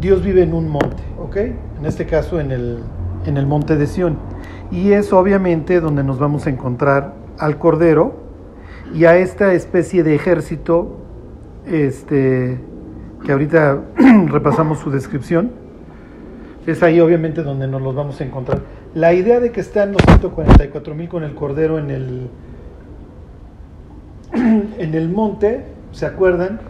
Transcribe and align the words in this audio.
Dios 0.00 0.24
vive 0.24 0.42
en 0.42 0.54
un 0.54 0.68
monte, 0.68 1.02
¿ok? 1.18 1.36
En 1.36 1.84
este 1.84 2.06
caso 2.06 2.40
en 2.40 2.52
el, 2.52 2.78
en 3.26 3.36
el 3.36 3.46
monte 3.46 3.76
de 3.76 3.86
Sión. 3.86 4.16
Y 4.70 4.92
es 4.92 5.12
obviamente 5.12 5.80
donde 5.80 6.02
nos 6.02 6.18
vamos 6.18 6.46
a 6.46 6.50
encontrar 6.50 7.14
al 7.38 7.58
Cordero 7.58 8.14
y 8.94 9.04
a 9.04 9.16
esta 9.16 9.52
especie 9.52 10.02
de 10.02 10.14
ejército, 10.14 10.96
este, 11.66 12.58
que 13.24 13.32
ahorita 13.32 13.80
repasamos 14.28 14.78
su 14.78 14.90
descripción. 14.90 15.50
Es 16.66 16.82
ahí 16.82 17.00
obviamente 17.00 17.42
donde 17.42 17.68
nos 17.68 17.82
los 17.82 17.94
vamos 17.94 18.20
a 18.22 18.24
encontrar. 18.24 18.60
La 18.94 19.12
idea 19.12 19.38
de 19.38 19.52
que 19.52 19.60
están 19.60 19.92
los 19.92 20.02
144 20.02 20.94
mil 20.94 21.08
con 21.08 21.24
el 21.24 21.34
Cordero 21.34 21.78
en 21.78 21.90
el, 21.90 22.30
en 24.78 24.94
el 24.94 25.10
monte, 25.10 25.66
¿se 25.92 26.06
acuerdan? 26.06 26.69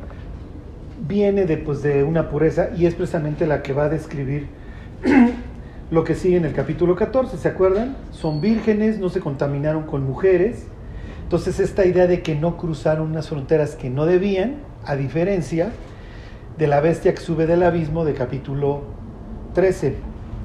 Viene 1.07 1.47
de, 1.47 1.57
pues, 1.57 1.83
de 1.83 2.05
una 2.05 2.29
pureza 2.29 2.71
y 2.77 2.87
es 2.87 2.95
precisamente 2.95 3.47
la 3.47 3.63
que 3.63 3.73
va 3.73 3.85
a 3.85 3.89
describir 3.89 4.49
lo 5.91 6.05
que 6.05 6.15
sigue 6.15 6.37
en 6.37 6.45
el 6.45 6.53
capítulo 6.53 6.95
14, 6.95 7.37
¿se 7.37 7.49
acuerdan? 7.49 7.97
Son 8.11 8.41
vírgenes, 8.41 8.99
no 8.99 9.09
se 9.09 9.21
contaminaron 9.21 9.85
con 9.85 10.05
mujeres. 10.05 10.67
Entonces 11.23 11.61
esta 11.61 11.85
idea 11.85 12.07
de 12.07 12.23
que 12.23 12.35
no 12.35 12.57
cruzaron 12.57 13.11
unas 13.11 13.29
fronteras 13.29 13.77
que 13.77 13.89
no 13.89 14.07
debían, 14.07 14.57
a 14.85 14.97
diferencia 14.97 15.71
de 16.59 16.67
la 16.67 16.81
bestia 16.81 17.15
que 17.15 17.21
sube 17.21 17.47
del 17.47 17.63
abismo 17.63 18.05
de 18.05 18.15
capítulo 18.15 18.83
13, 19.55 19.95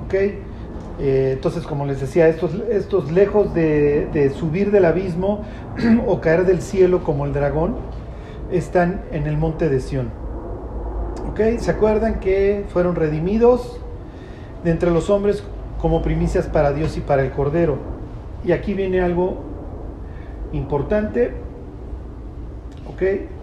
¿ok? 0.05 0.13
Eh, 0.13 1.31
entonces, 1.33 1.63
como 1.63 1.85
les 1.85 1.99
decía, 1.99 2.27
estos, 2.27 3.11
lejos 3.11 3.53
de, 3.53 4.07
de 4.13 4.29
subir 4.29 4.71
del 4.71 4.85
abismo 4.85 5.43
o 6.07 6.21
caer 6.21 6.45
del 6.45 6.61
cielo 6.61 7.03
como 7.03 7.25
el 7.25 7.33
dragón, 7.33 7.75
están 8.51 9.01
en 9.11 9.27
el 9.27 9.37
monte 9.37 9.69
de 9.69 9.79
Sión. 9.79 10.24
¿Se 11.59 11.71
acuerdan 11.71 12.19
que 12.19 12.65
fueron 12.69 12.95
redimidos 12.95 13.79
de 14.63 14.71
entre 14.71 14.91
los 14.91 15.09
hombres 15.09 15.43
como 15.81 16.01
primicias 16.01 16.47
para 16.47 16.71
Dios 16.73 16.97
y 16.97 17.01
para 17.01 17.23
el 17.23 17.31
Cordero? 17.31 17.77
Y 18.45 18.51
aquí 18.51 18.73
viene 18.73 19.01
algo 19.01 19.43
importante. 20.53 21.45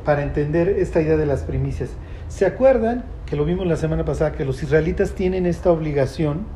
Para 0.05 0.23
entender 0.23 0.69
esta 0.69 1.03
idea 1.03 1.17
de 1.17 1.27
las 1.27 1.43
primicias. 1.43 1.91
¿Se 2.29 2.47
acuerdan 2.47 3.05
que 3.27 3.37
lo 3.37 3.45
vimos 3.45 3.67
la 3.67 3.77
semana 3.77 4.05
pasada, 4.05 4.33
que 4.33 4.47
los 4.47 4.63
israelitas 4.63 5.13
tienen 5.13 5.45
esta 5.45 5.71
obligación 5.71 6.47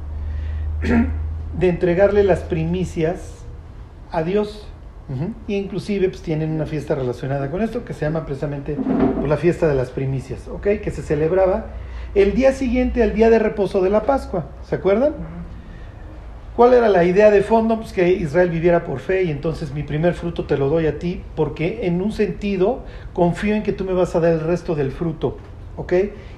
de 1.59 1.69
entregarle 1.69 2.25
las 2.25 2.41
primicias 2.41 3.45
a 4.11 4.23
Dios? 4.23 4.67
Uh-huh. 5.09 5.33
Y 5.47 5.55
inclusive 5.55 6.09
pues, 6.09 6.23
tienen 6.23 6.51
una 6.51 6.67
fiesta 6.67 6.95
relacionada 6.95 7.51
con 7.51 7.63
esto 7.63 7.85
que 7.85 7.95
se 7.95 8.05
llama 8.05 8.27
precisamente 8.27 8.75
pues, 8.75 9.29
la 9.29 9.37
fiesta 9.37 9.69
de 9.69 9.75
las 9.75 9.91
primicias, 9.91 10.49
¿ok? 10.49 10.67
Que 10.83 10.91
se 10.91 11.03
celebraba 11.03 11.67
el 12.15 12.35
día 12.35 12.53
siguiente 12.53 13.03
al 13.03 13.15
día 13.15 13.31
de 13.31 13.39
reposo 13.39 13.83
de 13.83 13.91
la 13.91 14.03
Pascua, 14.03 14.47
¿se 14.65 14.75
acuerdan? 14.75 15.15
¿Cuál 16.57 16.73
era 16.73 16.89
la 16.89 17.05
idea 17.05 17.31
de 17.31 17.43
fondo? 17.43 17.77
Pues 17.77 17.93
que 17.93 18.09
Israel 18.09 18.49
viviera 18.49 18.85
por 18.85 18.99
fe 18.99 19.25
y 19.25 19.31
entonces 19.31 19.75
mi 19.75 19.83
primer 19.83 20.15
fruto 20.15 20.47
te 20.47 20.57
lo 20.57 20.71
doy 20.71 20.87
a 20.87 20.99
ti 20.99 21.23
porque 21.35 21.87
en 21.87 22.01
un 22.01 22.13
sentido 22.13 22.85
confío 23.13 23.55
en 23.55 23.63
que 23.63 23.75
tú 23.75 23.85
me 23.85 23.93
vas 23.93 24.17
a 24.17 24.21
dar 24.21 24.33
el 24.33 24.41
resto 24.41 24.75
del 24.75 24.91
fruto, 24.93 25.37
¿ok? 25.77 25.93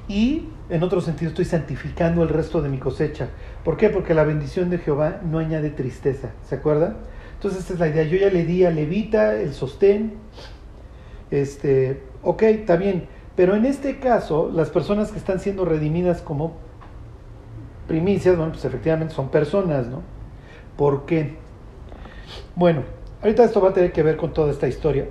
Y 0.09 0.49
en 0.69 0.83
otro 0.83 1.01
sentido 1.01 1.29
estoy 1.29 1.45
santificando 1.45 2.25
el 2.25 2.29
resto 2.29 2.61
de 2.61 2.69
mi 2.69 2.79
cosecha. 2.79 3.29
¿Por 3.65 3.77
qué? 3.77 3.89
Porque 3.89 4.13
la 4.13 4.25
bendición 4.25 4.71
de 4.71 4.79
Jehová 4.79 5.21
no 5.25 5.39
añade 5.39 5.71
tristeza, 5.71 6.31
¿se 6.49 6.57
acuerdan? 6.57 6.97
Entonces 7.39 7.61
esta 7.61 7.75
es 7.75 7.81
la 7.81 7.87
idea. 7.89 8.03
Yo 8.03 8.19
ya 8.19 8.31
le 8.31 8.45
di 8.45 8.65
a 8.65 8.71
Levita 8.71 9.35
el 9.35 9.55
sostén. 9.55 10.15
Este, 11.31 12.03
ok, 12.23 12.43
está 12.43 12.77
bien. 12.77 13.07
Pero 13.37 13.55
en 13.55 13.65
este 13.65 14.01
caso, 14.01 14.51
las 14.53 14.71
personas 14.71 15.13
que 15.13 15.19
están 15.19 15.39
siendo 15.39 15.65
redimidas 15.65 16.21
como 16.21 16.57
primicias, 17.87 18.37
bueno, 18.37 18.51
pues 18.51 18.65
efectivamente 18.65 19.15
son 19.15 19.29
personas, 19.29 19.87
¿no? 19.87 20.03
¿Por 20.77 21.07
qué? 21.07 21.37
Bueno, 22.57 22.83
ahorita 23.23 23.45
esto 23.45 23.61
va 23.61 23.71
a 23.71 23.73
tener 23.73 23.93
que 23.93 24.03
ver 24.03 24.17
con 24.17 24.33
toda 24.33 24.51
esta 24.51 24.67
historia. 24.67 25.07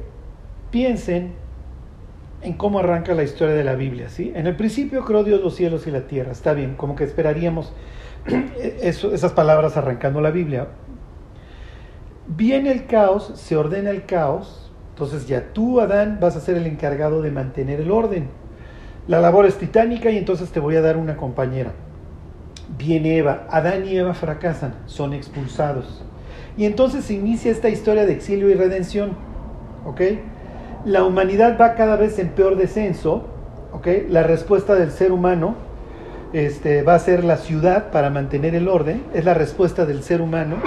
Piensen 0.70 1.32
en 2.42 2.54
cómo 2.54 2.80
arranca 2.80 3.14
la 3.14 3.24
historia 3.24 3.56
de 3.56 3.64
la 3.64 3.76
Biblia, 3.76 4.10
¿sí? 4.10 4.34
En 4.36 4.48
el 4.48 4.58
principio 4.58 5.06
creó 5.06 5.24
Dios 5.24 5.42
los 5.42 5.56
cielos 5.56 5.88
y 5.88 5.92
la 5.92 6.08
tierra, 6.08 6.34
está 6.34 6.54
bien, 6.54 6.76
como 6.76 6.98
que 6.98 7.06
esperaríamos 7.06 7.72
eso, 8.82 9.14
esas 9.14 9.32
palabras 9.32 9.78
arrancando 9.78 10.20
la 10.20 10.32
Biblia. 10.32 10.68
Viene 12.28 12.72
el 12.72 12.88
caos, 12.88 13.32
se 13.36 13.56
ordena 13.56 13.90
el 13.90 14.06
caos, 14.06 14.70
entonces 14.90 15.28
ya 15.28 15.54
tú, 15.54 15.80
Adán, 15.80 16.18
vas 16.20 16.36
a 16.36 16.42
ser 16.42 16.58
el 16.58 16.66
encargado 16.66 17.22
de 17.22 17.32
mantener 17.32 17.80
el 17.80 17.90
orden. 17.90 18.28
La 19.08 19.22
labor 19.22 19.46
es 19.46 19.58
titánica 19.58 20.10
y 20.10 20.18
entonces 20.18 20.50
te 20.50 20.60
voy 20.60 20.76
a 20.76 20.82
dar 20.82 20.98
una 20.98 21.16
compañera. 21.16 21.72
Viene 22.78 23.18
Eva, 23.18 23.48
Adán 23.50 23.86
y 23.86 23.96
Eva 23.96 24.14
fracasan, 24.14 24.74
son 24.88 25.14
expulsados. 25.14 26.04
Y 26.58 26.66
entonces 26.66 27.06
se 27.06 27.14
inicia 27.14 27.50
esta 27.52 27.70
historia 27.70 28.06
de 28.06 28.14
exilio 28.14 28.50
y 28.50 28.56
redención. 28.56 29.12
¿Ok? 29.86 30.02
La 30.84 31.06
humanidad 31.06 31.58
va 31.58 31.76
cada 31.76 31.96
vez 31.96 32.20
en 32.20 32.30
peor 32.30 32.58
descenso. 32.58 33.26
¿Ok? 33.72 33.88
La 34.10 34.24
respuesta 34.24 34.76
del 34.76 34.92
ser 34.92 35.14
humano 35.14 35.56
este, 36.34 36.82
va 36.82 36.96
a 36.96 37.00
ser 37.00 37.24
la 37.24 37.38
ciudad 37.38 37.92
para 37.92 38.10
mantener 38.10 38.54
el 38.54 38.68
orden. 38.68 39.04
Es 39.14 39.24
la 39.24 39.34
respuesta 39.34 39.86
del 39.86 40.04
ser 40.04 40.22
humano 40.22 40.58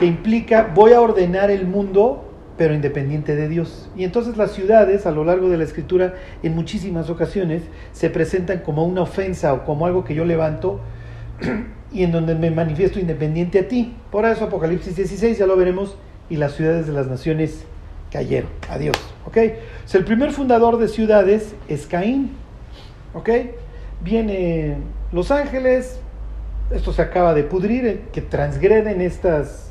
que 0.00 0.06
implica 0.06 0.72
voy 0.74 0.94
a 0.94 1.00
ordenar 1.00 1.50
el 1.50 1.66
mundo 1.66 2.24
pero 2.56 2.74
independiente 2.74 3.36
de 3.36 3.48
Dios. 3.48 3.88
Y 3.96 4.04
entonces 4.04 4.36
las 4.36 4.52
ciudades 4.52 5.06
a 5.06 5.10
lo 5.10 5.24
largo 5.24 5.48
de 5.48 5.56
la 5.56 5.64
escritura 5.64 6.14
en 6.42 6.54
muchísimas 6.54 7.08
ocasiones 7.08 7.62
se 7.92 8.10
presentan 8.10 8.58
como 8.58 8.84
una 8.84 9.02
ofensa 9.02 9.54
o 9.54 9.64
como 9.64 9.86
algo 9.86 10.04
que 10.04 10.14
yo 10.14 10.26
levanto 10.26 10.80
y 11.92 12.02
en 12.02 12.12
donde 12.12 12.34
me 12.34 12.50
manifiesto 12.50 12.98
independiente 12.98 13.60
a 13.60 13.68
ti. 13.68 13.94
Por 14.10 14.26
eso 14.26 14.44
Apocalipsis 14.44 14.96
16 14.96 15.38
ya 15.38 15.46
lo 15.46 15.56
veremos 15.56 15.96
y 16.28 16.36
las 16.36 16.54
ciudades 16.54 16.86
de 16.86 16.92
las 16.92 17.06
naciones 17.06 17.64
cayeron. 18.10 18.50
Adiós. 18.68 18.96
¿Ok? 19.26 19.38
El 19.92 20.04
primer 20.04 20.32
fundador 20.32 20.78
de 20.78 20.88
ciudades 20.88 21.54
es 21.68 21.86
Caín. 21.86 22.32
¿Ok? 23.14 23.30
Viene 24.02 24.76
Los 25.12 25.30
Ángeles. 25.30 25.98
Esto 26.70 26.92
se 26.92 27.02
acaba 27.02 27.32
de 27.32 27.42
pudrir, 27.42 27.86
eh, 27.86 28.00
que 28.12 28.20
transgreden 28.20 29.00
estas, 29.00 29.69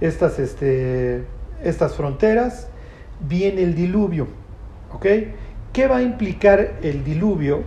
estas, 0.00 0.38
este, 0.38 1.24
estas 1.62 1.94
fronteras. 1.94 2.68
Viene 3.28 3.62
el 3.62 3.74
diluvio. 3.74 4.28
¿Qué 5.72 5.86
va 5.86 5.98
a 5.98 6.02
implicar 6.02 6.78
el 6.82 7.04
diluvio? 7.04 7.62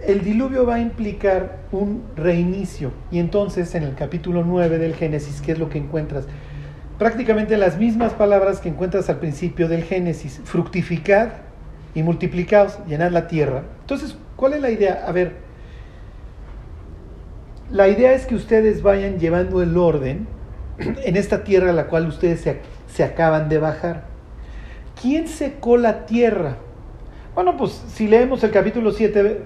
El 0.00 0.22
diluvio 0.22 0.64
va 0.64 0.76
a 0.76 0.80
implicar 0.80 1.58
un 1.72 2.04
reinicio. 2.16 2.92
Y 3.10 3.18
entonces 3.18 3.74
en 3.74 3.82
el 3.82 3.94
capítulo 3.94 4.44
9 4.44 4.78
del 4.78 4.94
Génesis, 4.94 5.40
¿qué 5.40 5.52
es 5.52 5.58
lo 5.58 5.68
que 5.68 5.78
encuentras? 5.78 6.26
Prácticamente 6.98 7.56
las 7.56 7.78
mismas 7.78 8.12
palabras 8.14 8.60
que 8.60 8.68
encuentras 8.68 9.10
al 9.10 9.18
principio 9.18 9.68
del 9.68 9.82
Génesis. 9.82 10.40
Fructificad 10.44 11.28
y 11.94 12.02
multiplicaos, 12.02 12.78
llenad 12.86 13.10
la 13.10 13.26
tierra. 13.26 13.64
Entonces, 13.80 14.16
¿cuál 14.36 14.54
es 14.54 14.60
la 14.60 14.70
idea? 14.70 15.04
A 15.06 15.12
ver, 15.12 15.34
la 17.70 17.88
idea 17.88 18.12
es 18.12 18.26
que 18.26 18.34
ustedes 18.34 18.82
vayan 18.82 19.18
llevando 19.18 19.62
el 19.62 19.76
orden 19.76 20.28
en 20.78 21.16
esta 21.16 21.44
tierra 21.44 21.70
a 21.70 21.72
la 21.72 21.86
cual 21.86 22.06
ustedes 22.08 22.40
se, 22.40 22.60
se 22.86 23.04
acaban 23.04 23.48
de 23.48 23.58
bajar. 23.58 24.04
¿Quién 25.00 25.28
secó 25.28 25.76
la 25.76 26.06
tierra? 26.06 26.56
Bueno, 27.34 27.56
pues 27.56 27.84
si 27.88 28.08
leemos 28.08 28.42
el 28.44 28.50
capítulo 28.50 28.92
7, 28.92 29.42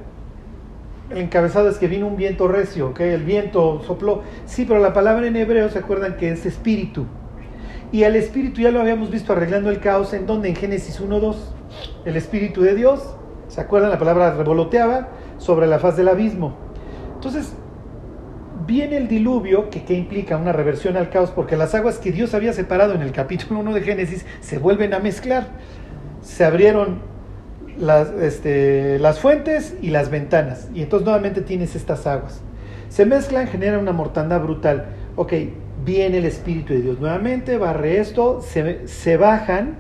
el 1.11 1.19
encabezado 1.19 1.69
es 1.69 1.79
que 1.79 1.89
vino 1.89 2.07
un 2.07 2.17
viento 2.17 2.47
recio, 2.47 2.95
que 2.95 3.15
el 3.15 3.25
viento 3.25 3.83
sopló. 3.85 4.23
Sí, 4.47 4.65
pero 4.65 4.79
la 4.79 4.93
palabra 4.93 5.27
en 5.27 5.35
hebreo 5.35 5.69
se 5.69 5.81
acuerdan 5.81 6.17
que 6.17 6.31
es 6.31 6.47
espíritu. 6.47 7.07
Y 7.91 8.05
el 8.05 8.15
espíritu 8.15 8.61
ya 8.61 8.71
lo 8.71 8.81
habíamos 8.81 9.11
visto 9.11 9.33
arreglando 9.33 9.71
el 9.71 9.81
caos 9.81 10.13
en 10.13 10.27
donde 10.27 10.49
en 10.49 10.55
Génesis 10.55 11.01
1.2. 11.01 11.35
El 12.05 12.17
espíritu 12.17 12.63
de 12.63 12.77
Dios, 12.77 13.17
¿se 13.49 13.61
acuerdan? 13.61 13.91
La 13.91 13.99
palabra 13.99 14.33
revoloteaba 14.35 15.09
sobre 15.39 15.67
la 15.67 15.81
faz 15.81 15.97
del 15.97 16.09
abismo. 16.09 16.55
Entonces, 17.17 17.55
viene 18.67 18.97
el 18.97 19.09
diluvio, 19.09 19.71
que, 19.71 19.95
implica 19.95 20.37
una 20.37 20.53
reversión 20.53 20.97
al 20.97 21.11
caos, 21.11 21.31
porque 21.31 21.57
las 21.57 21.75
aguas 21.75 21.99
que 21.99 22.13
Dios 22.13 22.35
había 22.35 22.53
separado 22.53 22.95
en 22.95 23.03
el 23.03 23.13
capítulo 23.13 23.61
1 23.61 23.75
de 23.75 23.81
Génesis 23.83 24.27
se 24.41 24.59
vuelven 24.59 24.95
a 24.95 24.99
mezclar. 24.99 25.49
Se 26.23 26.45
abrieron 26.45 27.01
las, 27.79 28.11
este, 28.11 28.99
las 28.99 29.21
fuentes 29.21 29.77
y 29.81 29.91
las 29.91 30.11
ventanas, 30.11 30.69
y 30.75 30.83
entonces 30.83 31.05
nuevamente 31.05 31.41
tienes 31.41 31.77
estas 31.77 32.07
aguas. 32.07 32.43
Se 32.89 33.07
mezclan, 33.07 33.47
generan 33.47 33.81
una 33.81 33.93
mortandad 33.93 34.41
brutal. 34.41 34.87
Ok, 35.17 35.33
viene 35.85 36.19
el 36.19 36.25
Espíritu 36.25 36.73
de 36.73 36.83
Dios 36.83 37.01
nuevamente, 37.01 37.57
barre 37.57 38.01
esto, 38.01 38.43
se, 38.43 38.87
se 38.87 39.17
bajan. 39.17 39.77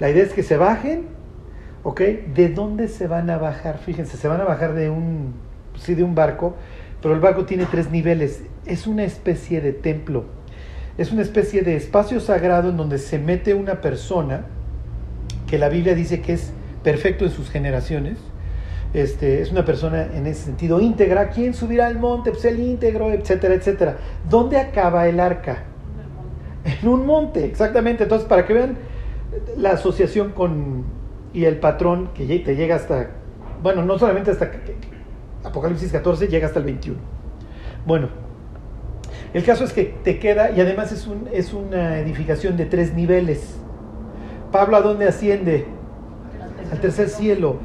La 0.00 0.10
idea 0.10 0.24
es 0.24 0.32
que 0.32 0.42
se 0.42 0.56
bajen, 0.56 1.06
¿ok? 1.84 2.00
¿De 2.34 2.48
dónde 2.48 2.88
se 2.88 3.06
van 3.06 3.30
a 3.30 3.38
bajar? 3.38 3.78
Fíjense, 3.78 4.16
se 4.16 4.26
van 4.26 4.40
a 4.40 4.44
bajar 4.44 4.74
de 4.74 4.90
un, 4.90 5.34
sí, 5.78 5.94
de 5.94 6.02
un 6.02 6.14
barco, 6.14 6.56
pero 7.04 7.14
el 7.14 7.20
barco 7.20 7.44
tiene 7.44 7.66
tres 7.66 7.90
niveles. 7.90 8.44
Es 8.64 8.86
una 8.86 9.04
especie 9.04 9.60
de 9.60 9.72
templo. 9.72 10.24
Es 10.96 11.12
una 11.12 11.20
especie 11.20 11.60
de 11.60 11.76
espacio 11.76 12.18
sagrado 12.18 12.70
en 12.70 12.78
donde 12.78 12.96
se 12.96 13.18
mete 13.18 13.52
una 13.52 13.82
persona 13.82 14.46
que 15.46 15.58
la 15.58 15.68
Biblia 15.68 15.94
dice 15.94 16.22
que 16.22 16.32
es 16.32 16.54
perfecto 16.82 17.26
en 17.26 17.30
sus 17.30 17.50
generaciones. 17.50 18.16
este, 18.94 19.42
es 19.42 19.52
una 19.52 19.66
persona 19.66 20.08
en 20.14 20.26
ese 20.26 20.44
sentido 20.44 20.80
íntegra. 20.80 21.28
¿Quién 21.28 21.52
subirá 21.52 21.88
al 21.88 21.98
monte? 21.98 22.30
Pues 22.30 22.46
el 22.46 22.58
íntegro, 22.58 23.12
etcétera, 23.12 23.52
etcétera. 23.52 23.98
¿Dónde 24.30 24.56
acaba 24.56 25.06
el 25.06 25.20
arca? 25.20 25.64
En 26.64 26.88
un 26.88 27.04
monte, 27.04 27.44
exactamente. 27.44 28.04
Entonces, 28.04 28.26
para 28.26 28.46
que 28.46 28.54
vean 28.54 28.78
la 29.58 29.72
asociación 29.72 30.30
con 30.30 30.84
y 31.34 31.44
el 31.44 31.58
patrón 31.58 32.08
que 32.14 32.24
te 32.38 32.56
llega 32.56 32.76
hasta, 32.76 33.10
bueno, 33.62 33.84
no 33.84 33.98
solamente 33.98 34.30
hasta 34.30 34.50
Apocalipsis 35.44 35.92
14, 35.92 36.28
llega 36.28 36.46
hasta 36.46 36.58
el 36.58 36.64
21. 36.64 36.98
Bueno, 37.86 38.08
el 39.32 39.44
caso 39.44 39.64
es 39.64 39.72
que 39.72 39.84
te 40.02 40.18
queda, 40.18 40.50
y 40.50 40.60
además 40.60 40.90
es, 40.92 41.06
un, 41.06 41.28
es 41.32 41.52
una 41.52 41.98
edificación 41.98 42.56
de 42.56 42.66
tres 42.66 42.94
niveles. 42.94 43.56
Pablo, 44.50 44.76
¿a 44.76 44.80
dónde 44.80 45.06
asciende? 45.06 45.66
Al 46.72 46.80
tercer 46.80 47.08
cielo 47.08 47.58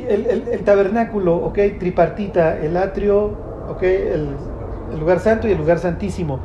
el, 0.00 0.62
tabernáculo, 0.64 1.36
ok, 1.36 1.58
tripartita, 1.78 2.58
el 2.58 2.76
atrio, 2.76 3.36
ok, 3.68 3.82
el, 3.82 4.28
el 4.92 5.00
lugar 5.00 5.20
santo 5.20 5.48
y 5.48 5.52
el 5.52 5.58
lugar 5.58 5.78
santísimo. 5.78 6.40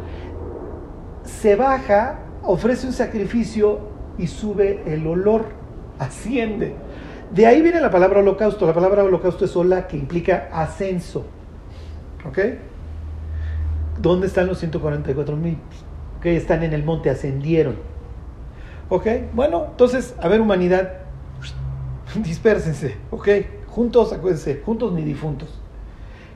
Se 1.23 1.55
baja, 1.55 2.19
ofrece 2.43 2.87
un 2.87 2.93
sacrificio 2.93 3.79
y 4.17 4.27
sube 4.27 4.81
el 4.85 5.05
olor, 5.07 5.45
asciende. 5.99 6.75
De 7.31 7.45
ahí 7.45 7.61
viene 7.61 7.81
la 7.81 7.91
palabra 7.91 8.19
holocausto. 8.19 8.65
La 8.65 8.73
palabra 8.73 9.03
holocausto 9.03 9.45
es 9.45 9.55
hola, 9.55 9.87
que 9.87 9.97
implica 9.97 10.49
ascenso. 10.51 11.25
¿Ok? 12.25 12.39
¿Dónde 14.01 14.27
están 14.27 14.47
los 14.47 14.59
144 14.59 15.35
mil? 15.35 15.57
Están 16.23 16.63
en 16.63 16.73
el 16.73 16.83
monte, 16.83 17.09
ascendieron. 17.09 17.77
¿Ok? 18.89 19.07
Bueno, 19.33 19.67
entonces, 19.71 20.13
a 20.19 20.27
ver, 20.27 20.41
humanidad, 20.41 21.07
Dispérsense, 22.23 22.95
¿ok? 23.11 23.27
Juntos, 23.67 24.13
acuérdense, 24.13 24.61
juntos 24.65 24.93
ni 24.93 25.03
difuntos. 25.03 25.59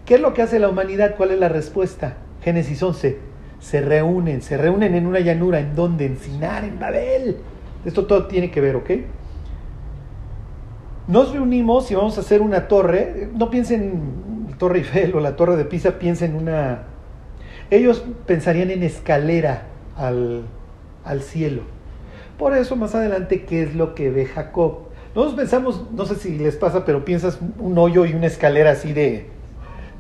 ¿Qué 0.06 0.16
es 0.16 0.22
lo 0.22 0.34
que 0.34 0.42
hace 0.42 0.60
la 0.60 0.70
humanidad? 0.70 1.16
¿Cuál 1.16 1.32
es 1.32 1.40
la 1.40 1.50
respuesta? 1.50 2.18
Génesis 2.42 2.82
11. 2.82 3.18
Se 3.60 3.82
reúnen, 3.82 4.42
se 4.42 4.58
reúnen 4.58 4.96
en 4.96 5.06
una 5.06 5.20
llanura, 5.20 5.60
¿en 5.60 5.76
dónde? 5.76 6.06
En 6.06 6.18
Sinar, 6.18 6.64
en 6.64 6.80
Babel. 6.80 7.38
Esto 7.86 8.06
todo 8.06 8.28
tiene 8.28 8.52
que 8.52 8.62
ver, 8.62 8.76
¿ok? 8.76 8.90
Nos 11.12 11.34
reunimos 11.34 11.92
y 11.92 11.96
vamos 11.96 12.18
a 12.18 12.22
hacer 12.22 12.42
una 12.42 12.69
torre. 12.69 13.28
No 13.34 13.50
piensen 13.50 13.81
en 14.48 14.58
Torre 14.58 14.78
Eiffel 14.78 15.13
o 15.13 15.19
la 15.19 15.36
Torre 15.36 15.58
de 15.58 15.66
Pisa, 15.66 16.00
piensen 16.00 16.31
en 16.31 16.38
una... 16.38 16.84
Ellos 17.69 18.06
pensarían 18.25 18.72
en 18.72 18.81
escalera 18.81 19.63
al, 19.98 20.44
al 21.04 21.22
cielo. 21.22 21.63
Por 22.40 22.56
eso 22.56 22.78
más 22.78 22.96
adelante, 22.96 23.44
¿qué 23.44 23.62
es 23.63 23.75
lo 23.75 23.94
que 23.94 24.10
ve 24.10 24.25
Jacob? 24.25 24.84
Nosotros 25.13 25.38
pensamos, 25.38 25.84
no 25.92 26.06
sé 26.06 26.16
si 26.16 26.38
les 26.38 26.56
pasa, 26.56 26.86
pero 26.86 27.04
piensas 27.04 27.40
un 27.60 27.78
hoyo 27.78 28.06
y 28.06 28.14
una 28.14 28.28
escalera 28.28 28.72
así 28.72 28.94
de... 28.94 29.25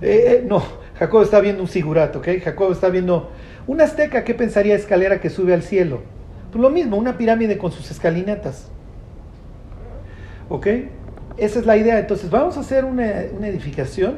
Eh, 0.01 0.45
no, 0.47 0.63
Jacob 0.97 1.23
está 1.23 1.41
viendo 1.41 1.61
un 1.61 1.67
sigurato, 1.67 2.19
¿ok? 2.19 2.29
Jacob 2.41 2.71
está 2.71 2.87
viendo 2.87 3.31
una 3.67 3.83
azteca, 3.83 4.23
¿qué 4.23 4.33
pensaría 4.33 4.75
escalera 4.75 5.19
que 5.19 5.29
sube 5.29 5.53
al 5.53 5.63
cielo? 5.63 5.99
Pues 6.53 6.61
lo 6.61 6.69
mismo, 6.69 6.95
una 6.95 7.17
pirámide 7.17 7.57
con 7.57 7.73
sus 7.73 7.91
escalinatas. 7.91 8.69
¿Ok? 10.47 10.67
Esa 11.41 11.57
es 11.57 11.65
la 11.65 11.75
idea. 11.75 11.97
Entonces 11.97 12.29
vamos 12.29 12.55
a 12.57 12.59
hacer 12.59 12.85
una, 12.85 13.11
una 13.35 13.47
edificación 13.47 14.17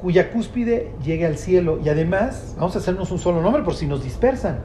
cuya 0.00 0.32
cúspide 0.32 0.90
llegue 1.04 1.24
al 1.24 1.36
cielo 1.38 1.78
y 1.82 1.88
además 1.88 2.56
vamos 2.58 2.74
a 2.74 2.80
hacernos 2.80 3.12
un 3.12 3.20
solo 3.20 3.40
nombre 3.40 3.62
por 3.62 3.74
si 3.74 3.86
nos 3.86 4.02
dispersan. 4.02 4.58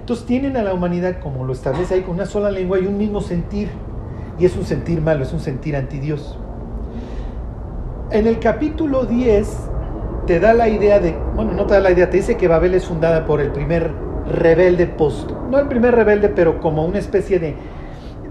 Entonces 0.00 0.26
tienen 0.26 0.56
a 0.56 0.64
la 0.64 0.74
humanidad, 0.74 1.20
como 1.20 1.44
lo 1.44 1.52
establece 1.52 1.94
ahí, 1.94 2.00
con 2.00 2.16
una 2.16 2.26
sola 2.26 2.50
lengua 2.50 2.80
y 2.80 2.86
un 2.86 2.98
mismo 2.98 3.20
sentir. 3.20 3.68
Y 4.36 4.46
es 4.46 4.56
un 4.56 4.64
sentir 4.64 5.00
malo, 5.00 5.22
es 5.22 5.32
un 5.32 5.38
sentir 5.38 5.76
anti 5.76 6.00
Dios. 6.00 6.36
En 8.10 8.26
el 8.26 8.40
capítulo 8.40 9.04
10 9.06 9.48
te 10.26 10.40
da 10.40 10.54
la 10.54 10.68
idea 10.68 10.98
de, 10.98 11.16
bueno, 11.36 11.52
no 11.52 11.66
te 11.66 11.74
da 11.74 11.80
la 11.80 11.92
idea, 11.92 12.10
te 12.10 12.16
dice 12.16 12.36
que 12.36 12.48
Babel 12.48 12.74
es 12.74 12.84
fundada 12.84 13.26
por 13.26 13.40
el 13.40 13.52
primer 13.52 13.92
rebelde 14.28 14.86
post, 14.86 15.30
no 15.52 15.60
el 15.60 15.68
primer 15.68 15.94
rebelde, 15.94 16.28
pero 16.30 16.60
como 16.60 16.84
una 16.84 16.98
especie 16.98 17.38
de, 17.38 17.54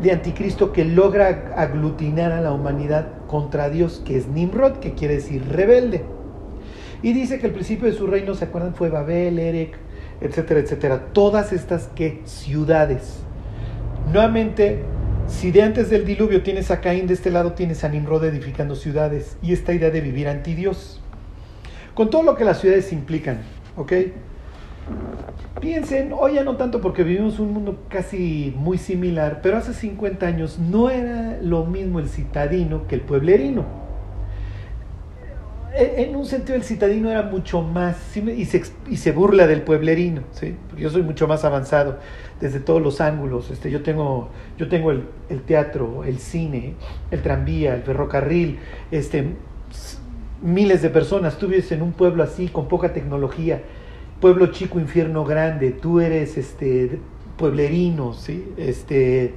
de 0.05 0.11
anticristo 0.11 0.71
que 0.71 0.85
logra 0.85 1.53
aglutinar 1.57 2.31
a 2.31 2.39
la 2.39 2.53
humanidad 2.53 3.07
contra 3.27 3.69
Dios, 3.69 4.03
que 4.05 4.15
es 4.15 4.27
Nimrod, 4.27 4.73
que 4.73 4.93
quiere 4.93 5.15
decir 5.15 5.43
rebelde. 5.49 6.03
Y 7.01 7.13
dice 7.13 7.39
que 7.39 7.47
el 7.47 7.53
principio 7.53 7.87
de 7.87 7.93
su 7.93 8.05
reino, 8.05 8.35
¿se 8.35 8.45
acuerdan? 8.45 8.75
Fue 8.75 8.89
Babel, 8.89 9.39
Erech, 9.39 9.73
etcétera, 10.21 10.59
etcétera. 10.59 11.07
Todas 11.11 11.51
estas 11.53 11.87
que 11.87 12.21
ciudades. 12.25 13.17
Nuevamente 14.13 14.83
si 15.27 15.49
de 15.49 15.63
antes 15.63 15.89
del 15.89 16.05
diluvio 16.05 16.43
tienes 16.43 16.69
a 16.69 16.81
Caín, 16.81 17.07
de 17.07 17.15
este 17.15 17.31
lado 17.31 17.53
tienes 17.53 17.83
a 17.83 17.89
Nimrod 17.89 18.25
edificando 18.25 18.75
ciudades 18.75 19.37
y 19.41 19.53
esta 19.53 19.73
idea 19.73 19.89
de 19.89 20.01
vivir 20.01 20.27
anti 20.27 20.53
Dios. 20.53 21.01
Con 21.95 22.11
todo 22.11 22.21
lo 22.21 22.35
que 22.35 22.45
las 22.45 22.61
ciudades 22.61 22.93
implican, 22.93 23.39
¿ok? 23.75 23.91
Piensen, 25.59 26.13
hoy 26.13 26.35
ya 26.35 26.43
no 26.43 26.57
tanto 26.57 26.81
porque 26.81 27.03
vivimos 27.03 27.39
un 27.39 27.53
mundo 27.53 27.79
casi 27.89 28.53
muy 28.57 28.77
similar, 28.77 29.39
pero 29.41 29.57
hace 29.57 29.73
50 29.73 30.25
años 30.25 30.59
no 30.59 30.89
era 30.89 31.39
lo 31.41 31.65
mismo 31.65 31.99
el 31.99 32.09
citadino 32.09 32.87
que 32.87 32.95
el 32.95 33.01
pueblerino. 33.01 33.63
En 35.77 36.15
un 36.15 36.25
sentido 36.25 36.55
el 36.55 36.63
citadino 36.63 37.09
era 37.09 37.23
mucho 37.23 37.61
más, 37.61 37.97
y 38.15 38.45
se, 38.45 39.11
burla 39.11 39.45
del 39.45 39.61
pueblerino, 39.61 40.21
¿sí? 40.31 40.55
porque 40.69 40.83
yo 40.83 40.89
soy 40.89 41.01
mucho 41.01 41.27
más 41.27 41.43
avanzado 41.43 41.97
desde 42.39 42.59
todos 42.59 42.81
los 42.81 43.01
ángulos. 43.01 43.49
Este, 43.51 43.71
yo 43.71 43.81
tengo, 43.81 44.29
yo 44.57 44.69
tengo 44.69 44.91
el, 44.91 45.03
teatro, 45.45 46.03
el 46.05 46.19
cine, 46.19 46.75
el 47.11 47.21
tranvía, 47.21 47.75
el 47.75 47.81
ferrocarril, 47.81 48.59
este, 48.91 49.35
miles 50.41 50.81
de 50.81 50.89
personas. 50.89 51.37
Tú 51.37 51.47
vives 51.47 51.71
en 51.71 51.81
un 51.81 51.91
pueblo 51.91 52.23
así, 52.23 52.47
con 52.47 52.67
poca 52.69 52.93
tecnología, 52.93 53.61
pueblo 54.19 54.47
chico, 54.47 54.79
infierno 54.79 55.25
grande. 55.25 55.71
Tú 55.71 55.99
eres 55.99 56.37
este, 56.37 56.99
pueblerino, 57.37 58.13
¿sí? 58.13 58.53
este, 58.57 59.33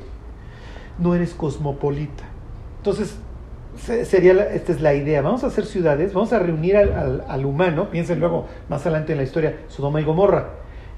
no 0.98 1.14
eres 1.14 1.34
cosmopolita. 1.34 2.24
Entonces, 2.78 3.18
sería 3.76 4.32
esta 4.52 4.72
es 4.72 4.80
la 4.80 4.94
idea. 4.94 5.22
Vamos 5.22 5.44
a 5.44 5.48
hacer 5.48 5.66
ciudades, 5.66 6.12
vamos 6.12 6.32
a 6.32 6.38
reunir 6.38 6.76
al, 6.76 7.24
al 7.26 7.46
humano. 7.46 7.90
Piensen 7.90 8.20
luego, 8.20 8.46
más 8.68 8.82
adelante 8.82 9.12
en 9.12 9.18
la 9.18 9.24
historia, 9.24 9.56
Sodoma 9.68 10.00
y 10.00 10.04
Gomorra. 10.04 10.50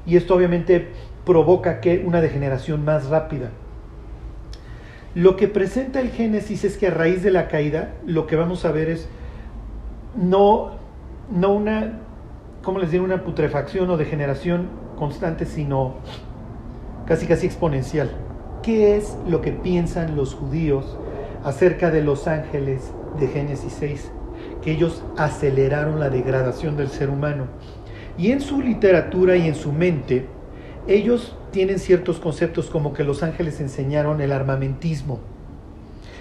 Y 0.07 0.17
esto 0.17 0.35
obviamente 0.35 0.89
provoca 1.25 1.81
que 1.81 2.03
una 2.05 2.21
degeneración 2.21 2.85
más 2.85 3.09
rápida. 3.09 3.51
Lo 5.15 5.37
que 5.37 5.49
presenta 5.49 6.01
el 6.01 6.11
Génesis 6.11 6.65
es 6.65 6.77
que 6.77 6.87
a 6.87 6.91
raíz 6.91 7.23
de 7.23 7.31
la 7.31 7.49
caída, 7.49 7.95
lo 8.07 8.27
que 8.27 8.37
vamos 8.37 8.65
a 8.65 8.71
ver 8.71 8.89
es 8.89 9.09
no, 10.17 10.73
no 11.31 11.53
una, 11.53 11.99
¿cómo 12.63 12.79
les 12.79 12.91
digo? 12.91 13.05
Una 13.05 13.25
putrefacción 13.25 13.91
o 13.91 13.97
degeneración 13.97 14.69
constante, 14.97 15.47
sino 15.47 15.95
casi 17.07 17.27
casi 17.27 17.47
exponencial. 17.47 18.11
¿Qué 18.63 18.97
es 18.97 19.17
lo 19.27 19.41
que 19.41 19.53
piensan 19.53 20.17
los 20.17 20.35
judíos 20.35 20.99
acerca 21.45 21.91
de 21.91 22.03
los 22.03 22.29
ángeles 22.29 22.93
de 23.19 23.29
Génesis 23.29 23.75
6? 23.79 24.13
Que 24.63 24.73
ellos 24.73 25.03
aceleraron 25.17 25.99
la 25.99 26.11
degradación 26.11 26.77
del 26.77 26.89
ser 26.89 27.09
humano. 27.09 27.47
Y 28.19 28.33
en 28.33 28.41
su 28.41 28.61
literatura 28.61 29.37
y 29.37 29.49
en 29.49 29.55
su 29.55 29.73
mente, 29.73 30.27
ellos 30.87 31.37
tienen 31.53 31.79
ciertos 31.79 32.21
conceptos 32.21 32.69
como 32.69 32.93
que 32.93 33.05
los 33.05 33.23
ángeles 33.23 33.61
enseñaron 33.61 34.21
el 34.21 34.33
armamentismo. 34.33 35.21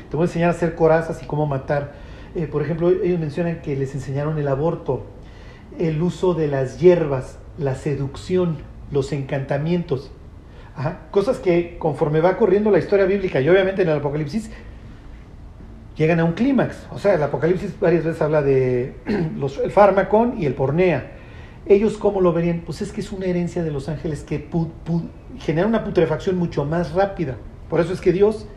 Te 0.10 0.16
voy 0.16 0.24
a 0.24 0.28
enseñar 0.28 0.50
a 0.50 0.54
hacer 0.54 0.76
corazas 0.76 1.22
y 1.22 1.26
cómo 1.26 1.46
matar. 1.46 1.94
Eh, 2.36 2.48
por 2.48 2.62
ejemplo, 2.62 2.90
ellos 2.90 3.20
mencionan 3.20 3.62
que 3.62 3.76
les 3.76 3.94
enseñaron 3.96 4.38
el 4.38 4.48
aborto, 4.48 5.04
el 5.80 6.02
uso 6.02 6.34
de 6.34 6.48
las 6.48 6.80
hierbas, 6.80 7.40
la 7.58 7.76
seducción, 7.76 8.58
los 8.92 9.12
encantamientos. 9.12 10.12
Cosas 11.12 11.40
que 11.40 11.78
conforme 11.78 12.22
va 12.22 12.38
corriendo 12.38 12.72
la 12.72 12.80
historia 12.80 13.06
bíblica 13.06 13.42
y 13.42 13.50
obviamente 13.50 13.82
en 13.82 13.90
el 13.90 13.98
Apocalipsis 13.98 14.50
llegan 15.98 16.20
a 16.20 16.26
un 16.26 16.34
clímax. 16.34 16.88
O 16.92 17.00
sea, 17.00 17.16
el 17.16 17.24
Apocalipsis 17.24 17.78
varias 17.80 18.06
veces 18.06 18.22
habla 18.22 18.42
de 18.42 18.96
los, 19.38 19.58
el 19.58 19.72
fármaco 19.72 20.34
y 20.38 20.46
el 20.46 20.54
pornea 20.54 21.20
ellos 21.70 21.98
cómo 21.98 22.20
lo 22.20 22.34
verían? 22.34 22.62
Pues 22.66 22.82
es 22.82 22.92
que 22.92 23.02
es 23.02 23.12
una 23.12 23.28
herencia 23.28 23.64
de 23.64 23.72
los 23.72 23.90
ángeles 23.90 24.24
que 24.24 24.48
genera 25.40 25.68
una 25.68 25.84
putrefacción 25.84 26.38
mucho 26.38 26.66
más 26.66 26.94
rápida. 26.94 27.38
Por 27.70 27.80
eso 27.80 27.94
es 27.94 28.02
que 28.02 28.12
Dios 28.12 28.48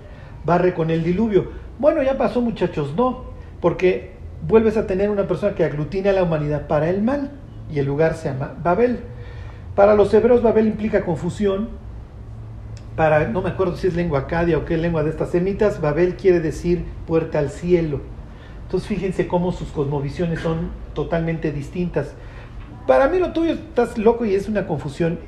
barre 0.44 0.74
con 0.74 0.90
el 0.90 1.04
diluvio. 1.04 1.50
Bueno, 1.78 2.02
ya 2.02 2.16
pasó 2.16 2.40
muchachos, 2.40 2.94
no, 2.96 3.24
porque 3.60 4.11
vuelves 4.46 4.76
a 4.76 4.86
tener 4.86 5.10
una 5.10 5.26
persona 5.26 5.54
que 5.54 5.64
aglutina 5.64 6.10
a 6.10 6.12
la 6.12 6.22
humanidad 6.22 6.66
para 6.66 6.88
el 6.88 7.02
mal 7.02 7.30
y 7.72 7.78
el 7.78 7.86
lugar 7.86 8.14
se 8.14 8.28
llama 8.28 8.54
Babel. 8.62 9.00
Para 9.74 9.94
los 9.94 10.12
hebreos 10.12 10.42
Babel 10.42 10.66
implica 10.66 11.04
confusión. 11.04 11.68
Para, 12.96 13.26
no 13.28 13.40
me 13.40 13.50
acuerdo 13.50 13.76
si 13.76 13.86
es 13.86 13.94
lengua 13.94 14.20
acadia 14.20 14.58
o 14.58 14.66
qué 14.66 14.76
lengua 14.76 15.02
de 15.02 15.10
estas 15.10 15.30
semitas, 15.30 15.80
Babel 15.80 16.16
quiere 16.16 16.40
decir 16.40 16.84
puerta 17.06 17.38
al 17.38 17.48
cielo. 17.48 18.00
Entonces 18.64 18.88
fíjense 18.88 19.26
cómo 19.26 19.52
sus 19.52 19.68
cosmovisiones 19.68 20.40
son 20.40 20.70
totalmente 20.94 21.52
distintas. 21.52 22.14
Para 22.86 23.08
mí 23.08 23.18
lo 23.18 23.32
tuyo 23.32 23.52
estás 23.52 23.96
loco 23.96 24.24
y 24.24 24.34
es 24.34 24.48
una 24.48 24.66
confusión. 24.66 25.18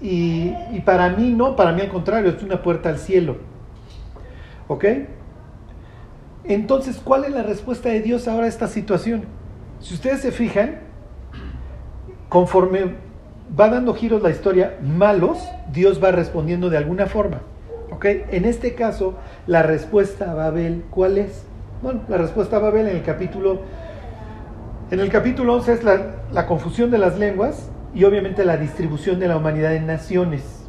Y, 0.00 0.50
para 0.84 1.10
mí 1.10 1.30
no, 1.30 1.54
para 1.54 1.72
mí 1.72 1.80
al 1.80 1.88
contrario, 1.88 2.30
es 2.30 2.42
una 2.42 2.62
puerta 2.62 2.88
al 2.88 2.98
cielo. 2.98 3.36
¿Ok? 4.68 4.84
Entonces, 6.44 7.00
¿cuál 7.02 7.24
es 7.24 7.32
la 7.32 7.42
respuesta 7.42 7.88
de 7.88 8.00
Dios 8.00 8.26
ahora 8.26 8.46
a 8.46 8.48
esta 8.48 8.66
situación? 8.66 9.24
Si 9.80 9.94
ustedes 9.94 10.20
se 10.20 10.32
fijan, 10.32 10.80
conforme 12.28 12.94
va 13.58 13.68
dando 13.68 13.94
giros 13.94 14.22
la 14.22 14.30
historia, 14.30 14.78
malos, 14.82 15.38
Dios 15.72 16.02
va 16.02 16.10
respondiendo 16.10 16.70
de 16.70 16.78
alguna 16.78 17.06
forma. 17.06 17.42
¿Ok? 17.90 18.06
En 18.30 18.44
este 18.44 18.74
caso, 18.74 19.14
la 19.46 19.62
respuesta 19.62 20.30
a 20.30 20.34
Babel, 20.34 20.84
¿cuál 20.90 21.18
es? 21.18 21.44
Bueno, 21.82 22.00
la 22.08 22.16
respuesta 22.16 22.56
a 22.56 22.60
Babel 22.60 22.88
en 22.88 22.96
el 22.96 23.02
capítulo, 23.02 23.60
en 24.90 25.00
el 25.00 25.10
capítulo 25.10 25.54
11 25.54 25.72
es 25.72 25.84
la, 25.84 26.46
confusión 26.46 26.90
de 26.90 26.98
las 26.98 27.18
lenguas 27.18 27.70
y 27.94 28.04
obviamente 28.04 28.44
la 28.44 28.56
distribución 28.56 29.20
de 29.20 29.28
la 29.28 29.36
humanidad 29.36 29.74
en 29.74 29.86
naciones. 29.86 30.64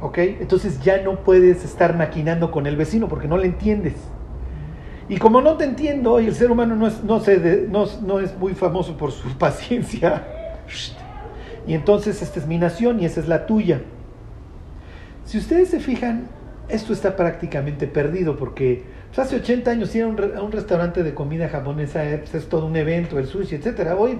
¿Ok? 0.00 0.18
Entonces 0.18 0.80
ya 0.82 1.02
no 1.02 1.20
puedes 1.20 1.64
estar 1.64 1.96
maquinando 1.96 2.50
con 2.50 2.66
el 2.66 2.76
vecino 2.76 3.08
porque 3.08 3.26
no 3.26 3.38
le 3.38 3.46
entiendes. 3.46 3.94
Y 5.08 5.16
como 5.16 5.40
no 5.40 5.56
te 5.56 5.64
entiendo, 5.64 6.20
y 6.20 6.26
el 6.26 6.34
ser 6.34 6.50
humano 6.50 6.76
no 6.76 6.86
es, 6.86 7.02
no, 7.02 7.86
no, 8.02 8.20
es 8.20 8.38
muy 8.38 8.54
famoso 8.54 8.96
por 8.96 9.12
su 9.12 9.28
paciencia, 9.38 10.24
y 11.66 11.74
entonces 11.74 12.20
esta 12.22 12.40
es 12.40 12.46
mi 12.46 12.58
nación 12.58 13.00
y 13.00 13.06
esa 13.06 13.20
es 13.20 13.28
la 13.28 13.46
tuya. 13.46 13.80
Si 15.24 15.38
ustedes 15.38 15.68
se 15.68 15.80
fijan, 15.80 16.28
esto 16.68 16.92
está 16.92 17.16
prácticamente 17.16 17.86
perdido 17.86 18.36
porque 18.36 18.84
pues, 19.08 19.18
hace 19.18 19.36
80 19.36 19.70
años 19.70 19.94
ir 19.94 20.02
a 20.02 20.06
un, 20.06 20.52
restaurante 20.52 21.02
de 21.02 21.14
comida 21.14 21.48
japonesa 21.48 22.04
eh, 22.04 22.18
pues, 22.18 22.34
es 22.34 22.48
todo 22.48 22.66
un 22.66 22.76
evento, 22.76 23.18
el 23.18 23.26
sushi, 23.26 23.56
etcétera. 23.56 23.96
Hoy 23.96 24.18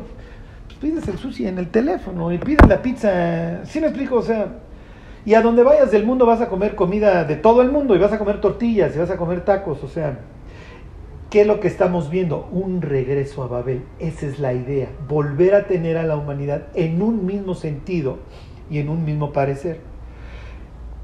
pues, 0.66 0.78
pides 0.78 1.08
el 1.08 1.18
sushi 1.18 1.46
en 1.46 1.58
el 1.58 1.68
teléfono 1.68 2.32
y 2.32 2.38
pides 2.38 2.66
la 2.68 2.80
pizza. 2.82 3.64
¿Sí 3.64 3.80
me 3.80 3.88
explico? 3.88 4.16
O 4.16 4.22
sea, 4.22 4.48
y 5.24 5.34
a 5.34 5.42
donde 5.42 5.62
vayas 5.62 5.90
del 5.90 6.04
mundo 6.04 6.26
vas 6.26 6.40
a 6.40 6.48
comer 6.48 6.74
comida 6.74 7.24
de 7.24 7.36
todo 7.36 7.62
el 7.62 7.70
mundo 7.70 7.94
y 7.94 7.98
vas 7.98 8.12
a 8.12 8.18
comer 8.18 8.40
tortillas 8.40 8.94
y 8.94 8.98
vas 8.98 9.10
a 9.10 9.16
comer 9.16 9.42
tacos, 9.42 9.82
o 9.84 9.88
sea, 9.88 10.18
¿Qué 11.30 11.42
es 11.42 11.46
lo 11.46 11.60
que 11.60 11.68
estamos 11.68 12.08
viendo? 12.08 12.48
Un 12.52 12.80
regreso 12.80 13.42
a 13.42 13.48
Babel. 13.48 13.82
Esa 13.98 14.24
es 14.24 14.38
la 14.38 14.54
idea. 14.54 14.88
Volver 15.08 15.54
a 15.54 15.66
tener 15.66 15.98
a 15.98 16.04
la 16.04 16.16
humanidad 16.16 16.68
en 16.74 17.02
un 17.02 17.26
mismo 17.26 17.54
sentido 17.54 18.16
y 18.70 18.78
en 18.78 18.88
un 18.88 19.04
mismo 19.04 19.30
parecer. 19.30 19.80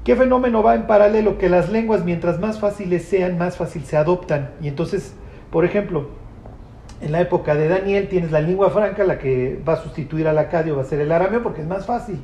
¿Qué 0.03 0.15
fenómeno 0.15 0.63
va 0.63 0.73
en 0.73 0.87
paralelo? 0.87 1.37
Que 1.37 1.47
las 1.47 1.69
lenguas, 1.71 2.03
mientras 2.03 2.39
más 2.39 2.59
fáciles 2.59 3.03
sean, 3.03 3.37
más 3.37 3.57
fácil 3.57 3.85
se 3.85 3.97
adoptan. 3.97 4.49
Y 4.61 4.67
entonces, 4.67 5.13
por 5.51 5.63
ejemplo, 5.63 6.09
en 7.01 7.11
la 7.11 7.21
época 7.21 7.53
de 7.53 7.67
Daniel 7.67 8.07
tienes 8.07 8.31
la 8.31 8.41
lengua 8.41 8.71
franca, 8.71 9.03
la 9.03 9.19
que 9.19 9.61
va 9.67 9.73
a 9.73 9.83
sustituir 9.83 10.27
al 10.27 10.39
acadio 10.39 10.75
va 10.75 10.81
a 10.81 10.85
ser 10.85 11.01
el 11.01 11.11
arameo 11.11 11.43
porque 11.43 11.61
es 11.61 11.67
más 11.67 11.85
fácil. 11.85 12.19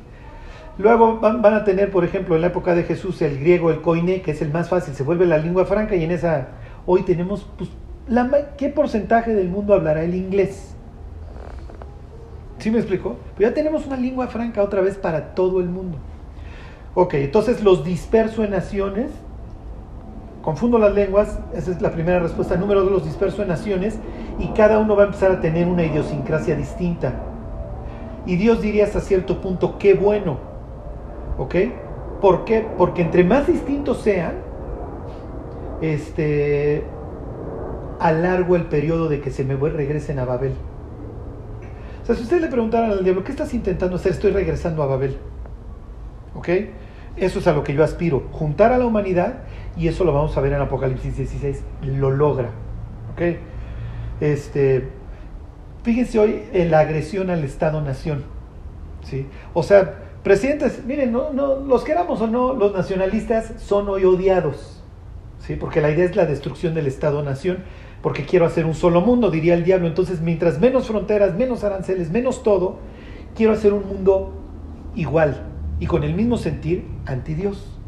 Luego 0.76 1.20
van, 1.20 1.54
a 1.54 1.62
tener, 1.62 1.92
por 1.92 2.04
ejemplo, 2.04 2.34
en 2.34 2.40
la 2.40 2.48
época 2.48 2.74
de 2.74 2.82
Jesús 2.82 3.22
el 3.22 3.38
griego, 3.38 3.70
el 3.70 3.80
koiné, 3.80 4.22
que 4.22 4.32
es 4.32 4.42
el 4.42 4.50
más 4.50 4.68
fácil, 4.68 4.94
se 4.94 5.04
vuelve 5.04 5.24
la 5.24 5.38
lengua 5.38 5.66
franca 5.66 5.94
y 5.94 6.02
en 6.02 6.10
esa 6.10 6.48
hoy 6.86 7.02
tenemos 7.02 7.46
pues, 7.56 7.70
¿qué 8.56 8.68
porcentaje 8.68 9.34
del 9.34 9.48
mundo 9.48 9.74
hablará 9.74 10.02
el 10.02 10.14
inglés? 10.14 10.74
¿Sí 12.58 12.70
me 12.70 12.78
explico? 12.78 13.16
Pues 13.36 13.48
ya 13.48 13.54
tenemos 13.54 13.86
una 13.86 13.96
lengua 13.96 14.28
franca 14.28 14.62
otra 14.62 14.80
vez 14.80 14.96
para 14.96 15.34
todo 15.34 15.60
el 15.60 15.68
mundo. 15.68 15.98
Ok, 16.94 17.14
entonces 17.14 17.62
los 17.62 17.84
disperso 17.84 18.44
en 18.44 18.50
naciones. 18.50 19.10
Confundo 20.42 20.78
las 20.78 20.94
lenguas, 20.94 21.38
esa 21.54 21.70
es 21.70 21.80
la 21.80 21.90
primera 21.92 22.18
respuesta. 22.18 22.56
Número 22.56 22.82
dos, 22.82 22.92
los 22.92 23.04
disperso 23.04 23.42
en 23.42 23.48
naciones 23.48 23.98
y 24.38 24.48
cada 24.48 24.78
uno 24.78 24.96
va 24.96 25.04
a 25.04 25.06
empezar 25.06 25.30
a 25.30 25.40
tener 25.40 25.66
una 25.66 25.84
idiosincrasia 25.84 26.54
distinta. 26.54 27.12
Y 28.26 28.36
Dios 28.36 28.60
diría 28.60 28.84
hasta 28.84 29.00
cierto 29.00 29.40
punto, 29.40 29.78
qué 29.78 29.94
bueno. 29.94 30.38
¿Ok? 31.38 31.54
¿Por 32.20 32.44
qué? 32.44 32.66
Porque 32.76 33.02
entre 33.02 33.24
más 33.24 33.46
distintos 33.46 34.02
sean, 34.02 34.34
este, 35.80 36.84
alargo 38.02 38.56
el 38.56 38.64
periodo 38.64 39.08
de 39.08 39.20
que 39.20 39.30
se 39.30 39.44
me 39.44 39.54
regresen 39.54 40.18
a 40.18 40.24
Babel. 40.24 40.54
O 42.02 42.06
sea, 42.06 42.16
si 42.16 42.22
ustedes 42.22 42.42
le 42.42 42.48
preguntaran 42.48 42.90
al 42.90 43.04
diablo, 43.04 43.22
¿qué 43.22 43.30
estás 43.30 43.54
intentando 43.54 43.96
hacer? 43.96 44.12
Estoy 44.12 44.32
regresando 44.32 44.82
a 44.82 44.86
Babel. 44.86 45.16
¿Ok? 46.34 46.48
Eso 47.16 47.38
es 47.38 47.46
a 47.46 47.52
lo 47.52 47.62
que 47.62 47.74
yo 47.74 47.84
aspiro, 47.84 48.24
juntar 48.32 48.72
a 48.72 48.78
la 48.78 48.86
humanidad, 48.86 49.44
y 49.76 49.86
eso 49.86 50.02
lo 50.02 50.12
vamos 50.12 50.36
a 50.36 50.40
ver 50.40 50.52
en 50.52 50.60
Apocalipsis 50.60 51.16
16, 51.16 51.62
lo 51.82 52.10
logra. 52.10 52.48
¿Ok? 53.12 53.36
Este, 54.20 54.88
fíjense 55.84 56.18
hoy 56.18 56.42
en 56.52 56.70
la 56.70 56.80
agresión 56.80 57.30
al 57.30 57.44
Estado-Nación. 57.44 58.24
¿sí? 59.04 59.28
O 59.54 59.62
sea, 59.62 59.98
presidentes, 60.24 60.84
miren, 60.84 61.12
no, 61.12 61.32
no, 61.32 61.56
los 61.56 61.84
queramos 61.84 62.20
o 62.20 62.26
no, 62.26 62.54
los 62.54 62.72
nacionalistas 62.72 63.52
son 63.58 63.88
hoy 63.88 64.04
odiados. 64.04 64.82
¿sí? 65.38 65.54
Porque 65.54 65.80
la 65.80 65.90
idea 65.90 66.06
es 66.06 66.16
la 66.16 66.26
destrucción 66.26 66.74
del 66.74 66.86
Estado-Nación 66.86 67.58
porque 68.02 68.24
quiero 68.24 68.44
hacer 68.44 68.66
un 68.66 68.74
solo 68.74 69.00
mundo, 69.00 69.30
diría 69.30 69.54
el 69.54 69.64
diablo. 69.64 69.86
Entonces, 69.86 70.20
mientras 70.20 70.58
menos 70.60 70.88
fronteras, 70.88 71.34
menos 71.36 71.64
aranceles, 71.64 72.10
menos 72.10 72.42
todo, 72.42 72.78
quiero 73.36 73.52
hacer 73.52 73.72
un 73.72 73.86
mundo 73.86 74.34
igual 74.94 75.46
y 75.78 75.86
con 75.86 76.02
el 76.02 76.14
mismo 76.14 76.36
sentir 76.36 76.84
anti 77.06 77.34
Dios. 77.34 77.78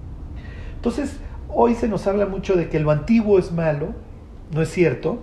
Entonces, 0.76 1.18
hoy 1.48 1.74
se 1.74 1.88
nos 1.88 2.06
habla 2.06 2.26
mucho 2.26 2.54
de 2.54 2.68
que 2.68 2.78
lo 2.78 2.90
antiguo 2.90 3.38
es 3.38 3.52
malo, 3.52 3.88
no 4.52 4.62
es 4.62 4.68
cierto, 4.70 5.18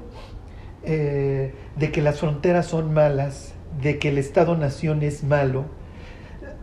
eh, 0.83 1.53
de 1.77 1.91
que 1.91 2.01
las 2.01 2.19
fronteras 2.19 2.65
son 2.65 2.93
malas, 2.93 3.53
de 3.81 3.97
que 3.97 4.09
el 4.09 4.17
Estado-nación 4.17 5.03
es 5.03 5.23
malo. 5.23 5.65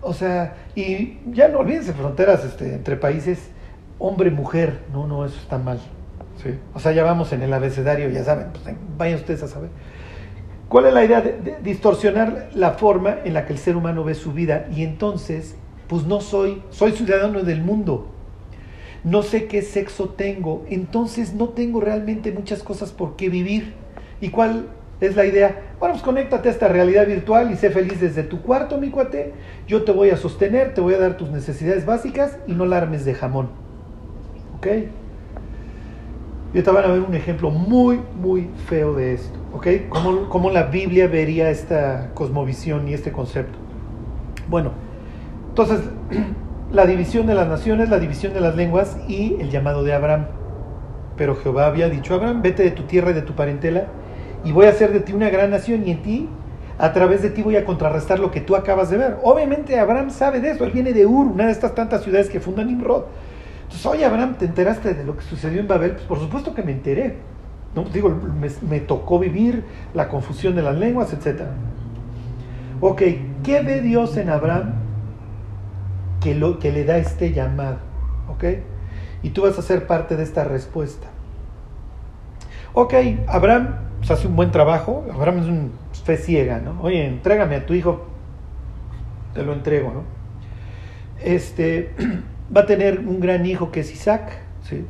O 0.03 0.13
sea, 0.13 0.57
y 0.75 1.19
ya 1.33 1.49
no 1.49 1.61
olvídense 1.61 1.93
fronteras 1.93 2.45
este, 2.45 2.75
entre 2.75 2.97
países, 2.97 3.51
hombre-mujer, 3.99 4.81
no, 4.93 5.07
no, 5.07 5.25
eso 5.25 5.39
está 5.39 5.59
mal. 5.59 5.81
O 6.75 6.81
sea, 6.81 6.93
ya 6.93 7.05
vamos 7.05 7.33
en 7.33 7.43
el 7.43 7.53
abecedario, 7.53 8.09
ya 8.11 8.25
saben, 8.25 8.49
pues, 8.53 8.77
vayan 8.97 9.19
ustedes 9.19 9.43
a 9.43 9.49
saber. 9.49 9.71
¿Cuál 10.69 10.87
es 10.87 10.93
la 10.93 11.05
idea 11.05 11.23
de, 11.23 11.57
distorsionar 11.63 12.51
la 12.55 12.73
forma 12.73 13.17
en 13.25 13.33
la 13.33 13.47
que 13.47 13.55
el 13.55 13.59
ser 13.59 13.77
humano 13.77 14.05
ve 14.05 14.15
su 14.15 14.33
vida? 14.33 14.69
Y 14.75 14.83
entonces, 14.83 15.55
pues 15.89 16.05
no 16.05 16.21
soy, 16.21 16.63
soy 16.71 16.93
ciudadano 16.93 17.43
del 17.43 17.63
mundo. 17.63 18.09
No 19.03 19.23
sé 19.23 19.47
qué 19.47 19.63
sexo 19.63 20.11
tengo, 20.11 20.67
entonces 20.69 21.33
no 21.33 21.51
tengo 21.51 21.81
realmente 21.81 22.33
muchas 22.33 22.63
cosas 22.63 22.91
por 22.91 23.17
qué 23.17 23.31
vivir. 23.31 23.73
¿Y 24.21 24.29
cuál 24.29 24.67
es 25.01 25.17
la 25.17 25.25
idea? 25.25 25.75
Bueno, 25.79 25.95
pues 25.95 26.05
conéctate 26.05 26.49
a 26.49 26.53
esta 26.53 26.69
realidad 26.69 27.07
virtual 27.07 27.51
y 27.51 27.57
sé 27.57 27.71
feliz 27.71 28.01
desde 28.01 28.25
tu 28.25 28.43
cuarto, 28.43 28.77
mi 28.77 28.91
cuate. 28.91 29.33
Yo 29.67 29.85
te 29.85 29.93
voy 29.93 30.11
a 30.11 30.19
sostener, 30.19 30.75
te 30.75 30.83
voy 30.83 30.95
a 30.95 30.99
dar 30.99 31.17
tus 31.17 31.31
necesidades 31.31 31.87
básicas 31.87 32.37
y 32.47 32.53
no 32.53 32.67
la 32.67 32.77
armes 32.77 33.07
de 33.07 33.15
jamón. 33.15 33.49
¿Ok? 34.59 34.67
Y 36.55 36.63
te 36.63 36.71
van 36.71 36.85
a 36.85 36.89
ver 36.89 37.01
un 37.01 37.15
ejemplo 37.15 37.51
muy, 37.51 38.01
muy 38.21 38.49
feo 38.67 38.95
de 38.95 39.15
esto, 39.15 39.39
¿ok? 39.53 39.67
¿Cómo, 39.91 40.29
¿Cómo, 40.31 40.51
la 40.51 40.65
Biblia 40.65 41.07
vería 41.07 41.51
esta 41.51 42.11
cosmovisión 42.15 42.89
y 42.89 42.95
este 42.95 43.13
concepto? 43.13 43.59
Bueno, 44.49 44.73
entonces, 45.51 45.81
la 46.73 46.87
división 46.87 47.27
de 47.27 47.35
las 47.35 47.49
naciones, 47.49 47.91
la 47.91 47.99
división 47.99 48.33
de 48.33 48.41
las 48.41 48.57
lenguas 48.57 48.97
y 49.09 49.37
el 49.41 49.51
llamado 49.51 49.85
de 49.85 49.93
Abraham. 49.93 50.27
Pero 51.19 51.37
Jehová 51.37 51.67
había 51.67 51.91
dicho, 51.91 52.15
Abraham, 52.15 52.41
vete 52.41 52.63
de 52.63 52.71
tu 52.71 52.85
tierra 52.85 53.11
y 53.11 53.15
de 53.15 53.23
tu 53.23 53.35
parentela 53.35 53.89
y 54.45 54.53
voy 54.53 54.67
a 54.67 54.71
hacer 54.71 54.93
de 54.93 55.01
ti 55.01 55.13
una 55.13 55.31
gran 55.31 55.51
nación 55.51 55.87
y 55.87 55.91
en 55.91 56.03
ti, 56.03 56.29
a 56.79 56.93
través 56.93 57.23
de 57.23 57.31
ti 57.31 57.43
voy 57.43 57.57
a 57.57 57.65
contrarrestar 57.65 58.21
lo 58.21 58.31
que 58.31 58.41
tú 58.41 58.55
acabas 58.57 58.89
de 58.89 58.97
ver. 58.97 59.17
Obviamente 59.23 59.79
Abraham 59.79 60.11
sabe 60.11 60.41
de 60.41 60.53
eso, 60.53 60.65
él 60.65 60.71
viene 60.71 60.93
de 60.93 61.07
Ur, 61.07 61.27
una 61.27 61.47
de 61.47 61.53
estas 61.53 61.75
tantas 61.75 62.05
ciudades 62.05 62.31
que 62.31 62.41
fundan 62.41 62.69
Nimrod. 62.69 63.05
Entonces, 63.69 63.85
oye, 63.85 64.07
Abraham, 64.07 64.37
¿te 64.39 64.47
enteraste 64.47 64.95
de 64.95 65.05
lo 65.05 65.15
que 65.15 65.23
sucedió 65.25 65.61
en 65.61 65.69
Babel? 65.69 65.93
Pues 65.93 66.05
por 66.05 66.19
supuesto 66.19 66.55
que 66.55 66.63
me 66.63 66.73
enteré. 66.73 67.17
¿no? 67.75 67.85
Digo, 67.85 68.09
me, 68.09 68.81
tocó 68.81 69.19
vivir 69.19 69.63
la 69.93 70.09
confusión 70.09 70.57
de 70.57 70.63
las 70.63 70.75
lenguas, 70.75 71.13
etc. 71.13 71.43
Ok, 72.81 73.03
¿qué 73.45 73.61
ve 73.63 73.83
Dios 73.83 74.17
en 74.17 74.31
Abraham 74.31 74.73
que, 76.23 76.35
lo, 76.35 76.59
que 76.59 76.73
le 76.73 76.85
da 76.85 76.97
este 76.97 77.35
llamado? 77.35 77.77
Ok, 78.31 78.45
y 79.23 79.31
tú 79.31 79.43
vas 79.43 79.59
a 79.59 79.63
ser 79.63 79.87
parte 79.87 80.17
de 80.17 80.23
esta 80.23 80.45
respuesta. 80.45 81.09
Ok, 82.73 82.95
Abraham 83.27 83.75
pues, 83.99 84.11
hace 84.11 84.29
un 84.29 84.35
buen 84.35 84.51
trabajo. 84.51 85.05
Abraham 85.13 85.41
es 85.41 85.47
un 85.47 85.73
fe 86.05 86.17
ciega, 86.17 86.59
¿no? 86.59 86.81
Oye, 86.81 87.07
entrégame 87.07 87.57
a 87.57 87.67
tu 87.67 87.75
hijo, 87.75 88.07
te 89.35 89.43
lo 89.43 89.53
entrego, 89.53 89.93
¿no? 89.93 90.05
Este. 91.23 91.95
va 92.55 92.63
a 92.63 92.67
tener 92.67 93.01
un 93.01 93.21
gran 93.21 93.47
hijo 93.47 93.71
que 93.71 93.81
es 93.81 93.93
Isaac. 93.93 94.39
¿sí? 94.63 94.85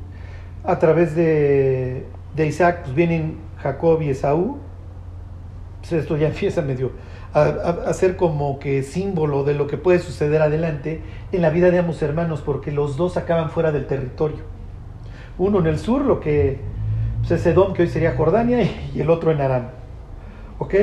A 0.65 0.79
través 0.79 1.15
de, 1.15 2.05
de 2.37 2.47
Isaac 2.47 2.81
pues 2.83 2.95
vienen 2.95 3.39
Jacob 3.59 4.03
y 4.03 4.11
Esaú. 4.11 4.59
Pues 5.81 5.93
esto 5.93 6.17
ya 6.17 6.27
empieza 6.29 6.63
medio 6.63 6.93
a, 7.33 7.43
a, 7.43 7.93
ser 7.93 8.17
como 8.17 8.59
que 8.59 8.83
símbolo 8.83 9.45
de 9.45 9.55
lo 9.55 9.67
que 9.67 9.77
puede 9.77 9.99
suceder 9.99 10.43
adelante 10.43 11.03
en 11.33 11.43
la 11.43 11.51
vida 11.51 11.71
de 11.71 11.79
ambos 11.79 12.01
hermanos, 12.03 12.43
porque 12.43 12.73
los 12.73 12.97
dos 12.97 13.17
acaban 13.17 13.51
fuera 13.51 13.71
del 13.71 13.87
territorio. 13.87 14.45
Uno 15.37 15.61
en 15.61 15.67
el 15.67 15.79
sur, 15.79 16.05
lo 16.05 16.21
que 16.21 16.59
pues, 17.21 17.47
es 17.47 17.55
que 17.55 17.83
hoy 17.83 17.89
sería 17.89 18.15
Jordania, 18.17 18.63
y 18.95 19.01
el 19.01 19.11
otro 19.11 19.31
en 19.31 19.41
Aram. 19.41 19.69
¿Ok? 20.59 20.75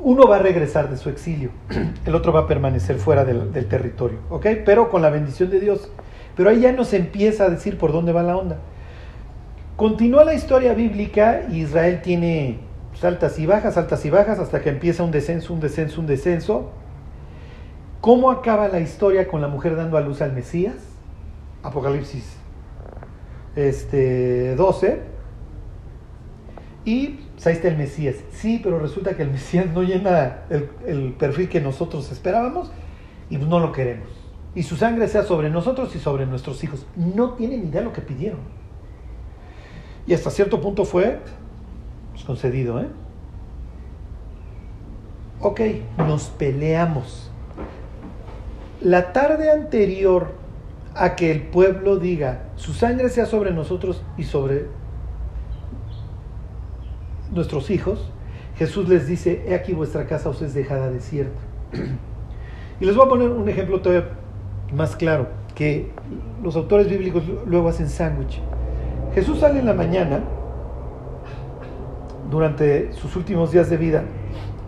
Uno 0.00 0.26
va 0.26 0.36
a 0.36 0.38
regresar 0.40 0.90
de 0.90 0.96
su 0.96 1.10
exilio, 1.10 1.50
el 2.06 2.14
otro 2.14 2.32
va 2.32 2.40
a 2.40 2.46
permanecer 2.46 2.96
fuera 2.96 3.24
del, 3.24 3.52
del 3.52 3.66
territorio, 3.66 4.18
¿ok? 4.30 4.46
Pero 4.64 4.90
con 4.90 5.00
la 5.00 5.10
bendición 5.10 5.48
de 5.50 5.60
Dios. 5.60 5.92
Pero 6.36 6.50
ahí 6.50 6.60
ya 6.60 6.72
nos 6.72 6.92
empieza 6.92 7.44
a 7.44 7.50
decir 7.50 7.78
por 7.78 7.92
dónde 7.92 8.12
va 8.12 8.22
la 8.22 8.36
onda. 8.36 8.58
Continúa 9.76 10.24
la 10.24 10.34
historia 10.34 10.74
bíblica 10.74 11.42
Israel 11.50 12.00
tiene 12.02 12.58
altas 13.02 13.38
y 13.38 13.46
bajas, 13.46 13.76
altas 13.76 14.04
y 14.04 14.10
bajas, 14.10 14.38
hasta 14.38 14.60
que 14.60 14.70
empieza 14.70 15.02
un 15.02 15.10
descenso, 15.10 15.52
un 15.52 15.60
descenso, 15.60 16.00
un 16.00 16.06
descenso. 16.06 16.70
¿Cómo 18.00 18.30
acaba 18.30 18.68
la 18.68 18.80
historia 18.80 19.28
con 19.28 19.40
la 19.40 19.48
mujer 19.48 19.76
dando 19.76 19.96
a 19.96 20.00
luz 20.00 20.22
al 20.22 20.32
Mesías? 20.32 20.74
Apocalipsis 21.62 22.36
este, 23.56 24.56
12. 24.56 25.00
Y 26.84 27.06
pues, 27.34 27.46
ahí 27.46 27.54
está 27.54 27.68
el 27.68 27.76
Mesías. 27.76 28.16
Sí, 28.32 28.60
pero 28.62 28.78
resulta 28.78 29.16
que 29.16 29.22
el 29.22 29.30
Mesías 29.30 29.66
no 29.72 29.82
llena 29.82 30.40
el, 30.50 30.68
el 30.86 31.12
perfil 31.12 31.48
que 31.48 31.60
nosotros 31.60 32.10
esperábamos 32.10 32.72
y 33.30 33.36
no 33.36 33.60
lo 33.60 33.72
queremos. 33.72 34.21
Y 34.54 34.64
su 34.64 34.76
sangre 34.76 35.08
sea 35.08 35.22
sobre 35.22 35.48
nosotros 35.48 35.94
y 35.96 35.98
sobre 35.98 36.26
nuestros 36.26 36.62
hijos. 36.62 36.86
No 36.94 37.34
tienen 37.34 37.66
idea 37.66 37.80
de 37.80 37.86
lo 37.86 37.92
que 37.92 38.02
pidieron. 38.02 38.40
Y 40.06 40.14
hasta 40.14 40.30
cierto 40.30 40.60
punto 40.60 40.84
fue 40.84 41.20
pues, 42.12 42.24
concedido. 42.24 42.80
¿eh? 42.80 42.88
Ok, 45.40 45.60
nos 45.98 46.24
peleamos. 46.24 47.30
La 48.80 49.12
tarde 49.12 49.50
anterior 49.50 50.32
a 50.94 51.16
que 51.16 51.30
el 51.30 51.42
pueblo 51.42 51.96
diga, 51.96 52.44
su 52.56 52.74
sangre 52.74 53.08
sea 53.08 53.26
sobre 53.26 53.52
nosotros 53.52 54.02
y 54.18 54.24
sobre 54.24 54.66
nuestros 57.32 57.70
hijos, 57.70 58.10
Jesús 58.56 58.88
les 58.88 59.06
dice, 59.06 59.44
he 59.46 59.54
aquí 59.54 59.72
vuestra 59.72 60.06
casa 60.06 60.28
os 60.28 60.42
es 60.42 60.52
dejada 60.52 60.90
desierta. 60.90 61.40
y 62.80 62.84
les 62.84 62.94
voy 62.94 63.06
a 63.06 63.08
poner 63.08 63.30
un 63.30 63.48
ejemplo 63.48 63.80
todavía 63.80 64.10
más 64.74 64.96
claro, 64.96 65.28
que 65.54 65.90
los 66.42 66.56
autores 66.56 66.88
bíblicos 66.88 67.22
luego 67.46 67.68
hacen 67.68 67.88
sándwich. 67.88 68.40
Jesús 69.14 69.40
sale 69.40 69.60
en 69.60 69.66
la 69.66 69.74
mañana, 69.74 70.20
durante 72.30 72.92
sus 72.94 73.14
últimos 73.14 73.52
días 73.52 73.68
de 73.68 73.76
vida, 73.76 74.04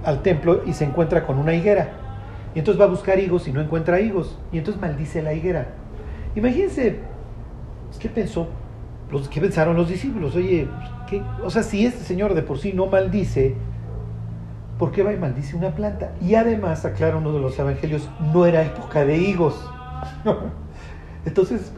al 0.04 0.22
templo 0.22 0.62
y 0.66 0.74
se 0.74 0.84
encuentra 0.84 1.26
con 1.26 1.38
una 1.38 1.54
higuera. 1.54 1.94
Y 2.54 2.58
entonces 2.58 2.80
va 2.80 2.84
a 2.84 2.88
buscar 2.88 3.18
higos 3.18 3.48
y 3.48 3.52
no 3.52 3.60
encuentra 3.60 4.00
higos. 4.00 4.38
Y 4.52 4.58
entonces 4.58 4.80
maldice 4.80 5.22
la 5.22 5.32
higuera. 5.32 5.68
Imagínense, 6.36 6.98
¿qué 7.98 8.08
pensó? 8.08 8.48
¿Qué 9.30 9.40
pensaron 9.40 9.76
los 9.76 9.88
discípulos? 9.88 10.36
Oye, 10.36 10.68
¿qué? 11.08 11.22
o 11.42 11.50
sea, 11.50 11.62
si 11.62 11.86
este 11.86 12.04
señor 12.04 12.34
de 12.34 12.42
por 12.42 12.58
sí 12.58 12.72
no 12.72 12.86
maldice, 12.86 13.54
¿por 14.78 14.92
qué 14.92 15.02
va 15.02 15.12
y 15.12 15.16
maldice 15.16 15.56
una 15.56 15.74
planta? 15.74 16.12
Y 16.20 16.34
además, 16.34 16.84
aclara 16.84 17.16
uno 17.16 17.32
de 17.32 17.40
los 17.40 17.58
evangelios, 17.58 18.08
no 18.32 18.44
era 18.44 18.62
época 18.62 19.04
de 19.04 19.16
higos. 19.16 19.70
Entonces, 21.26 21.72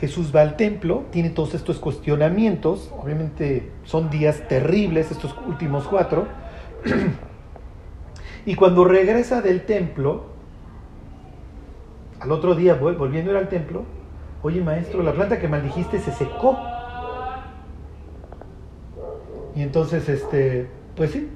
Jesús 0.00 0.34
va 0.34 0.40
al 0.40 0.56
templo, 0.56 1.04
tiene 1.10 1.30
todos 1.30 1.54
estos 1.54 1.78
cuestionamientos, 1.78 2.90
obviamente 3.00 3.70
son 3.84 4.10
días 4.10 4.48
terribles 4.48 5.10
estos 5.10 5.34
últimos 5.46 5.86
cuatro, 5.86 6.26
y 8.46 8.54
cuando 8.56 8.84
regresa 8.84 9.40
del 9.42 9.64
templo, 9.64 10.26
al 12.18 12.32
otro 12.32 12.54
día, 12.54 12.74
volviendo 12.74 13.30
a 13.30 13.34
ir 13.34 13.38
al 13.38 13.48
templo, 13.48 13.84
oye 14.42 14.60
maestro, 14.60 15.02
la 15.02 15.12
planta 15.12 15.38
que 15.38 15.48
maldijiste 15.48 15.98
se 15.98 16.12
secó. 16.12 16.58
Y 19.54 19.62
entonces, 19.62 20.08
este, 20.08 20.68
pues 20.96 21.10
sí, 21.12 21.28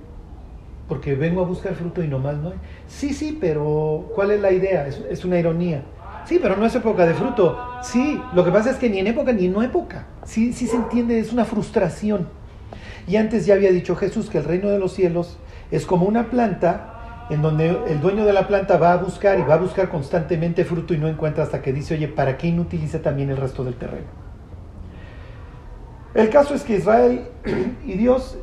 porque 0.89 1.15
vengo 1.15 1.41
a 1.41 1.45
buscar 1.45 1.75
fruto 1.75 2.03
y 2.03 2.09
nomás 2.09 2.37
no 2.37 2.51
hay. 2.51 2.57
Sí, 2.87 3.13
sí, 3.13 3.37
pero 3.41 4.11
¿cuál 4.15 4.31
es 4.31 4.41
la 4.41 4.53
idea? 4.53 4.87
Es, 4.87 5.25
una 5.25 5.39
ironía. 5.39 5.83
Sí, 6.25 6.39
pero 6.41 6.57
no 6.57 6.67
es 6.67 6.75
época 6.75 7.07
de 7.07 7.15
fruto. 7.15 7.59
Sí, 7.83 8.21
lo 8.35 8.45
que 8.45 8.51
pasa 8.51 8.71
es 8.71 8.77
que 8.77 8.89
ni 8.89 8.99
en 8.99 9.07
época 9.07 9.33
ni 9.33 9.47
en 9.47 9.53
no 9.53 9.63
época. 9.63 10.07
Sí, 10.25 10.53
sí 10.53 10.67
se 10.67 10.77
entiende, 10.77 11.19
es 11.19 11.33
una 11.33 11.45
frustración. 11.45 12.29
Y 13.07 13.17
antes 13.17 13.47
ya 13.47 13.55
había 13.55 13.71
dicho 13.71 13.95
Jesús 13.95 14.29
que 14.29 14.39
el 14.39 14.45
reino 14.45 14.69
de 14.69 14.79
los 14.79 14.93
cielos 14.93 15.39
es 15.71 15.87
como 15.87 16.07
una 16.07 16.31
planta 16.31 16.97
en 17.31 17.43
donde 17.43 17.77
el 17.89 18.01
dueño 18.01 18.25
de 18.25 18.33
la 18.33 18.47
planta 18.47 18.77
va 18.77 18.93
a 18.93 18.97
buscar 18.97 19.39
y 19.39 19.43
va 19.43 19.55
a 19.55 19.59
buscar 19.59 19.89
constantemente 19.89 20.65
fruto 20.65 20.95
y 20.95 20.99
no 20.99 21.09
encuentra 21.09 21.43
hasta 21.43 21.61
que 21.61 21.73
dice, 21.73 21.95
oye, 21.95 22.09
¿para 22.09 22.39
qué 22.39 22.49
inutiliza 22.49 23.03
también 23.03 23.31
el 23.31 23.37
resto 23.37 23.65
del 23.65 23.75
terreno? 23.75 24.07
El 26.15 26.31
caso 26.31 26.55
es 26.55 26.63
que 26.63 26.77
Israel 26.77 27.29
y 27.85 27.95
Dios 27.95 28.39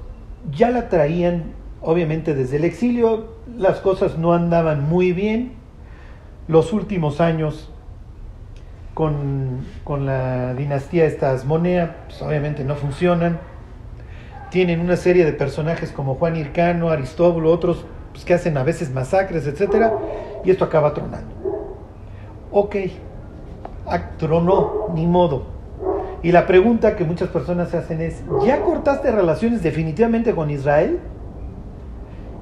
ya 0.51 0.69
la 0.69 0.89
traían, 0.89 1.53
obviamente, 1.83 2.33
desde 2.33 2.57
el 2.57 2.63
exilio, 2.63 3.35
las 3.57 3.79
cosas 3.79 4.17
no 4.17 4.33
andaban 4.33 4.89
muy 4.89 5.11
bien, 5.11 5.53
los 6.47 6.73
últimos 6.73 7.21
años 7.21 7.69
con, 8.93 9.65
con 9.83 10.05
la 10.05 10.53
dinastía 10.55 11.05
estas 11.05 11.45
Monea, 11.45 12.05
pues 12.07 12.21
obviamente 12.21 12.63
no 12.63 12.75
funcionan, 12.75 13.39
tienen 14.49 14.79
una 14.79 14.95
serie 14.95 15.25
de 15.25 15.33
personajes 15.33 15.91
como 15.91 16.15
Juan 16.15 16.35
Hircano, 16.35 16.89
Aristóbulo, 16.89 17.51
otros 17.51 17.85
pues, 18.11 18.23
que 18.23 18.33
hacen 18.33 18.57
a 18.57 18.63
veces 18.63 18.91
masacres, 18.91 19.45
etcétera, 19.47 19.93
y 20.43 20.51
esto 20.51 20.65
acaba 20.65 20.93
tronando. 20.93 21.33
Ok, 22.51 22.75
tronó, 24.17 24.89
ni 24.93 25.07
modo. 25.07 25.47
Y 26.21 26.31
la 26.31 26.45
pregunta 26.47 26.95
que 26.95 27.03
muchas 27.03 27.29
personas 27.29 27.69
se 27.69 27.77
hacen 27.77 27.99
es, 27.99 28.23
¿ya 28.45 28.61
cortaste 28.61 29.11
relaciones 29.11 29.61
definitivamente 29.61 30.33
con 30.33 30.49
Israel? 30.49 30.99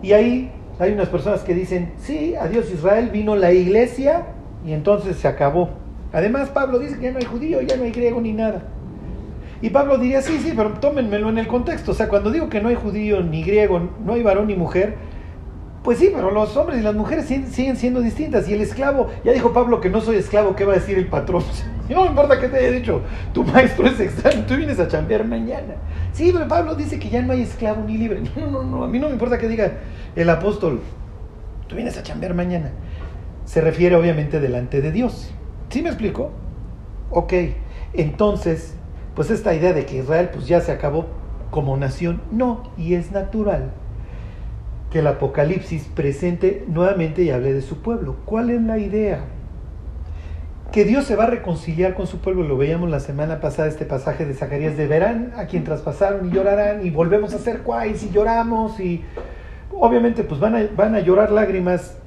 Y 0.02 0.14
ahí 0.14 0.52
hay 0.80 0.94
unas 0.94 1.10
personas 1.10 1.42
que 1.42 1.54
dicen, 1.54 1.94
sí, 1.98 2.36
adiós 2.36 2.72
Israel, 2.72 3.10
vino 3.12 3.36
la 3.36 3.54
iglesia 3.54 4.28
y 4.66 4.74
entonces 4.74 5.18
se 5.18 5.28
acabó. 5.28 5.70
Además, 6.14 6.50
Pablo 6.50 6.80
dice 6.80 6.98
que 6.98 7.04
ya 7.04 7.12
no 7.12 7.20
hay 7.20 7.26
judío, 7.26 7.62
ya 7.62 7.78
no 7.78 7.84
hay 7.84 7.92
griego 7.92 8.20
ni 8.20 8.34
nada. 8.34 8.64
Y 9.62 9.70
Pablo 9.70 9.98
diría, 9.98 10.22
sí, 10.22 10.40
sí, 10.40 10.54
pero 10.56 10.74
tómenmelo 10.74 11.30
en 11.30 11.38
el 11.38 11.48
contexto. 11.48 11.92
O 11.92 11.94
sea, 11.94 12.10
cuando 12.10 12.32
digo 12.32 12.50
que 12.50 12.62
no 12.62 12.70
hay 12.70 12.76
judío 12.76 13.22
ni 13.22 13.44
griego, 13.44 13.90
no 14.04 14.14
hay 14.14 14.24
varón 14.24 14.48
ni 14.48 14.56
mujer, 14.56 14.96
pues 15.84 15.98
sí, 15.98 16.12
pero 16.14 16.30
los 16.30 16.56
hombres 16.58 16.80
y 16.80 16.84
las 16.84 16.94
mujeres 16.94 17.26
siguen 17.26 17.76
siendo 17.76 18.02
distintas. 18.02 18.48
Y 18.48 18.54
el 18.54 18.62
esclavo, 18.62 19.08
ya 19.24 19.32
dijo 19.32 19.52
Pablo 19.52 19.82
que 19.82 19.90
no 19.90 20.00
soy 20.00 20.18
esclavo, 20.18 20.56
¿qué 20.56 20.64
va 20.64 20.74
a 20.74 20.76
decir 20.76 20.98
el 20.98 21.08
patrón? 21.08 21.44
No 21.90 22.04
me 22.04 22.08
importa 22.08 22.40
que 22.40 22.48
te 22.48 22.56
haya 22.56 22.72
dicho, 22.72 23.02
tu 23.34 23.44
maestro 23.44 23.86
es 23.86 24.00
extraño, 24.00 24.46
tú 24.48 24.56
vienes 24.56 24.80
a 24.80 24.88
chambear 24.88 25.26
mañana. 25.26 25.74
Sí, 26.14 26.30
pero 26.32 26.48
Pablo 26.48 26.76
dice 26.76 26.98
que 27.00 27.10
ya 27.10 27.22
no 27.22 27.34
hay 27.34 27.42
esclavo 27.42 27.84
ni 27.86 27.98
libre. 27.98 28.22
No, 28.38 28.50
no, 28.50 28.64
no, 28.64 28.84
a 28.86 28.88
mí 28.88 28.98
no 28.98 29.08
me 29.08 29.14
importa 29.14 29.38
que 29.38 29.50
diga 29.50 29.80
el 30.16 30.30
apóstol, 30.30 30.80
tú 31.68 31.76
vienes 31.76 31.98
a 31.98 32.04
chambear 32.04 32.34
mañana. 32.34 32.72
Se 33.44 33.60
refiere 33.60 33.98
obviamente 33.98 34.40
delante 34.40 34.82
de 34.82 34.94
Dios. 34.94 35.34
¿Sí 35.68 35.82
me 35.82 35.90
explico? 35.90 36.32
Ok, 37.10 37.34
entonces, 37.92 38.76
pues 39.14 39.30
esta 39.30 39.54
idea 39.54 39.74
de 39.74 39.86
que 39.86 39.98
Israel 39.98 40.30
pues 40.32 40.48
ya 40.48 40.62
se 40.62 40.72
acabó 40.72 41.08
como 41.50 41.76
nación, 41.76 42.22
no, 42.32 42.72
y 42.78 42.94
es 42.94 43.12
natural 43.12 43.74
que 44.92 45.00
el 45.00 45.08
Apocalipsis 45.08 45.90
presente 45.96 46.66
nuevamente 46.68 47.24
y 47.24 47.32
hable 47.32 47.54
de 47.54 47.62
su 47.62 47.82
pueblo. 47.82 48.18
¿Cuál 48.26 48.50
es 48.50 48.62
la 48.62 48.78
idea? 48.78 49.22
Que 50.74 50.84
Dios 50.84 51.06
se 51.06 51.16
va 51.16 51.24
a 51.24 51.28
reconciliar 51.28 51.94
con 51.96 52.08
su 52.08 52.20
pueblo. 52.20 52.44
Lo 52.44 52.58
veíamos 52.58 52.90
la 52.90 53.00
semana 53.00 53.40
pasada, 53.40 53.70
este 53.70 53.86
pasaje 53.86 54.26
de 54.26 54.34
Zacarías 54.34 54.76
de 54.76 54.88
verán 54.88 55.32
a 55.38 55.46
quien 55.46 55.64
traspasaron 55.64 56.28
y 56.28 56.32
llorarán 56.32 56.86
y 56.86 56.90
volvemos 56.90 57.34
a 57.34 57.40
ser 57.40 57.62
cuáis 57.62 58.04
y 58.04 58.12
lloramos 58.12 58.80
y 58.80 59.04
obviamente 59.74 60.24
pues 60.24 60.42
van 60.42 60.56
a, 60.96 61.00
llorar 61.00 61.32
lágrimas 61.32 61.98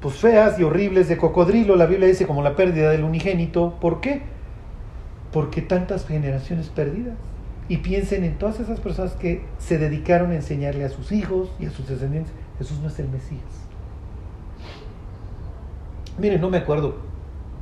pues 0.00 0.16
feas 0.16 0.58
y 0.58 0.64
horribles 0.64 1.08
de 1.08 1.16
cocodrilo. 1.16 1.76
La 1.76 1.86
Biblia 1.86 2.08
dice 2.08 2.26
como 2.26 2.42
la 2.42 2.56
pérdida 2.56 2.90
del 2.90 3.04
unigénito. 3.04 3.78
¿Por 3.80 4.02
qué? 4.02 4.20
Porque 5.32 5.62
tantas 5.62 6.06
generaciones 6.06 6.68
perdidas 6.68 7.16
y 7.72 7.78
piensen 7.78 8.22
en 8.22 8.36
todas 8.36 8.60
esas 8.60 8.80
personas 8.80 9.12
que 9.12 9.46
se 9.56 9.78
dedicaron 9.78 10.30
a 10.30 10.34
enseñarle 10.34 10.84
a 10.84 10.90
sus 10.90 11.10
hijos 11.10 11.50
y 11.58 11.64
a 11.64 11.70
sus 11.70 11.88
descendientes, 11.88 12.30
Jesús 12.58 12.78
no 12.82 12.88
es 12.88 12.98
el 12.98 13.08
Mesías. 13.08 13.40
Miren, 16.18 16.42
no 16.42 16.50
me 16.50 16.58
acuerdo 16.58 16.96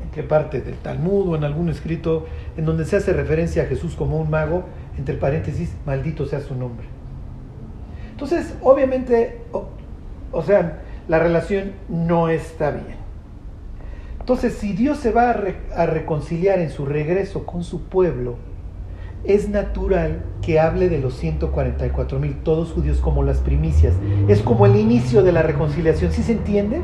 en 0.03 0.11
qué 0.11 0.25
parte 0.25 0.63
del 0.63 0.75
Talmud 0.79 1.29
o 1.29 1.37
en 1.37 1.45
algún 1.45 1.69
escrito 1.69 2.27
en 2.57 2.65
donde 2.65 2.87
se 2.87 2.97
hace 2.97 3.13
referencia 3.13 3.63
a 3.63 3.67
Jesús 3.67 3.95
como 3.95 4.21
un 4.21 4.31
mago, 4.31 4.65
entre 4.99 5.15
paréntesis, 5.15 5.73
maldito 5.87 6.27
sea 6.27 6.41
su 6.41 6.57
nombre. 6.57 6.89
Entonces, 8.11 8.53
obviamente, 8.63 9.43
o, 10.33 10.43
sea, 10.43 10.81
la 11.07 11.21
relación 11.21 11.71
no 11.89 12.29
está 12.29 12.73
bien. 12.73 12.97
Entonces, 14.19 14.55
si 14.55 14.73
Dios 14.73 14.99
se 14.99 15.13
va 15.13 15.31
a 15.31 15.87
reconciliar 15.87 16.59
en 16.59 16.71
su 16.71 16.85
regreso 16.85 17.47
con 17.47 17.63
su 17.63 17.85
pueblo, 17.85 18.50
es 19.25 19.49
natural 19.49 20.23
que 20.43 20.59
hable 20.59 20.89
de 20.89 20.99
los 20.99 21.15
144 21.15 22.19
mil, 22.19 22.37
todos 22.43 22.73
judíos 22.73 22.99
como 22.99 23.23
las 23.23 23.39
primicias. 23.39 23.95
Es 24.29 24.41
como 24.41 24.67
el 24.67 24.77
inicio 24.77 25.23
de 25.23 25.33
la 25.33 25.43
reconciliación, 25.43 26.13
¿sí 26.13 26.23
se 26.23 26.33
entiende? 26.33 26.81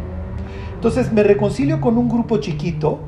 Entonces 0.74 1.12
me 1.12 1.22
reconcilio 1.22 1.80
con 1.80 1.96
un 1.96 2.08
grupo 2.08 2.38
chiquito 2.38 3.00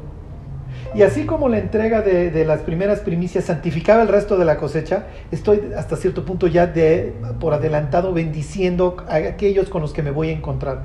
y 0.95 1.03
así 1.03 1.27
como 1.27 1.49
la 1.49 1.59
entrega 1.59 2.01
de, 2.01 2.45
las 2.45 2.61
primeras 2.61 3.01
primicias 3.01 3.45
santificaba 3.45 4.03
el 4.03 4.09
resto 4.09 4.39
de 4.39 4.45
la 4.45 4.57
cosecha, 4.57 5.07
estoy 5.31 5.61
hasta 5.77 5.97
cierto 5.97 6.25
punto 6.25 6.47
ya 6.47 6.67
de, 6.67 7.13
por 7.41 7.53
adelantado 7.53 8.13
bendiciendo 8.13 8.97
a 9.07 9.17
aquellos 9.17 9.69
con 9.69 9.83
los 9.83 9.93
que 9.93 10.03
me 10.03 10.11
voy 10.11 10.31
a 10.31 10.33
encontrar. 10.33 10.83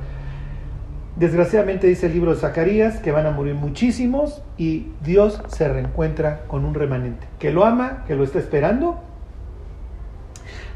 Desgraciadamente 1.15 1.85
dice 1.85 2.07
el 2.07 2.13
libro 2.13 2.33
de 2.33 2.39
Zacarías 2.39 2.97
que 2.97 3.11
van 3.11 3.27
a 3.27 3.31
morir 3.31 3.53
muchísimos 3.53 4.41
y 4.57 4.87
Dios 5.03 5.43
se 5.47 5.67
reencuentra 5.67 6.45
con 6.47 6.65
un 6.65 6.73
remanente 6.73 7.27
que 7.37 7.51
lo 7.51 7.65
ama, 7.65 8.03
que 8.07 8.15
lo 8.15 8.23
está 8.23 8.39
esperando, 8.39 8.99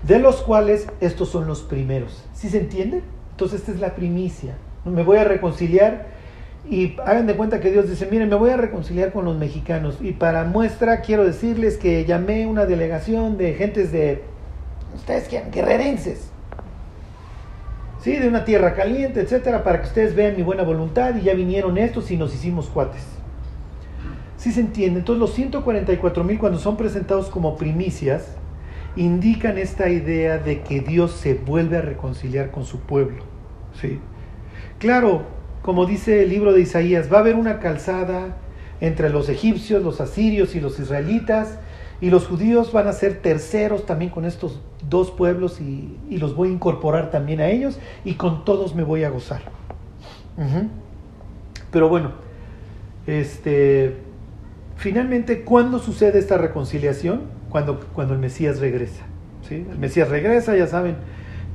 de 0.03 0.19
los 0.19 0.43
cuales 0.43 0.87
estos 1.01 1.29
son 1.29 1.47
los 1.47 1.63
primeros. 1.63 2.23
¿Sí 2.33 2.49
se 2.49 2.59
entiende? 2.59 3.01
Entonces 3.31 3.61
esta 3.61 3.71
es 3.71 3.79
la 3.79 3.95
primicia. 3.95 4.53
Me 4.85 5.01
voy 5.01 5.17
a 5.17 5.23
reconciliar 5.23 6.05
y 6.69 6.95
hagan 7.03 7.25
de 7.25 7.35
cuenta 7.35 7.59
que 7.59 7.71
Dios 7.71 7.89
dice, 7.89 8.07
miren, 8.11 8.29
me 8.29 8.35
voy 8.35 8.51
a 8.51 8.57
reconciliar 8.57 9.11
con 9.13 9.25
los 9.25 9.35
mexicanos. 9.37 9.97
Y 10.01 10.11
para 10.11 10.43
muestra 10.43 11.01
quiero 11.01 11.25
decirles 11.25 11.77
que 11.77 12.05
llamé 12.05 12.45
una 12.45 12.67
delegación 12.67 13.39
de 13.39 13.55
gentes 13.55 13.91
de, 13.91 14.21
ustedes 14.95 15.27
quieran, 15.29 15.49
guerrerenses 15.49 16.29
¿sí? 18.01 18.15
de 18.15 18.27
una 18.27 18.45
tierra 18.45 18.73
caliente, 18.73 19.21
etcétera, 19.21 19.63
para 19.63 19.81
que 19.81 19.87
ustedes 19.87 20.15
vean 20.15 20.35
mi 20.35 20.43
buena 20.43 20.63
voluntad 20.63 21.15
y 21.15 21.21
ya 21.21 21.33
vinieron 21.33 21.77
estos 21.77 22.11
y 22.11 22.17
nos 22.17 22.33
hicimos 22.33 22.67
cuates. 22.67 23.05
¿Sí 24.37 24.51
se 24.51 24.61
entiende? 24.61 24.99
Entonces 24.99 25.19
los 25.19 25.33
144 25.33 26.23
mil 26.23 26.37
cuando 26.37 26.59
son 26.59 26.77
presentados 26.77 27.29
como 27.29 27.57
primicias, 27.57 28.35
indican 28.95 29.57
esta 29.57 29.89
idea 29.89 30.37
de 30.37 30.61
que 30.61 30.81
Dios 30.81 31.11
se 31.11 31.35
vuelve 31.35 31.77
a 31.77 31.81
reconciliar 31.81 32.51
con 32.51 32.65
su 32.65 32.79
pueblo. 32.79 33.23
¿sí? 33.79 33.99
Claro, 34.79 35.23
como 35.61 35.85
dice 35.85 36.23
el 36.23 36.29
libro 36.29 36.53
de 36.53 36.61
Isaías, 36.61 37.11
va 37.11 37.17
a 37.17 37.21
haber 37.21 37.35
una 37.35 37.59
calzada 37.59 38.37
entre 38.79 39.09
los 39.09 39.29
egipcios, 39.29 39.83
los 39.83 40.01
asirios 40.01 40.55
y 40.55 40.61
los 40.61 40.79
israelitas, 40.79 41.59
y 41.99 42.09
los 42.09 42.27
judíos 42.27 42.71
van 42.71 42.87
a 42.87 42.93
ser 42.93 43.21
terceros 43.21 43.85
también 43.85 44.11
con 44.11 44.25
estos 44.25 44.61
dos 44.87 45.11
pueblos 45.11 45.59
y, 45.59 45.97
los 46.11 46.35
voy 46.35 46.49
a 46.49 46.51
incorporar 46.51 47.09
también 47.11 47.39
a 47.41 47.49
ellos 47.49 47.79
y 48.05 48.13
con 48.13 48.45
todos 48.45 48.75
me 48.75 48.83
voy 48.83 49.03
a 49.03 49.09
gozar. 49.09 49.41
Pero 51.71 51.89
bueno, 51.89 52.11
este, 53.07 53.97
finalmente, 54.75 55.43
¿cuándo 55.43 55.79
sucede 55.79 56.19
esta 56.19 56.37
reconciliación? 56.37 57.21
Cuando, 57.49 57.79
cuando 57.93 58.13
el 58.13 58.19
Mesías 58.19 58.59
regresa. 58.59 59.05
¿sí? 59.47 59.65
El 59.69 59.79
Mesías 59.79 60.09
regresa, 60.09 60.55
ya 60.55 60.67
saben, 60.67 60.97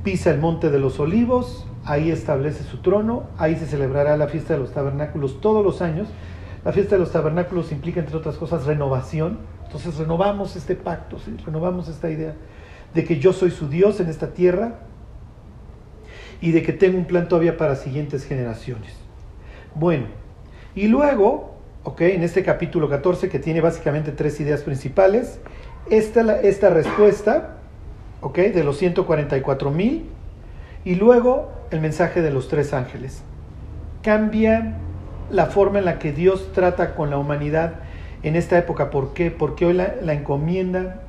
pisa 0.03 0.31
el 0.31 0.41
monte 0.41 0.71
de 0.71 0.81
los 0.81 0.99
olivos, 0.99 1.67
ahí 1.85 2.11
establece 2.11 2.65
su 2.65 2.79
trono, 2.79 3.25
ahí 3.39 3.57
se 3.57 3.67
celebrará 3.67 4.17
la 4.17 4.27
fiesta 4.27 4.55
de 4.55 4.61
los 4.61 4.73
tabernáculos 4.73 5.41
todos 5.41 5.65
los 5.65 5.83
años. 5.83 6.09
La 6.65 6.73
fiesta 6.73 6.97
de 6.97 7.01
los 7.01 7.13
tabernáculos 7.13 7.73
implica, 7.73 8.01
entre 8.01 8.17
otras 8.17 8.37
cosas, 8.37 8.67
renovación 8.67 9.39
entonces 9.73 9.97
renovamos 9.97 10.55
este 10.55 10.77
pacto, 10.77 11.17
renovamos 11.47 11.89
esta 11.89 12.11
idea 12.11 12.35
de 12.93 13.05
que 13.05 13.19
yo 13.19 13.33
soy 13.33 13.51
su 13.51 13.71
Dios 13.71 14.01
en 14.01 14.11
esta 14.11 14.35
tierra 14.35 14.81
y 16.43 16.53
de 16.53 16.63
que 16.63 16.75
tengo 16.75 16.99
un 16.99 17.07
plan 17.07 17.27
todavía 17.27 17.57
para 17.57 17.75
siguientes 17.75 18.27
generaciones. 18.27 18.93
Bueno, 19.75 20.09
y 20.75 20.89
luego, 20.89 21.55
ok, 21.85 22.03
en 22.03 22.23
este 22.23 22.43
capítulo 22.43 22.91
14 22.91 23.31
que 23.31 23.39
tiene 23.39 23.63
básicamente 23.63 24.13
tres 24.13 24.39
ideas 24.41 24.61
principales, 24.61 25.41
esta, 25.89 26.39
esta 26.43 26.69
respuesta, 26.69 27.57
ok, 28.21 28.37
de 28.37 28.65
los 28.65 28.77
144 28.77 29.71
mil, 29.71 30.05
y 30.85 30.97
luego 30.97 31.51
el 31.71 31.81
mensaje 31.81 32.21
de 32.21 32.31
los 32.31 32.49
tres 32.49 32.75
ángeles. 32.75 33.23
Cambia 34.03 34.77
la 35.31 35.47
forma 35.47 35.79
en 35.79 35.87
la 35.87 35.99
que 35.99 36.13
Dios 36.13 36.53
trata 36.53 36.95
con 36.95 37.09
la 37.09 37.17
humanidad 37.17 37.77
en 38.23 38.37
esta 38.37 38.59
época. 38.59 38.91
¿Por 38.91 39.13
qué? 39.13 39.31
Porque 39.31 39.67
hoy 39.67 39.75
la, 39.75 40.13
encomienda 40.13 41.03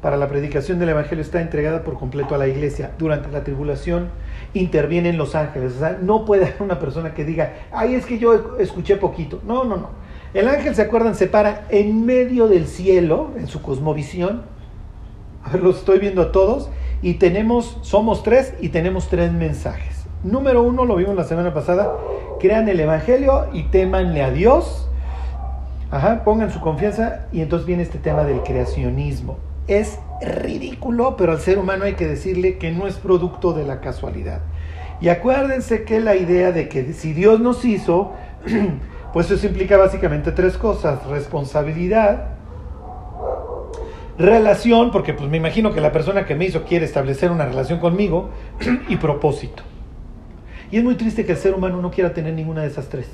para 0.00 0.16
la 0.16 0.28
predicación 0.28 0.78
del 0.78 0.90
Evangelio 0.90 1.22
está 1.22 1.40
entregada 1.40 1.84
por 1.84 1.94
completo 1.94 2.34
a 2.34 2.38
la 2.38 2.48
iglesia. 2.48 2.92
Durante 2.98 3.30
la 3.30 3.44
tribulación 3.44 4.08
intervienen 4.54 5.18
los 5.18 5.34
ángeles. 5.34 5.76
O 5.76 5.78
sea, 5.78 5.98
no 6.00 6.24
puede 6.24 6.44
haber 6.46 6.62
una 6.62 6.78
persona 6.78 7.14
que 7.14 7.24
diga, 7.24 7.54
ay, 7.72 7.94
es 7.94 8.06
que 8.06 8.18
yo 8.18 8.58
escuché 8.58 8.96
poquito. 8.96 9.40
No, 9.46 9.64
no, 9.64 9.76
no. 9.76 9.88
El 10.32 10.48
ángel, 10.48 10.74
¿se 10.74 10.82
acuerdan? 10.82 11.14
Se 11.14 11.26
para 11.26 11.66
en 11.70 12.06
medio 12.06 12.46
del 12.46 12.66
cielo, 12.66 13.32
en 13.36 13.48
su 13.48 13.62
cosmovisión. 13.62 14.42
A 15.42 15.56
los 15.56 15.78
estoy 15.78 15.98
viendo 15.98 16.22
a 16.22 16.32
todos. 16.32 16.70
Y 17.02 17.14
tenemos, 17.14 17.78
somos 17.82 18.22
tres 18.22 18.54
y 18.60 18.68
tenemos 18.68 19.08
tres 19.08 19.32
mensajes. 19.32 20.04
Número 20.22 20.62
uno, 20.62 20.84
lo 20.84 20.96
vimos 20.96 21.16
la 21.16 21.24
semana 21.24 21.54
pasada, 21.54 21.96
crean 22.38 22.68
el 22.68 22.78
Evangelio 22.78 23.46
y 23.54 23.62
temanle 23.64 24.22
a 24.22 24.30
Dios 24.30 24.89
Ajá, 25.90 26.22
pongan 26.22 26.52
su 26.52 26.60
confianza 26.60 27.26
y 27.32 27.40
entonces 27.40 27.66
viene 27.66 27.82
este 27.82 27.98
tema 27.98 28.22
del 28.22 28.42
creacionismo. 28.42 29.38
Es 29.66 29.98
ridículo, 30.22 31.16
pero 31.16 31.32
al 31.32 31.40
ser 31.40 31.58
humano 31.58 31.84
hay 31.84 31.94
que 31.94 32.06
decirle 32.06 32.58
que 32.58 32.70
no 32.70 32.86
es 32.86 32.96
producto 32.96 33.52
de 33.52 33.64
la 33.64 33.80
casualidad. 33.80 34.40
Y 35.00 35.08
acuérdense 35.08 35.82
que 35.84 35.98
la 35.98 36.14
idea 36.14 36.52
de 36.52 36.68
que 36.68 36.92
si 36.92 37.12
Dios 37.12 37.40
nos 37.40 37.64
hizo, 37.64 38.12
pues 39.12 39.30
eso 39.30 39.46
implica 39.46 39.76
básicamente 39.76 40.30
tres 40.30 40.56
cosas. 40.56 41.04
Responsabilidad, 41.06 42.36
relación, 44.16 44.92
porque 44.92 45.12
pues 45.14 45.28
me 45.28 45.38
imagino 45.38 45.72
que 45.72 45.80
la 45.80 45.90
persona 45.90 46.24
que 46.24 46.36
me 46.36 46.44
hizo 46.44 46.64
quiere 46.64 46.84
establecer 46.84 47.32
una 47.32 47.46
relación 47.46 47.80
conmigo, 47.80 48.30
y 48.88 48.96
propósito. 48.96 49.64
Y 50.70 50.76
es 50.76 50.84
muy 50.84 50.94
triste 50.94 51.26
que 51.26 51.32
el 51.32 51.38
ser 51.38 51.52
humano 51.54 51.82
no 51.82 51.90
quiera 51.90 52.14
tener 52.14 52.34
ninguna 52.34 52.62
de 52.62 52.68
esas 52.68 52.88
tres. 52.88 53.08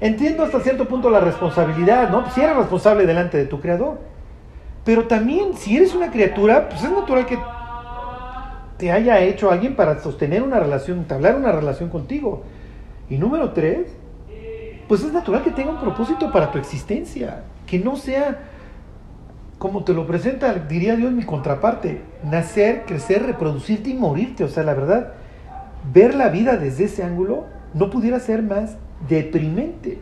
Entiendo 0.00 0.44
hasta 0.44 0.60
cierto 0.60 0.86
punto 0.86 1.10
la 1.10 1.20
responsabilidad, 1.20 2.10
¿no? 2.10 2.30
Si 2.30 2.40
eres 2.40 2.56
responsable 2.56 3.06
delante 3.06 3.36
de 3.36 3.44
tu 3.44 3.60
creador. 3.60 3.98
Pero 4.84 5.06
también, 5.06 5.54
si 5.54 5.76
eres 5.76 5.94
una 5.94 6.10
criatura, 6.10 6.68
pues 6.68 6.82
es 6.82 6.90
natural 6.90 7.26
que 7.26 7.38
te 8.78 8.90
haya 8.90 9.20
hecho 9.20 9.50
alguien 9.50 9.76
para 9.76 10.00
sostener 10.00 10.42
una 10.42 10.58
relación, 10.58 10.98
entablar 10.98 11.36
una 11.36 11.52
relación 11.52 11.90
contigo. 11.90 12.44
Y 13.10 13.18
número 13.18 13.50
tres, 13.50 13.88
pues 14.88 15.02
es 15.02 15.12
natural 15.12 15.42
que 15.42 15.50
tenga 15.50 15.72
un 15.72 15.80
propósito 15.80 16.32
para 16.32 16.50
tu 16.50 16.58
existencia. 16.58 17.42
Que 17.66 17.78
no 17.78 17.96
sea 17.96 18.38
como 19.60 19.84
te 19.84 19.92
lo 19.92 20.06
presenta, 20.06 20.54
diría 20.54 20.96
Dios, 20.96 21.12
mi 21.12 21.24
contraparte. 21.24 22.00
Nacer, 22.24 22.84
crecer, 22.86 23.24
reproducirte 23.24 23.90
y 23.90 23.94
morirte. 23.94 24.42
O 24.44 24.48
sea, 24.48 24.62
la 24.62 24.72
verdad, 24.72 25.12
ver 25.92 26.14
la 26.14 26.30
vida 26.30 26.56
desde 26.56 26.84
ese 26.84 27.02
ángulo 27.02 27.44
no 27.74 27.90
pudiera 27.90 28.18
ser 28.20 28.42
más 28.42 28.78
deprimente. 29.08 30.00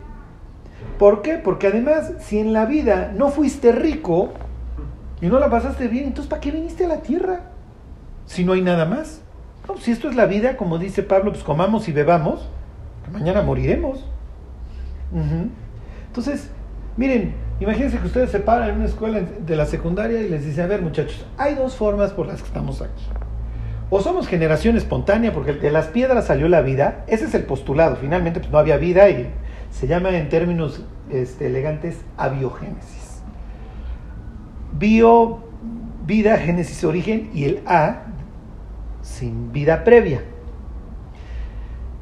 ¿Por 0.97 1.21
qué? 1.21 1.35
Porque 1.35 1.67
además, 1.67 2.13
si 2.19 2.39
en 2.39 2.53
la 2.53 2.65
vida 2.65 3.13
no 3.15 3.29
fuiste 3.29 3.71
rico 3.71 4.29
y 5.21 5.27
no 5.27 5.39
la 5.39 5.49
pasaste 5.49 5.87
bien, 5.87 6.05
entonces 6.05 6.29
¿para 6.29 6.41
qué 6.41 6.51
viniste 6.51 6.85
a 6.85 6.89
la 6.89 7.01
tierra? 7.01 7.41
Si 8.25 8.43
no 8.43 8.53
hay 8.53 8.61
nada 8.61 8.85
más. 8.85 9.21
si 9.79 9.91
esto 9.91 10.09
es 10.09 10.15
la 10.15 10.25
vida, 10.25 10.57
como 10.57 10.77
dice 10.77 11.03
Pablo, 11.03 11.31
pues 11.31 11.43
comamos 11.43 11.87
y 11.87 11.91
bebamos, 11.91 12.47
mañana 13.11 13.41
moriremos. 13.41 14.05
Entonces, 16.07 16.49
miren, 16.97 17.33
imagínense 17.59 17.97
que 17.97 18.07
ustedes 18.07 18.31
se 18.31 18.39
paran 18.39 18.69
en 18.69 18.75
una 18.75 18.85
escuela 18.85 19.21
de 19.21 19.55
la 19.55 19.65
secundaria 19.65 20.21
y 20.21 20.29
les 20.29 20.45
dicen, 20.45 20.65
a 20.65 20.67
ver 20.67 20.81
muchachos, 20.81 21.25
hay 21.37 21.55
dos 21.55 21.75
formas 21.75 22.11
por 22.11 22.27
las 22.27 22.41
que 22.41 22.47
estamos 22.47 22.81
aquí. 22.81 23.03
O 23.89 24.01
somos 24.01 24.27
generación 24.27 24.77
espontánea, 24.77 25.33
porque 25.33 25.53
de 25.53 25.71
las 25.71 25.87
piedras 25.87 26.27
salió 26.27 26.47
la 26.47 26.61
vida, 26.61 27.03
ese 27.07 27.25
es 27.25 27.33
el 27.33 27.43
postulado, 27.43 27.95
finalmente 27.95 28.39
pues 28.39 28.51
no 28.51 28.59
había 28.59 28.77
vida 28.77 29.09
y 29.09 29.31
se 29.71 29.87
llama 29.87 30.15
en 30.15 30.29
términos 30.29 30.83
este, 31.09 31.47
elegantes 31.47 31.97
abiogénesis. 32.15 33.21
Bio, 34.73 35.39
vida, 36.05 36.37
génesis, 36.37 36.83
origen 36.83 37.31
y 37.33 37.45
el 37.45 37.61
A, 37.65 38.03
sin 39.01 39.51
vida 39.51 39.83
previa. 39.83 40.23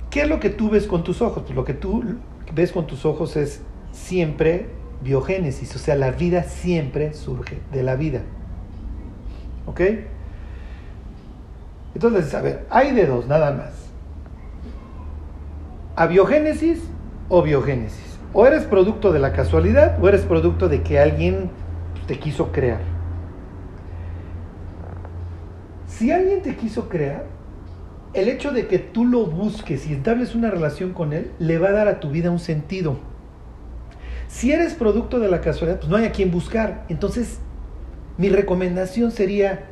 ¿Qué 0.09 0.21
es 0.23 0.29
lo 0.29 0.39
que 0.39 0.49
tú 0.49 0.69
ves 0.69 0.87
con 0.87 1.03
tus 1.03 1.21
ojos? 1.21 1.43
Pues 1.43 1.55
lo 1.55 1.63
que 1.63 1.73
tú 1.73 2.03
ves 2.53 2.73
con 2.73 2.85
tus 2.85 3.05
ojos 3.05 3.37
es 3.37 3.61
siempre 3.91 4.67
biogénesis, 5.01 5.75
o 5.75 5.79
sea, 5.79 5.95
la 5.95 6.11
vida 6.11 6.43
siempre 6.43 7.13
surge 7.13 7.59
de 7.71 7.83
la 7.83 7.95
vida. 7.95 8.23
¿Ok? 9.65 9.81
Entonces, 11.97 12.31
a 12.35 12.41
ver, 12.41 12.63
hay 12.69 12.91
de 12.91 13.07
dos, 13.07 13.25
nada 13.25 13.51
más. 13.51 13.71
Abiogénesis 15.95 16.79
o 17.27 17.41
biogénesis. 17.41 18.19
O 18.33 18.45
eres 18.45 18.65
producto 18.65 19.11
de 19.11 19.17
la 19.17 19.33
casualidad 19.33 19.97
o 19.99 20.07
eres 20.07 20.21
producto 20.21 20.69
de 20.69 20.83
que 20.83 20.99
alguien 20.99 21.49
te 22.05 22.19
quiso 22.19 22.51
crear. 22.51 22.81
Si 25.87 26.11
alguien 26.11 26.43
te 26.43 26.55
quiso 26.55 26.87
crear, 26.87 27.25
el 28.13 28.29
hecho 28.29 28.51
de 28.51 28.67
que 28.67 28.77
tú 28.77 29.03
lo 29.03 29.25
busques 29.25 29.87
y 29.87 29.93
entables 29.93 30.35
una 30.35 30.51
relación 30.51 30.93
con 30.93 31.13
él, 31.13 31.31
le 31.39 31.57
va 31.57 31.69
a 31.69 31.71
dar 31.71 31.87
a 31.87 31.99
tu 31.99 32.11
vida 32.11 32.29
un 32.29 32.37
sentido. 32.37 32.99
Si 34.27 34.51
eres 34.51 34.75
producto 34.75 35.17
de 35.17 35.29
la 35.29 35.41
casualidad, 35.41 35.79
pues 35.79 35.89
no 35.89 35.97
hay 35.97 36.05
a 36.05 36.11
quien 36.11 36.29
buscar. 36.29 36.85
Entonces, 36.89 37.39
mi 38.19 38.29
recomendación 38.29 39.09
sería, 39.09 39.71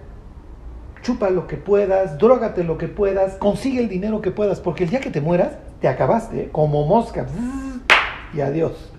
chupa 1.05 1.29
lo 1.29 1.45
que 1.45 1.55
puedas, 1.55 2.17
drogate 2.17 2.63
lo 2.63 2.79
que 2.79 2.87
puedas, 2.87 3.35
consigue 3.35 3.79
el 3.79 3.89
dinero 3.89 4.21
que 4.21 4.31
puedas, 4.31 4.59
porque 4.59 4.85
el 4.85 4.89
día 4.89 5.01
que 5.01 5.11
te 5.11 5.21
mueras, 5.21 5.51
te 5.79 5.87
acabaste, 5.87 6.45
¿eh? 6.45 6.49
como 6.51 6.87
mosca, 6.87 7.27
y 8.33 8.41
adiós. 8.41 8.91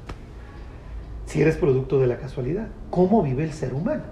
Si 1.24 1.42
eres 1.42 1.56
producto 1.56 1.98
de 1.98 2.06
la 2.06 2.16
casualidad, 2.18 2.68
¿cómo 2.90 3.24
vive 3.24 3.42
el 3.42 3.52
ser 3.52 3.74
humano? 3.74 4.04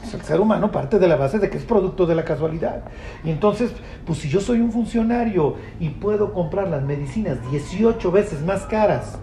Pues 0.00 0.14
el 0.14 0.22
ser 0.22 0.40
humano 0.40 0.72
parte 0.72 0.98
de 0.98 1.06
la 1.06 1.16
base 1.16 1.38
de 1.38 1.50
que 1.50 1.58
es 1.58 1.64
producto 1.64 2.06
de 2.06 2.14
la 2.14 2.24
casualidad. 2.24 2.84
Y 3.22 3.30
entonces, 3.30 3.70
pues 4.06 4.20
si 4.20 4.30
yo 4.30 4.40
soy 4.40 4.60
un 4.60 4.72
funcionario 4.72 5.56
y 5.78 5.90
puedo 5.90 6.32
comprar 6.32 6.68
las 6.68 6.82
medicinas 6.84 7.36
18 7.50 8.10
veces 8.10 8.40
más 8.40 8.62
caras, 8.62 9.18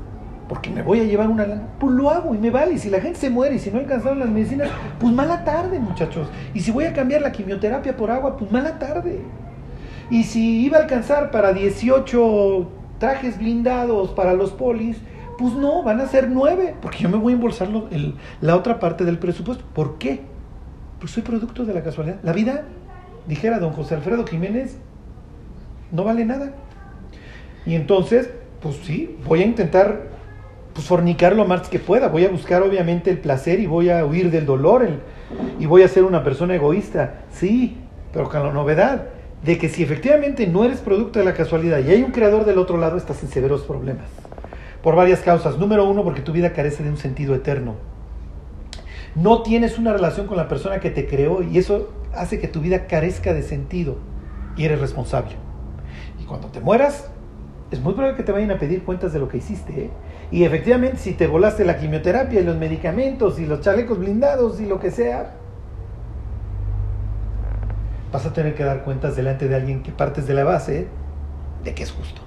porque 0.47 0.69
me 0.69 0.81
voy 0.81 1.01
a 1.01 1.03
llevar 1.03 1.27
una 1.27 1.45
lana, 1.45 1.67
pues 1.79 1.93
lo 1.93 2.09
hago 2.09 2.33
y 2.33 2.37
me 2.37 2.49
vale. 2.49 2.73
Y 2.73 2.77
si 2.77 2.89
la 2.89 3.01
gente 3.01 3.19
se 3.19 3.29
muere 3.29 3.55
y 3.55 3.59
si 3.59 3.69
no 3.71 3.79
alcanzaron 3.79 4.19
las 4.19 4.29
medicinas, 4.29 4.69
pues 4.99 5.13
mala 5.13 5.43
tarde, 5.43 5.79
muchachos. 5.79 6.29
Y 6.53 6.61
si 6.61 6.71
voy 6.71 6.85
a 6.85 6.93
cambiar 6.93 7.21
la 7.21 7.31
quimioterapia 7.31 7.97
por 7.97 8.11
agua, 8.11 8.37
pues 8.37 8.51
mala 8.51 8.79
tarde. 8.79 9.21
Y 10.09 10.23
si 10.23 10.61
iba 10.63 10.77
a 10.77 10.81
alcanzar 10.81 11.31
para 11.31 11.51
18 11.51 12.71
trajes 12.97 13.37
blindados 13.37 14.11
para 14.11 14.33
los 14.33 14.51
polis, 14.51 14.97
pues 15.37 15.53
no, 15.53 15.83
van 15.83 15.99
a 15.99 16.07
ser 16.07 16.29
9, 16.29 16.75
porque 16.81 16.99
yo 16.99 17.09
me 17.09 17.17
voy 17.17 17.33
a 17.33 17.35
embolsar 17.35 17.69
la 18.41 18.55
otra 18.55 18.79
parte 18.79 19.03
del 19.05 19.19
presupuesto. 19.19 19.63
¿Por 19.73 19.97
qué? 19.97 20.21
Pues 20.99 21.11
soy 21.11 21.23
producto 21.23 21.65
de 21.65 21.73
la 21.73 21.83
casualidad. 21.83 22.17
La 22.23 22.33
vida, 22.33 22.63
dijera 23.27 23.59
don 23.59 23.73
José 23.73 23.95
Alfredo 23.95 24.25
Jiménez, 24.25 24.77
no 25.91 26.03
vale 26.03 26.25
nada. 26.25 26.53
Y 27.65 27.75
entonces, 27.75 28.29
pues 28.61 28.77
sí, 28.77 29.17
voy 29.27 29.43
a 29.43 29.45
intentar 29.45 30.16
pues, 30.77 30.89
fornicar 30.89 31.35
lo 31.35 31.43
más 31.43 31.69
que 31.69 31.79
pueda. 31.79 32.07
Voy 32.07 32.23
a 32.23 32.29
buscar 32.29 32.61
obviamente 32.61 33.09
el 33.09 33.17
placer 33.17 33.59
y 33.59 33.65
voy 33.65 33.89
a 33.89 34.05
huir 34.05 34.29
del 34.29 34.45
dolor 34.45 34.87
y 35.57 35.65
voy 35.65 35.81
a 35.81 35.87
ser 35.87 36.03
una 36.03 36.23
persona 36.23 36.53
egoísta. 36.53 37.21
Sí, 37.31 37.77
pero 38.13 38.29
con 38.29 38.43
la 38.43 38.53
novedad 38.53 39.05
de 39.43 39.57
que 39.57 39.69
si 39.69 39.81
efectivamente 39.81 40.45
no 40.45 40.63
eres 40.63 40.81
producto 40.81 41.17
de 41.17 41.25
la 41.25 41.33
casualidad 41.33 41.79
y 41.79 41.89
hay 41.89 42.03
un 42.03 42.11
creador 42.11 42.45
del 42.45 42.59
otro 42.59 42.77
lado, 42.77 42.95
estás 42.95 43.23
en 43.23 43.29
severos 43.29 43.63
problemas. 43.63 44.05
Por 44.83 44.95
varias 44.95 45.21
causas. 45.21 45.57
Número 45.57 45.83
uno, 45.83 46.03
porque 46.03 46.21
tu 46.21 46.31
vida 46.31 46.53
carece 46.53 46.83
de 46.83 46.91
un 46.91 46.97
sentido 46.97 47.33
eterno. 47.33 47.73
No 49.15 49.41
tienes 49.41 49.79
una 49.79 49.93
relación 49.93 50.27
con 50.27 50.37
la 50.37 50.47
persona 50.47 50.79
que 50.79 50.91
te 50.91 51.07
creó 51.07 51.41
y 51.41 51.57
eso 51.57 51.91
hace 52.13 52.39
que 52.39 52.47
tu 52.47 52.61
vida 52.61 52.85
carezca 52.85 53.33
de 53.33 53.41
sentido 53.41 53.97
y 54.55 54.65
eres 54.65 54.79
responsable. 54.79 55.37
Y 56.21 56.25
cuando 56.25 56.49
te 56.49 56.59
mueras, 56.59 57.09
es 57.71 57.79
muy 57.81 57.93
probable 57.93 58.15
que 58.15 58.21
te 58.21 58.31
vayan 58.31 58.51
a 58.51 58.59
pedir 58.59 58.83
cuentas 58.83 59.11
de 59.11 59.17
lo 59.17 59.27
que 59.27 59.37
hiciste. 59.37 59.85
¿eh? 59.85 59.89
Y 60.31 60.43
efectivamente, 60.43 60.97
si 60.97 61.13
te 61.13 61.27
volaste 61.27 61.63
la 61.63 61.77
quimioterapia 61.77 62.41
y 62.41 62.43
los 62.43 62.57
medicamentos 62.57 63.39
y 63.39 63.45
los 63.45 63.61
chalecos 63.61 63.97
blindados 63.97 64.59
y 64.59 64.65
lo 64.65 64.79
que 64.79 64.91
sea, 64.91 65.33
vas 68.11 68.25
a 68.25 68.33
tener 68.33 68.55
que 68.55 68.63
dar 68.63 68.83
cuentas 68.83 69.15
delante 69.15 69.47
de 69.47 69.55
alguien 69.55 69.83
que 69.83 69.91
partes 69.91 70.27
de 70.27 70.33
la 70.33 70.43
base 70.43 70.87
de 71.63 71.73
que 71.73 71.83
es 71.83 71.91
justo. 71.91 72.21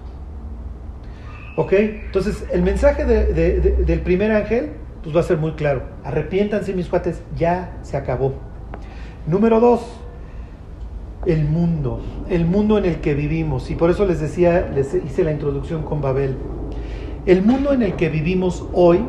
¿Ok? 1.56 1.72
Entonces, 1.72 2.46
el 2.52 2.62
mensaje 2.62 3.04
del 3.04 4.00
primer 4.00 4.32
ángel 4.32 4.70
pues 5.02 5.14
va 5.14 5.20
a 5.20 5.24
ser 5.24 5.38
muy 5.38 5.52
claro. 5.52 5.82
Arrepiéntanse 6.04 6.74
mis 6.74 6.88
cuates, 6.88 7.22
ya 7.36 7.76
se 7.82 7.96
acabó. 7.96 8.34
Número 9.26 9.60
dos, 9.60 9.80
el 11.26 11.44
mundo, 11.44 12.00
el 12.28 12.44
mundo 12.46 12.78
en 12.78 12.84
el 12.84 13.00
que 13.00 13.14
vivimos. 13.14 13.70
Y 13.70 13.74
por 13.74 13.90
eso 13.90 14.06
les 14.06 14.20
decía, 14.20 14.70
les 14.74 14.94
hice 14.94 15.24
la 15.24 15.32
introducción 15.32 15.82
con 15.82 16.00
Babel. 16.00 16.36
El 17.26 17.42
mundo 17.42 17.72
en 17.72 17.82
el 17.82 17.94
que 17.94 18.08
vivimos 18.08 18.66
hoy, 18.72 19.00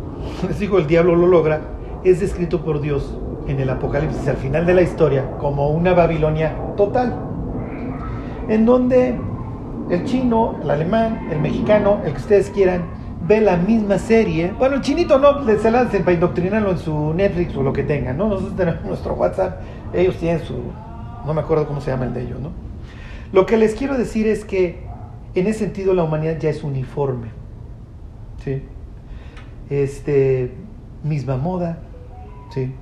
les 0.48 0.58
digo, 0.58 0.78
el 0.78 0.88
diablo 0.88 1.14
lo 1.14 1.28
logra, 1.28 1.60
es 2.02 2.18
descrito 2.18 2.62
por 2.62 2.80
Dios 2.80 3.16
en 3.46 3.60
el 3.60 3.70
Apocalipsis 3.70 4.26
al 4.26 4.36
final 4.36 4.66
de 4.66 4.74
la 4.74 4.82
historia 4.82 5.30
como 5.38 5.70
una 5.70 5.92
Babilonia 5.92 6.56
total, 6.76 7.14
en 8.48 8.66
donde 8.66 9.16
el 9.88 10.04
chino, 10.04 10.56
el 10.62 10.70
alemán, 10.70 11.28
el 11.30 11.40
mexicano, 11.40 12.00
el 12.04 12.12
que 12.12 12.18
ustedes 12.18 12.50
quieran, 12.50 12.84
ve 13.26 13.40
la 13.40 13.56
misma 13.56 13.98
serie. 13.98 14.52
Bueno, 14.58 14.76
el 14.76 14.80
chinito 14.80 15.18
no 15.18 15.44
se 15.44 15.70
lancen 15.70 16.02
para 16.02 16.14
indoctrinarlo 16.14 16.72
en 16.72 16.78
su 16.78 17.14
Netflix 17.14 17.56
o 17.56 17.62
lo 17.62 17.72
que 17.72 17.84
tengan, 17.84 18.16
¿no? 18.16 18.28
Nosotros 18.28 18.56
tenemos 18.56 18.84
nuestro 18.84 19.14
WhatsApp, 19.14 19.60
ellos 19.92 20.16
tienen 20.16 20.40
su, 20.40 20.54
no 21.24 21.34
me 21.34 21.40
acuerdo 21.40 21.66
cómo 21.68 21.80
se 21.80 21.90
llama 21.92 22.06
el 22.06 22.14
de 22.14 22.22
ellos, 22.22 22.40
¿no? 22.40 22.50
Lo 23.32 23.46
que 23.46 23.56
les 23.56 23.74
quiero 23.74 23.96
decir 23.96 24.26
es 24.26 24.44
que 24.44 24.88
en 25.34 25.46
ese 25.46 25.60
sentido 25.60 25.94
la 25.94 26.02
humanidad 26.02 26.38
ya 26.38 26.50
es 26.50 26.64
uniforme, 26.64 27.28
¿sí? 28.44 28.62
Este, 29.68 30.52
misma 31.02 31.36
moda, 31.36 31.78
¿sí? 32.52 32.72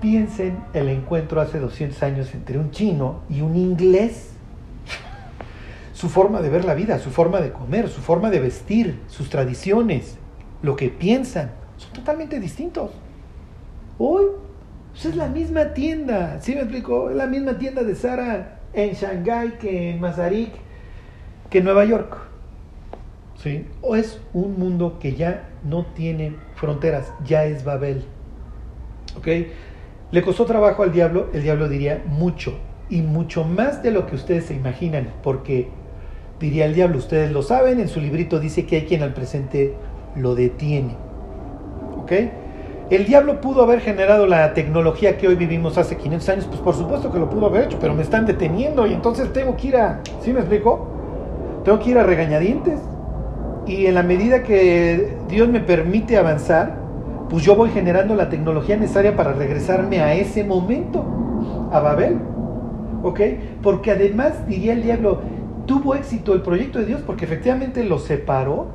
Piensen 0.00 0.58
el 0.74 0.88
encuentro 0.88 1.40
hace 1.40 1.58
200 1.58 2.02
años 2.02 2.34
entre 2.34 2.58
un 2.58 2.70
chino 2.70 3.20
y 3.30 3.40
un 3.40 3.56
inglés. 3.56 4.30
Su 5.92 6.08
forma 6.08 6.42
de 6.42 6.50
ver 6.50 6.64
la 6.64 6.74
vida, 6.74 6.98
su 6.98 7.10
forma 7.10 7.40
de 7.40 7.52
comer, 7.52 7.88
su 7.88 8.00
forma 8.00 8.30
de 8.30 8.40
vestir, 8.40 9.00
sus 9.06 9.30
tradiciones, 9.30 10.16
lo 10.62 10.76
que 10.76 10.88
piensan, 10.88 11.52
son 11.76 11.92
totalmente 11.92 12.40
distintos. 12.40 12.90
Hoy 13.98 14.24
pues, 14.90 15.06
es 15.06 15.16
la 15.16 15.28
misma 15.28 15.72
tienda, 15.72 16.40
¿sí 16.40 16.54
me 16.54 16.62
explico? 16.62 17.10
Es 17.10 17.16
la 17.16 17.26
misma 17.26 17.58
tienda 17.58 17.82
de 17.82 17.94
Sara 17.94 18.60
en 18.72 18.92
Shanghai 18.92 19.56
que 19.58 19.90
en 19.90 20.00
Mazarik, 20.00 20.52
que 21.48 21.58
en 21.58 21.64
Nueva 21.64 21.84
York. 21.84 22.33
O 23.82 23.96
es 23.96 24.20
un 24.32 24.58
mundo 24.58 24.98
que 24.98 25.14
ya 25.14 25.48
no 25.64 25.84
tiene 25.94 26.34
fronteras, 26.54 27.12
ya 27.24 27.44
es 27.44 27.64
Babel. 27.64 28.04
¿Ok? 29.16 29.28
¿Le 30.10 30.22
costó 30.22 30.44
trabajo 30.44 30.82
al 30.82 30.92
diablo? 30.92 31.28
El 31.32 31.42
diablo 31.42 31.68
diría 31.68 32.02
mucho, 32.06 32.54
y 32.88 33.02
mucho 33.02 33.44
más 33.44 33.82
de 33.82 33.90
lo 33.90 34.06
que 34.06 34.14
ustedes 34.14 34.46
se 34.46 34.54
imaginan, 34.54 35.08
porque 35.22 35.68
diría 36.40 36.66
el 36.66 36.74
diablo, 36.74 36.98
ustedes 36.98 37.32
lo 37.32 37.42
saben, 37.42 37.80
en 37.80 37.88
su 37.88 38.00
librito 38.00 38.40
dice 38.40 38.66
que 38.66 38.76
hay 38.76 38.82
quien 38.82 39.02
al 39.02 39.14
presente 39.14 39.74
lo 40.16 40.34
detiene. 40.34 40.96
¿Ok? 41.98 42.12
El 42.90 43.06
diablo 43.06 43.40
pudo 43.40 43.62
haber 43.62 43.80
generado 43.80 44.26
la 44.26 44.52
tecnología 44.52 45.16
que 45.16 45.26
hoy 45.26 45.36
vivimos 45.36 45.78
hace 45.78 45.96
500 45.96 46.28
años, 46.28 46.44
pues 46.46 46.60
por 46.60 46.74
supuesto 46.74 47.10
que 47.10 47.18
lo 47.18 47.30
pudo 47.30 47.46
haber 47.46 47.64
hecho, 47.64 47.78
pero 47.80 47.94
me 47.94 48.02
están 48.02 48.26
deteniendo 48.26 48.86
y 48.86 48.92
entonces 48.92 49.32
tengo 49.32 49.56
que 49.56 49.68
ir 49.68 49.76
a, 49.76 50.02
¿sí 50.20 50.32
me 50.32 50.40
explico? 50.40 50.88
Tengo 51.64 51.78
que 51.78 51.90
ir 51.90 51.98
a 51.98 52.02
regañadientes. 52.02 52.78
Y 53.66 53.86
en 53.86 53.94
la 53.94 54.02
medida 54.02 54.42
que 54.42 55.16
Dios 55.28 55.48
me 55.48 55.60
permite 55.60 56.16
avanzar, 56.16 56.76
pues 57.30 57.44
yo 57.44 57.56
voy 57.56 57.70
generando 57.70 58.14
la 58.14 58.28
tecnología 58.28 58.76
necesaria 58.76 59.16
para 59.16 59.32
regresarme 59.32 60.00
a 60.00 60.14
ese 60.14 60.44
momento, 60.44 61.04
a 61.72 61.80
Babel. 61.80 62.18
¿Ok? 63.02 63.20
Porque 63.62 63.90
además, 63.90 64.46
diría 64.46 64.72
el 64.72 64.82
diablo, 64.82 65.20
tuvo 65.66 65.94
éxito 65.94 66.34
el 66.34 66.42
proyecto 66.42 66.78
de 66.78 66.86
Dios 66.86 67.02
porque 67.06 67.24
efectivamente 67.24 67.84
lo 67.84 67.98
separó, 67.98 68.68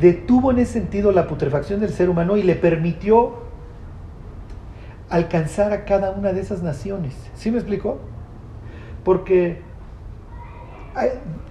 detuvo 0.00 0.50
en 0.50 0.58
ese 0.58 0.74
sentido 0.74 1.12
la 1.12 1.26
putrefacción 1.26 1.80
del 1.80 1.90
ser 1.90 2.10
humano 2.10 2.36
y 2.36 2.42
le 2.42 2.54
permitió 2.56 3.44
alcanzar 5.10 5.72
a 5.72 5.84
cada 5.84 6.10
una 6.10 6.32
de 6.32 6.40
esas 6.40 6.62
naciones. 6.62 7.14
¿Sí 7.34 7.50
me 7.50 7.58
explicó? 7.58 7.98
Porque 9.04 9.60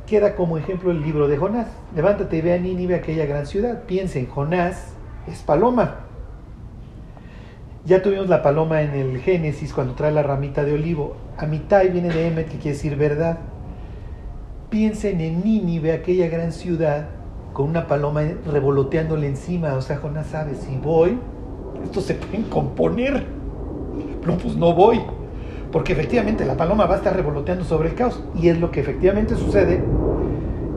queda 0.06 0.36
como 0.36 0.58
ejemplo 0.58 0.92
el 0.92 1.02
libro 1.02 1.28
de 1.28 1.38
Jonás. 1.38 1.68
Levántate 1.96 2.38
y 2.38 2.42
ve 2.42 2.54
a 2.54 2.58
Nínive, 2.58 2.96
aquella 2.96 3.26
gran 3.26 3.46
ciudad. 3.46 3.84
Piensa 3.84 4.20
en 4.20 4.28
Jonás, 4.28 4.94
es 5.28 5.40
paloma. 5.42 6.00
Ya 7.86 8.02
tuvimos 8.02 8.30
la 8.30 8.42
paloma 8.42 8.82
en 8.82 8.92
el 8.92 9.20
Génesis 9.20 9.74
cuando 9.74 9.94
trae 9.94 10.12
la 10.12 10.24
ramita 10.24 10.64
de 10.64 10.74
olivo. 10.74 11.18
Amitai 11.38 11.90
viene 11.90 12.10
de 12.10 12.28
Emet, 12.28 12.48
que 12.48 12.58
quiere 12.58 12.78
decir 12.78 12.96
verdad. 12.96 13.40
Piensen 14.70 15.20
en 15.20 15.44
Nínive, 15.44 15.92
aquella 15.92 16.28
gran 16.30 16.52
ciudad, 16.54 17.10
con 17.52 17.70
una 17.70 17.88
paloma 17.88 18.22
revoloteándole 18.50 19.28
encima. 19.28 19.74
O 19.74 19.82
sea, 19.82 19.98
Jonás 19.98 20.28
sabe, 20.28 20.56
si 20.56 20.78
voy, 20.78 21.18
esto 21.84 22.00
se 22.00 22.16
pueden 22.16 22.44
componer. 22.44 23.26
No, 24.26 24.38
pues 24.38 24.56
no 24.56 24.74
voy. 24.74 25.02
Porque 25.74 25.92
efectivamente 25.92 26.46
la 26.46 26.56
paloma 26.56 26.86
va 26.86 26.94
a 26.94 26.98
estar 27.00 27.14
revoloteando 27.14 27.66
sobre 27.66 27.90
el 27.90 27.96
caos. 27.96 28.24
Y 28.40 28.48
es 28.48 28.60
lo 28.60 28.72
que 28.72 28.80
efectivamente 28.80 29.36
sucede 29.36 29.84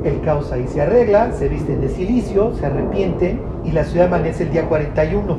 el 0.07 0.21
caos 0.21 0.53
ahí 0.53 0.67
se 0.69 0.81
arregla, 0.81 1.33
se 1.33 1.49
visten 1.49 1.81
de 1.81 1.89
silicio, 1.89 2.55
se 2.55 2.67
arrepienten 2.67 3.41
y 3.65 3.73
la 3.73 3.85
ciudad 3.85 4.07
amanece 4.07 4.45
el 4.45 4.53
día 4.53 4.69
41. 4.69 5.37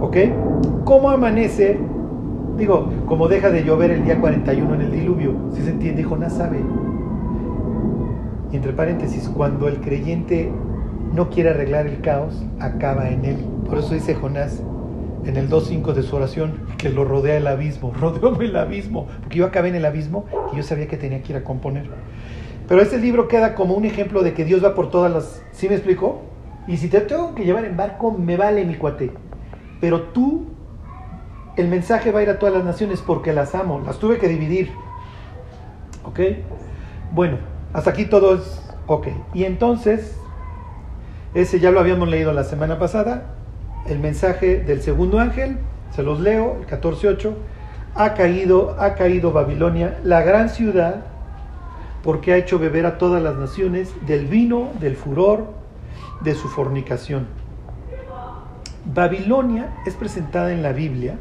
¿Ok? 0.00 0.16
¿Cómo 0.84 1.10
amanece? 1.10 1.78
Digo, 2.56 2.90
como 3.06 3.28
deja 3.28 3.50
de 3.50 3.64
llover 3.64 3.90
el 3.90 4.04
día 4.04 4.20
41 4.20 4.74
en 4.74 4.80
el 4.80 4.92
diluvio, 4.92 5.34
si 5.54 5.62
se 5.62 5.70
entiende, 5.70 6.02
Jonás 6.02 6.34
sabe. 6.34 6.60
Y 8.50 8.56
entre 8.56 8.72
paréntesis, 8.72 9.28
cuando 9.28 9.68
el 9.68 9.80
creyente 9.80 10.50
no 11.14 11.30
quiere 11.30 11.50
arreglar 11.50 11.86
el 11.86 12.00
caos, 12.00 12.44
acaba 12.60 13.08
en 13.08 13.24
él. 13.24 13.36
Por 13.66 13.78
eso 13.78 13.94
dice 13.94 14.14
Jonás 14.14 14.62
en 15.24 15.36
el 15.36 15.48
2.5 15.48 15.92
de 15.92 16.02
su 16.02 16.16
oración 16.16 16.66
que 16.78 16.88
lo 16.88 17.04
rodea 17.04 17.36
el 17.36 17.46
abismo, 17.46 17.92
rodeóme 18.00 18.46
el 18.46 18.56
abismo, 18.56 19.06
porque 19.20 19.38
yo 19.38 19.46
acabé 19.46 19.68
en 19.68 19.76
el 19.76 19.84
abismo 19.84 20.26
y 20.52 20.56
yo 20.56 20.62
sabía 20.62 20.88
que 20.88 20.96
tenía 20.96 21.22
que 21.22 21.32
ir 21.32 21.38
a 21.38 21.44
componer. 21.44 21.88
Pero 22.68 22.80
este 22.80 22.98
libro 22.98 23.28
queda 23.28 23.54
como 23.54 23.74
un 23.74 23.84
ejemplo 23.84 24.22
de 24.22 24.34
que 24.34 24.44
Dios 24.44 24.64
va 24.64 24.74
por 24.74 24.90
todas 24.90 25.12
las... 25.12 25.42
¿Sí 25.52 25.68
me 25.68 25.74
explico? 25.74 26.22
Y 26.66 26.76
si 26.76 26.88
te 26.88 27.00
tengo 27.00 27.34
que 27.34 27.44
llevar 27.44 27.64
en 27.64 27.76
barco, 27.76 28.12
me 28.12 28.36
vale 28.36 28.64
mi 28.64 28.76
cuate. 28.76 29.12
Pero 29.80 30.02
tú, 30.04 30.46
el 31.56 31.68
mensaje 31.68 32.12
va 32.12 32.20
a 32.20 32.22
ir 32.22 32.30
a 32.30 32.38
todas 32.38 32.54
las 32.54 32.64
naciones 32.64 33.02
porque 33.02 33.32
las 33.32 33.54
amo. 33.54 33.82
Las 33.84 33.98
tuve 33.98 34.18
que 34.18 34.28
dividir. 34.28 34.70
¿Ok? 36.04 36.20
Bueno, 37.12 37.38
hasta 37.72 37.90
aquí 37.90 38.04
todo 38.04 38.36
es 38.36 38.62
ok. 38.86 39.08
Y 39.34 39.44
entonces, 39.44 40.16
ese 41.34 41.60
ya 41.60 41.72
lo 41.72 41.80
habíamos 41.80 42.08
leído 42.08 42.32
la 42.32 42.44
semana 42.44 42.78
pasada. 42.78 43.34
El 43.86 43.98
mensaje 43.98 44.60
del 44.60 44.80
segundo 44.80 45.18
ángel 45.18 45.58
Se 45.94 46.02
los 46.02 46.20
leo, 46.20 46.58
el 46.60 46.66
14.8. 46.66 47.32
Ha 47.94 48.14
caído, 48.14 48.76
ha 48.78 48.94
caído 48.94 49.32
Babilonia, 49.32 49.98
la 50.02 50.22
gran 50.22 50.48
ciudad, 50.48 51.04
porque 52.02 52.32
ha 52.32 52.36
hecho 52.36 52.58
beber 52.58 52.86
a 52.86 52.96
todas 52.96 53.22
las 53.22 53.36
naciones 53.36 53.92
del 54.06 54.26
vino, 54.26 54.70
del 54.80 54.96
furor, 54.96 55.52
de 56.22 56.34
su 56.34 56.48
fornicación. 56.48 57.26
Babilonia 58.84 59.74
es 59.86 59.94
presentada 59.94 60.52
en 60.52 60.62
la 60.62 60.72
Biblia 60.72 61.16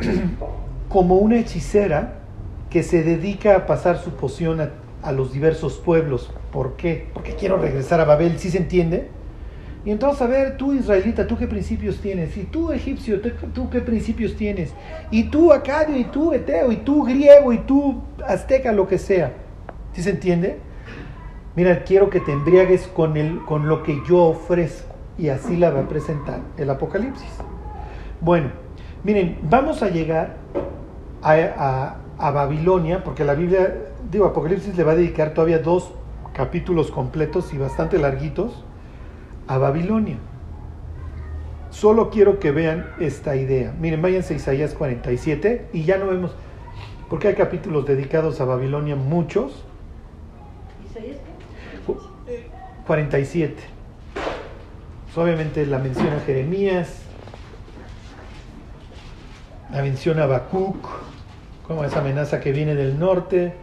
como 0.88 1.16
una 1.16 1.38
hechicera 1.38 2.20
que 2.70 2.82
se 2.82 3.02
dedica 3.02 3.56
a 3.56 3.66
pasar 3.66 3.98
su 3.98 4.12
poción 4.12 4.60
a, 5.02 5.12
los 5.12 5.32
diversos 5.32 5.78
pueblos. 5.78 6.32
¿Por 6.52 6.76
qué? 6.76 7.08
Porque 7.12 7.34
quiero 7.34 7.58
regresar 7.58 8.00
a 8.00 8.04
Babel, 8.04 8.38
¿sí 8.38 8.50
se 8.50 8.58
entiende? 8.58 9.08
Y 9.84 9.90
entonces, 9.90 10.22
a 10.22 10.26
ver, 10.26 10.56
tú 10.56 10.72
israelita, 10.72 11.26
¿tú 11.26 11.36
qué 11.36 11.48
principios 11.48 11.98
tienes? 11.98 12.36
Y 12.36 12.44
tú 12.44 12.70
egipcio, 12.70 13.20
¿tú, 13.20 13.68
qué 13.68 13.80
principios 13.80 14.36
tienes? 14.36 14.72
Y 15.10 15.24
tú 15.24 15.52
acadio, 15.52 15.96
y 15.96 16.04
tú 16.04 16.32
eteo, 16.32 16.70
y 16.70 16.76
tú 16.76 17.02
griego, 17.02 17.52
y 17.52 17.58
tú 17.58 18.00
azteca, 18.24 18.72
lo 18.72 18.86
que 18.86 18.98
sea. 18.98 19.32
¿Sí 19.92 20.02
se 20.02 20.10
entiende? 20.10 20.58
Mira, 21.56 21.82
quiero 21.82 22.10
que 22.10 22.20
te 22.20 22.30
embriagues 22.30 22.86
con, 22.86 23.16
el, 23.16 23.40
con 23.44 23.68
lo 23.68 23.82
que 23.82 24.00
yo 24.08 24.18
ofrezco. 24.22 24.94
Y 25.18 25.28
así 25.28 25.56
la 25.56 25.70
va 25.70 25.80
a 25.80 25.88
presentar 25.88 26.40
el 26.56 26.70
Apocalipsis. 26.70 27.30
Bueno, 28.20 28.50
miren, 29.02 29.38
vamos 29.42 29.82
a 29.82 29.88
llegar 29.88 30.36
a, 31.22 31.32
a, 31.32 31.96
a 32.18 32.30
Babilonia, 32.30 33.02
porque 33.02 33.24
la 33.24 33.34
Biblia, 33.34 33.74
digo, 34.10 34.26
Apocalipsis 34.26 34.76
le 34.76 34.84
va 34.84 34.92
a 34.92 34.96
dedicar 34.96 35.34
todavía 35.34 35.58
dos 35.58 35.92
capítulos 36.32 36.92
completos 36.92 37.52
y 37.52 37.58
bastante 37.58 37.98
larguitos 37.98 38.64
a 39.46 39.58
Babilonia. 39.58 40.18
Solo 41.70 42.10
quiero 42.10 42.38
que 42.38 42.50
vean 42.50 42.86
esta 43.00 43.34
idea. 43.34 43.74
Miren, 43.80 44.02
váyanse 44.02 44.34
a 44.34 44.36
Isaías 44.36 44.74
47 44.74 45.68
y 45.72 45.84
ya 45.84 45.96
no 45.96 46.06
vemos, 46.06 46.32
porque 47.08 47.28
hay 47.28 47.34
capítulos 47.34 47.86
dedicados 47.86 48.40
a 48.40 48.44
Babilonia, 48.44 48.94
muchos. 48.94 49.64
¿Isaías 50.90 51.16
qué? 52.26 52.50
47. 52.86 53.54
Pues 55.04 55.18
obviamente 55.18 55.66
la 55.66 55.78
menciona 55.78 56.20
Jeremías, 56.20 57.02
la 59.70 59.82
menciona 59.82 60.24
Habacuc, 60.24 60.88
como 61.66 61.84
esa 61.84 62.00
amenaza 62.00 62.40
que 62.40 62.52
viene 62.52 62.74
del 62.74 62.98
norte. 62.98 63.54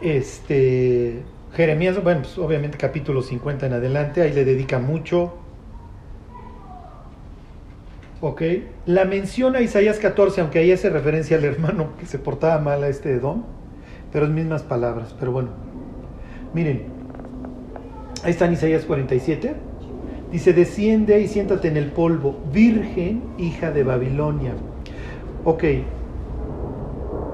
Este, 0.00 1.22
Jeremías, 1.56 2.02
bueno, 2.02 2.20
pues 2.20 2.36
obviamente 2.36 2.76
capítulo 2.76 3.22
50 3.22 3.64
en 3.64 3.72
adelante, 3.72 4.20
ahí 4.20 4.30
le 4.30 4.44
dedica 4.44 4.78
mucho. 4.78 5.38
Ok, 8.20 8.42
la 8.84 9.06
menciona 9.06 9.62
Isaías 9.62 9.98
14, 9.98 10.42
aunque 10.42 10.58
ahí 10.58 10.70
hace 10.70 10.90
referencia 10.90 11.38
al 11.38 11.44
hermano 11.44 11.96
que 11.98 12.04
se 12.04 12.18
portaba 12.18 12.58
mal 12.60 12.82
a 12.82 12.88
este 12.88 13.12
Edom, 13.12 13.44
pero 14.12 14.26
es 14.26 14.32
mismas 14.32 14.64
palabras, 14.64 15.16
pero 15.18 15.32
bueno. 15.32 15.48
Miren, 16.52 16.82
ahí 18.22 18.32
está 18.32 18.44
en 18.44 18.52
Isaías 18.52 18.84
47. 18.84 19.54
Dice, 20.30 20.52
desciende 20.52 21.18
y 21.22 21.26
siéntate 21.26 21.68
en 21.68 21.78
el 21.78 21.90
polvo, 21.90 22.38
virgen, 22.52 23.22
hija 23.38 23.70
de 23.70 23.82
Babilonia. 23.82 24.52
Ok, 25.46 25.64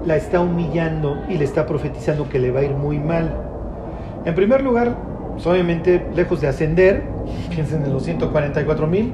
la 0.06 0.16
está 0.16 0.40
humillando 0.40 1.24
y 1.28 1.38
le 1.38 1.44
está 1.44 1.66
profetizando 1.66 2.28
que 2.28 2.38
le 2.38 2.52
va 2.52 2.60
a 2.60 2.64
ir 2.64 2.70
muy 2.70 3.00
mal. 3.00 3.41
En 4.24 4.36
primer 4.36 4.62
lugar, 4.62 4.96
obviamente, 5.44 6.06
lejos 6.14 6.40
de 6.40 6.46
ascender, 6.46 7.02
piensen 7.50 7.84
en 7.84 7.92
los 7.92 8.04
144 8.04 8.86
mil, 8.86 9.12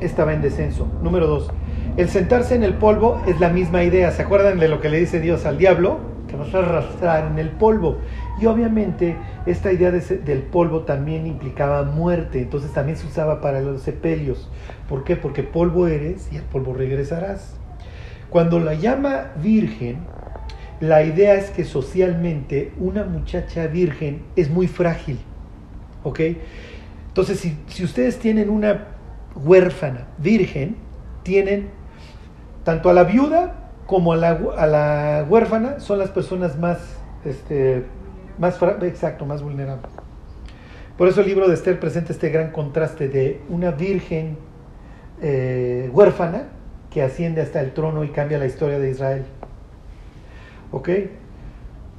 estaba 0.00 0.32
en 0.32 0.40
descenso. 0.40 0.88
Número 1.02 1.26
dos, 1.26 1.50
el 1.98 2.08
sentarse 2.08 2.54
en 2.54 2.62
el 2.62 2.72
polvo 2.74 3.20
es 3.26 3.38
la 3.40 3.50
misma 3.50 3.84
idea. 3.84 4.10
¿Se 4.10 4.22
acuerdan 4.22 4.58
de 4.58 4.68
lo 4.68 4.80
que 4.80 4.88
le 4.88 4.98
dice 4.98 5.20
Dios 5.20 5.44
al 5.44 5.58
diablo? 5.58 5.98
Que 6.28 6.36
vas 6.36 6.54
a 6.54 6.60
arrastrar 6.60 7.30
en 7.30 7.38
el 7.38 7.50
polvo. 7.50 7.98
Y 8.40 8.46
obviamente 8.46 9.16
esta 9.44 9.70
idea 9.70 9.90
de, 9.90 10.00
del 10.00 10.40
polvo 10.40 10.80
también 10.80 11.26
implicaba 11.26 11.82
muerte, 11.82 12.40
entonces 12.40 12.72
también 12.72 12.96
se 12.96 13.06
usaba 13.06 13.42
para 13.42 13.60
los 13.60 13.82
sepelios. 13.82 14.50
¿Por 14.88 15.04
qué? 15.04 15.16
Porque 15.16 15.42
polvo 15.42 15.88
eres 15.88 16.32
y 16.32 16.38
al 16.38 16.44
polvo 16.44 16.72
regresarás. 16.72 17.54
Cuando 18.30 18.60
la 18.60 18.72
llama 18.72 19.32
virgen, 19.42 19.98
la 20.82 21.04
idea 21.04 21.34
es 21.34 21.50
que 21.50 21.64
socialmente 21.64 22.72
una 22.76 23.04
muchacha 23.04 23.68
virgen 23.68 24.24
es 24.34 24.50
muy 24.50 24.66
frágil. 24.66 25.20
¿Ok? 26.02 26.18
Entonces, 27.06 27.38
si, 27.38 27.56
si 27.68 27.84
ustedes 27.84 28.18
tienen 28.18 28.50
una 28.50 28.88
huérfana 29.36 30.08
virgen, 30.18 30.74
tienen 31.22 31.68
tanto 32.64 32.90
a 32.90 32.94
la 32.94 33.04
viuda 33.04 33.70
como 33.86 34.12
a 34.12 34.16
la, 34.16 34.30
a 34.56 34.66
la 34.66 35.24
huérfana, 35.28 35.78
son 35.78 36.00
las 36.00 36.10
personas 36.10 36.58
más, 36.58 36.78
este, 37.24 37.84
más, 38.40 38.58
exacto, 38.82 39.24
más 39.24 39.40
vulnerables. 39.40 39.92
Por 40.98 41.06
eso 41.06 41.20
el 41.20 41.28
libro 41.28 41.46
de 41.46 41.54
Esther 41.54 41.78
presenta 41.78 42.12
este 42.12 42.28
gran 42.30 42.50
contraste 42.50 43.08
de 43.08 43.40
una 43.48 43.70
virgen 43.70 44.36
eh, 45.20 45.88
huérfana 45.92 46.48
que 46.90 47.02
asciende 47.02 47.40
hasta 47.40 47.60
el 47.60 47.72
trono 47.72 48.02
y 48.02 48.08
cambia 48.08 48.36
la 48.38 48.46
historia 48.46 48.80
de 48.80 48.90
Israel. 48.90 49.24
¿Ok? 50.72 50.88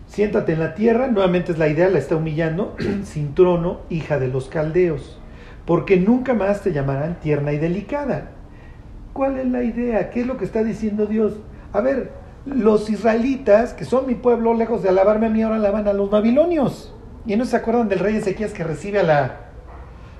Siéntate 0.07 0.53
en 0.53 0.59
la 0.59 0.75
tierra, 0.75 1.07
nuevamente 1.07 1.53
es 1.53 1.57
la 1.57 1.69
idea, 1.69 1.89
la 1.89 1.99
está 1.99 2.17
humillando, 2.17 2.75
sin 3.03 3.33
trono, 3.33 3.79
hija 3.89 4.19
de 4.19 4.27
los 4.27 4.49
caldeos, 4.49 5.17
porque 5.65 5.97
nunca 5.97 6.33
más 6.33 6.61
te 6.61 6.73
llamarán 6.73 7.19
tierna 7.21 7.53
y 7.53 7.57
delicada. 7.57 8.31
¿Cuál 9.13 9.37
es 9.37 9.47
la 9.47 9.63
idea? 9.63 10.09
¿Qué 10.09 10.21
es 10.21 10.27
lo 10.27 10.37
que 10.37 10.45
está 10.45 10.63
diciendo 10.63 11.05
Dios? 11.05 11.33
A 11.71 11.81
ver, 11.81 12.11
los 12.45 12.89
israelitas, 12.89 13.73
que 13.73 13.85
son 13.85 14.07
mi 14.07 14.15
pueblo, 14.15 14.53
lejos 14.53 14.83
de 14.83 14.89
alabarme 14.89 15.27
a 15.27 15.29
mí, 15.29 15.41
ahora 15.41 15.55
alaban 15.57 15.87
a 15.87 15.93
los 15.93 16.09
babilonios. 16.09 16.93
Y 17.25 17.35
no 17.35 17.45
se 17.45 17.55
acuerdan 17.55 17.87
del 17.87 17.99
rey 17.99 18.17
Ezequías 18.17 18.51
que 18.51 18.63
recibe 18.63 18.99
a 18.99 19.03
la, 19.03 19.37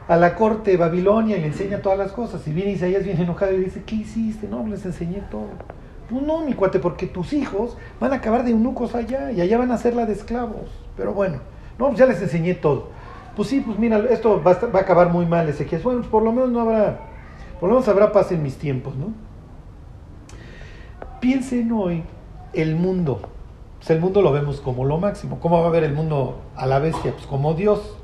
a 0.08 0.16
la 0.16 0.36
corte 0.36 0.72
de 0.72 0.78
Babilonia 0.78 1.38
y 1.38 1.42
le 1.42 1.48
enseña 1.48 1.82
todas 1.82 1.98
las 1.98 2.14
cosas. 2.14 2.48
Y 2.48 2.54
viene 2.54 2.72
Isaías 2.72 3.04
bien 3.04 3.20
enojado 3.20 3.54
y 3.54 3.66
dice, 3.66 3.84
¿qué 3.86 3.96
hiciste? 3.96 4.48
No, 4.48 4.66
les 4.68 4.86
enseñé 4.86 5.22
todo. 5.30 5.50
Pues 6.10 6.22
no, 6.22 6.42
mi 6.42 6.54
cuate, 6.54 6.80
porque 6.80 7.08
tus 7.08 7.34
hijos 7.34 7.78
van 8.00 8.14
a 8.14 8.18
acabar 8.18 8.44
de 8.44 8.52
eunucos 8.52 8.94
allá 8.96 9.32
y 9.32 9.42
allá 9.42 9.58
van 9.58 9.72
a 9.72 9.78
ser 9.78 9.96
la 9.96 10.06
de 10.06 10.14
esclavos. 10.14 10.70
Pero 10.98 11.14
bueno, 11.14 11.40
no, 11.80 11.88
pues 11.88 12.00
ya 12.00 12.06
les 12.06 12.22
enseñé 12.22 12.56
todo. 12.56 12.90
Pues 13.36 13.50
sí, 13.50 13.62
pues 13.62 13.80
mira, 13.80 13.98
esto 14.10 14.42
va 14.44 14.52
a, 14.52 14.80
acabar 14.80 15.10
muy 15.10 15.26
mal, 15.26 15.50
Ezequiel. 15.50 15.82
Bueno, 15.82 16.00
pues 16.02 16.12
por 16.12 16.24
lo 16.24 16.32
menos 16.32 16.52
no 16.52 16.60
habrá, 16.60 17.00
por 17.60 17.70
lo 17.70 17.76
menos 17.76 17.88
habrá 17.88 18.12
paz 18.12 18.32
en 18.32 18.44
mis 18.44 18.58
tiempos, 18.58 18.96
¿no? 18.96 19.14
Piensen 21.20 21.72
hoy 21.72 22.04
el 22.54 22.76
mundo. 22.76 23.22
Pues 23.80 23.90
el 23.90 24.00
mundo 24.00 24.22
lo 24.22 24.32
vemos 24.32 24.62
como 24.62 24.86
lo 24.86 24.98
máximo. 24.98 25.40
¿Cómo 25.40 25.62
va 25.62 25.68
a 25.68 25.72
ver 25.72 25.84
el 25.84 25.94
mundo 25.94 26.42
a 26.56 26.68
la 26.68 26.80
bestia? 26.80 27.12
Pues 27.12 27.26
como 27.26 27.54
Dios. 27.54 27.98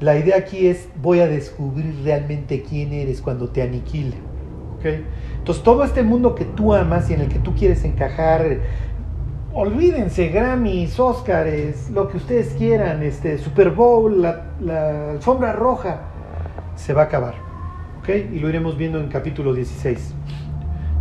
La 0.00 0.16
idea 0.16 0.36
aquí 0.36 0.66
es, 0.66 0.88
voy 1.00 1.20
a 1.20 1.26
descubrir 1.26 2.02
realmente 2.02 2.62
quién 2.62 2.92
eres 2.92 3.20
cuando 3.20 3.50
te 3.50 3.62
aniquile. 3.62 4.16
¿Okay? 4.78 5.04
Entonces 5.44 5.62
todo 5.62 5.84
este 5.84 6.02
mundo 6.02 6.34
que 6.34 6.46
tú 6.46 6.72
amas 6.72 7.10
y 7.10 7.12
en 7.12 7.20
el 7.20 7.28
que 7.28 7.38
tú 7.38 7.54
quieres 7.54 7.84
encajar, 7.84 8.60
olvídense, 9.52 10.28
Grammys, 10.28 10.98
Oscars, 10.98 11.90
lo 11.90 12.08
que 12.08 12.16
ustedes 12.16 12.54
quieran, 12.54 13.02
este, 13.02 13.36
Super 13.36 13.68
Bowl, 13.68 14.22
la, 14.22 14.46
la 14.58 15.10
alfombra 15.10 15.52
roja, 15.52 16.00
se 16.76 16.94
va 16.94 17.02
a 17.02 17.04
acabar. 17.04 17.34
¿Ok? 17.98 18.08
Y 18.32 18.38
lo 18.38 18.48
iremos 18.48 18.78
viendo 18.78 18.98
en 18.98 19.08
capítulo 19.08 19.52
16. 19.52 20.14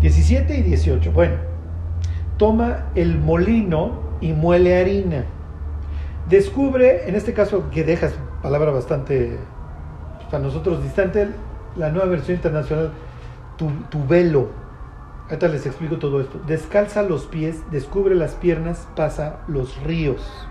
17 0.02 0.58
y 0.58 0.62
18. 0.62 1.14
Bueno, 1.14 1.36
toma 2.36 2.88
el 2.96 3.18
molino 3.20 3.94
y 4.20 4.34
muele 4.34 4.78
harina. 4.78 5.24
Descubre, 6.28 7.08
en 7.08 7.16
este 7.16 7.32
caso 7.32 7.70
que 7.70 7.86
dejas 7.86 8.14
palabra 8.42 8.72
bastante 8.72 9.38
para 10.30 10.44
nosotros 10.44 10.84
distante, 10.84 11.30
la 11.78 11.92
nueva 11.92 12.08
versión 12.08 12.36
internacional, 12.36 12.92
tu, 13.58 13.70
tu 13.90 14.06
velo. 14.06 14.50
Ahorita 15.30 15.48
les 15.48 15.66
explico 15.66 15.98
todo 15.98 16.20
esto. 16.22 16.40
Descalza 16.46 17.02
los 17.02 17.26
pies, 17.26 17.64
descubre 17.72 18.16
las 18.16 18.36
piernas, 18.36 18.88
pasa 18.96 19.38
los 19.48 19.82
ríos. 19.84 20.48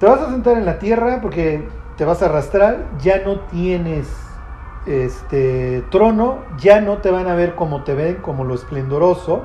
Te 0.00 0.06
vas 0.06 0.20
a 0.20 0.30
sentar 0.30 0.56
en 0.56 0.64
la 0.64 0.78
tierra 0.78 1.20
porque 1.20 1.68
te 1.96 2.04
vas 2.04 2.22
a 2.22 2.26
arrastrar, 2.26 2.86
ya 3.00 3.22
no 3.24 3.40
tienes 3.40 4.08
este 4.86 5.82
trono, 5.90 6.38
ya 6.58 6.80
no 6.80 6.98
te 6.98 7.10
van 7.10 7.28
a 7.28 7.34
ver 7.34 7.54
como 7.54 7.84
te 7.84 7.94
ven, 7.94 8.16
como 8.16 8.44
lo 8.44 8.54
esplendoroso. 8.54 9.44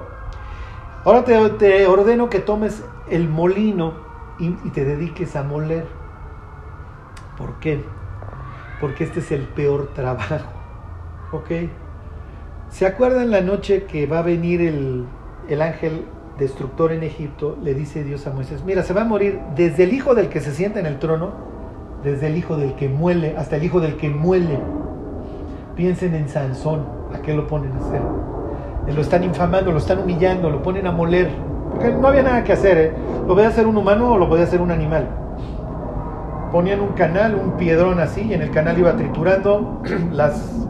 Ahora 1.05 1.24
te, 1.24 1.49
te 1.51 1.88
ordeno 1.88 2.30
que 2.30 2.39
tomes 2.39 2.84
el 3.09 3.30
molino 3.30 3.93
y, 4.39 4.47
y, 4.47 4.72
te 4.74 4.86
dediques 4.86 5.36
a 5.36 5.43
moler. 5.43 5.86
¿Por 7.38 7.59
qué? 7.59 7.84
Porque 8.82 9.03
este 9.03 9.20
es 9.20 9.32
el 9.32 9.43
peor 9.43 9.93
trabajo. 9.93 10.49
¿Ok? 11.32 11.51
¿Se 12.70 12.86
acuerdan 12.86 13.32
la 13.32 13.41
noche 13.41 13.84
que 13.84 14.05
va 14.05 14.20
a 14.20 14.22
venir 14.22 14.61
el, 14.61 15.05
el 15.49 15.61
ángel 15.61 16.05
destructor 16.38 16.91
en 16.91 17.03
Egipto? 17.03 17.57
Le 17.63 17.74
dice 17.74 18.03
Dios 18.03 18.28
a 18.28 18.32
Moisés, 18.32 18.63
mira, 18.63 18.84
se 18.84 18.93
va 18.93 19.01
a 19.01 19.05
morir 19.05 19.39
desde 19.55 19.84
el 19.84 19.93
hijo 19.93 20.13
del 20.13 20.30
que 20.30 20.39
se 20.39 20.53
sienta 20.53 20.80
en 20.80 20.86
el 20.86 20.99
trono, 20.99 21.32
desde 22.03 22.28
el 22.28 22.38
hijo 22.38 22.57
del 22.57 22.76
que 22.76 22.88
muele, 22.88 23.36
hasta 23.38 23.55
el 23.55 23.63
hijo 23.63 23.80
del 23.82 23.97
que 23.97 24.09
muele. 24.09 24.59
Piensen 25.76 26.13
en 26.13 26.30
Sansón, 26.30 26.86
¿a 27.13 27.22
qué 27.22 27.34
lo 27.34 27.47
ponen 27.47 27.72
a 27.74 27.78
hacer? 27.80 28.01
Eh, 28.88 28.93
Lo 28.93 29.01
están 29.01 29.24
infamando, 29.24 29.72
lo 29.72 29.80
están 29.80 29.99
humillando, 29.99 30.49
lo 30.51 30.61
ponen 30.61 30.86
a 30.86 30.91
moler. 30.91 31.30
Porque 31.72 31.89
no 31.91 32.07
había 32.07 32.24
nada 32.24 32.43
que 32.43 32.53
hacer, 32.53 32.78
¿eh? 32.78 32.93
Lo 33.28 33.34
podía 33.34 33.47
hacer 33.47 33.65
un 33.65 33.78
humano 33.78 34.13
o 34.13 34.17
lo 34.17 34.30
podía 34.30 34.43
hacer 34.43 34.61
un 34.61 34.72
animal. 34.72 35.07
Ponían 36.51 36.82
un 36.82 36.89
canal, 36.89 37.36
un 37.36 37.57
piedrón 37.57 37.99
así, 37.99 38.22
y 38.22 38.34
en 38.34 38.41
el 38.41 38.51
canal 38.51 38.78
iba 38.78 38.95
triturando 38.95 39.82
las, 40.11 40.67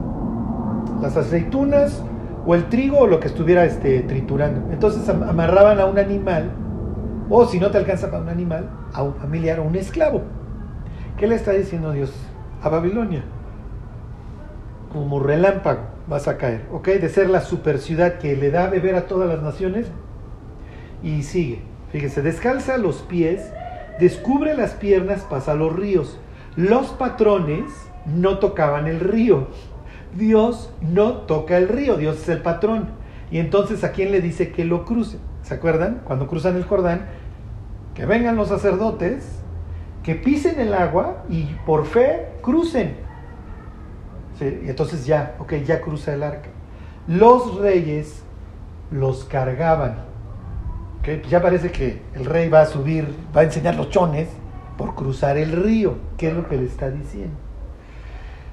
las 1.01 1.17
aceitunas 1.17 2.03
o 2.45 2.55
el 2.55 2.69
trigo 2.69 2.99
o 2.99 3.07
lo 3.07 3.19
que 3.19 3.27
estuviera 3.27 3.65
este, 3.65 4.01
triturando. 4.01 4.71
Entonces 4.71 5.07
am- 5.09 5.23
amarraban 5.23 5.79
a 5.79 5.85
un 5.85 5.99
animal, 5.99 6.51
o 7.29 7.45
si 7.45 7.59
no 7.59 7.69
te 7.71 7.77
alcanza 7.77 8.09
para 8.09 8.23
un 8.23 8.29
animal, 8.29 8.69
a 8.93 9.03
un 9.03 9.13
familiar 9.15 9.59
o 9.59 9.63
un 9.63 9.75
esclavo. 9.75 10.21
¿Qué 11.17 11.27
le 11.27 11.35
está 11.35 11.51
diciendo 11.51 11.91
Dios? 11.91 12.13
A 12.61 12.69
Babilonia. 12.69 13.23
Como 14.91 15.19
relámpago 15.19 15.81
vas 16.07 16.27
a 16.27 16.37
caer, 16.37 16.65
¿ok? 16.71 16.87
De 16.87 17.09
ser 17.09 17.29
la 17.29 17.41
super 17.41 17.77
ciudad 17.77 18.17
que 18.17 18.35
le 18.35 18.49
da 18.49 18.65
a 18.65 18.69
beber 18.69 18.95
a 18.95 19.05
todas 19.05 19.29
las 19.29 19.43
naciones. 19.43 19.87
Y 21.03 21.23
sigue, 21.23 21.61
fíjese, 21.91 22.21
descalza 22.23 22.77
los 22.77 22.97
pies, 23.03 23.53
descubre 23.99 24.55
las 24.55 24.71
piernas, 24.71 25.21
pasa 25.29 25.53
los 25.53 25.75
ríos. 25.75 26.19
Los 26.55 26.87
patrones 26.87 27.65
no 28.07 28.39
tocaban 28.39 28.87
el 28.87 28.99
río. 28.99 29.47
Dios 30.15 30.71
no 30.81 31.13
toca 31.13 31.57
el 31.57 31.67
río, 31.67 31.97
Dios 31.97 32.21
es 32.21 32.29
el 32.29 32.41
patrón. 32.41 32.89
Y 33.31 33.39
entonces 33.39 33.83
a 33.83 33.91
quién 33.91 34.11
le 34.11 34.21
dice 34.21 34.51
que 34.51 34.65
lo 34.65 34.85
cruce. 34.85 35.17
¿Se 35.43 35.53
acuerdan? 35.53 36.01
Cuando 36.03 36.27
cruzan 36.27 36.55
el 36.55 36.63
Jordán, 36.63 37.05
que 37.93 38.05
vengan 38.05 38.35
los 38.35 38.49
sacerdotes, 38.49 39.39
que 40.03 40.15
pisen 40.15 40.59
el 40.59 40.73
agua 40.73 41.23
y 41.29 41.43
por 41.65 41.85
fe 41.85 42.27
crucen. 42.41 42.95
Sí, 44.37 44.61
y 44.65 44.69
entonces 44.69 45.05
ya, 45.05 45.35
ok, 45.39 45.53
ya 45.65 45.81
cruza 45.81 46.13
el 46.13 46.23
arca. 46.23 46.49
Los 47.07 47.59
reyes 47.59 48.23
los 48.91 49.25
cargaban. 49.25 50.05
Ok, 50.99 51.05
pues 51.21 51.29
ya 51.29 51.41
parece 51.41 51.71
que 51.71 52.01
el 52.15 52.25
rey 52.25 52.49
va 52.49 52.61
a 52.61 52.65
subir, 52.65 53.13
va 53.35 53.41
a 53.41 53.43
enseñar 53.43 53.75
los 53.75 53.89
chones 53.89 54.29
por 54.77 54.95
cruzar 54.95 55.37
el 55.37 55.51
río. 55.51 55.97
¿Qué 56.17 56.29
es 56.29 56.33
lo 56.33 56.47
que 56.47 56.57
le 56.57 56.65
está 56.65 56.89
diciendo? 56.89 57.35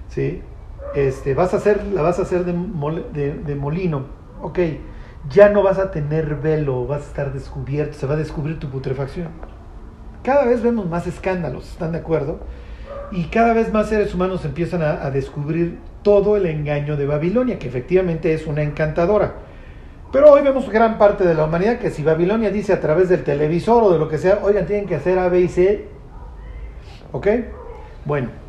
¿Sí? 0.08 0.42
Este, 0.94 1.34
vas 1.34 1.52
a 1.52 1.58
hacer, 1.58 1.84
la 1.84 2.02
vas 2.02 2.18
a 2.18 2.22
hacer 2.22 2.44
de, 2.44 3.34
de 3.34 3.54
molino. 3.54 4.04
Ok, 4.42 4.58
ya 5.30 5.48
no 5.48 5.62
vas 5.62 5.78
a 5.78 5.90
tener 5.90 6.36
velo, 6.36 6.86
vas 6.86 7.02
a 7.02 7.06
estar 7.06 7.32
descubierto, 7.32 7.94
se 7.94 8.06
va 8.06 8.14
a 8.14 8.18
descubrir 8.18 8.58
tu 8.58 8.68
putrefacción. 8.68 9.28
Cada 10.22 10.44
vez 10.44 10.62
vemos 10.62 10.88
más 10.88 11.06
escándalos, 11.06 11.70
¿están 11.70 11.92
de 11.92 11.98
acuerdo? 11.98 12.40
Y 13.12 13.24
cada 13.24 13.52
vez 13.52 13.72
más 13.72 13.88
seres 13.88 14.14
humanos 14.14 14.44
empiezan 14.44 14.82
a, 14.82 15.04
a 15.04 15.10
descubrir 15.10 15.78
todo 16.02 16.36
el 16.36 16.46
engaño 16.46 16.96
de 16.96 17.06
Babilonia, 17.06 17.58
que 17.58 17.68
efectivamente 17.68 18.32
es 18.32 18.46
una 18.46 18.62
encantadora. 18.62 19.34
Pero 20.12 20.32
hoy 20.32 20.42
vemos 20.42 20.70
gran 20.70 20.98
parte 20.98 21.24
de 21.24 21.34
la 21.34 21.44
humanidad 21.44 21.78
que 21.78 21.90
si 21.90 22.02
Babilonia 22.02 22.50
dice 22.50 22.72
a 22.72 22.80
través 22.80 23.08
del 23.08 23.24
televisor 23.24 23.82
o 23.82 23.92
de 23.92 23.98
lo 23.98 24.08
que 24.08 24.18
sea, 24.18 24.40
oigan, 24.42 24.66
tienen 24.66 24.86
que 24.86 24.94
hacer 24.94 25.18
A, 25.18 25.28
B 25.28 25.40
y 25.40 25.48
C. 25.48 25.88
¿Ok? 27.12 27.26
Bueno. 28.04 28.45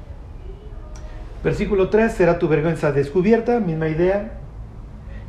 Versículo 1.44 1.90
3, 1.90 2.12
será 2.12 2.40
tu 2.40 2.48
vergüenza 2.48 2.92
descubierta, 2.92 3.60
misma 3.60 3.90
idea, 3.90 4.40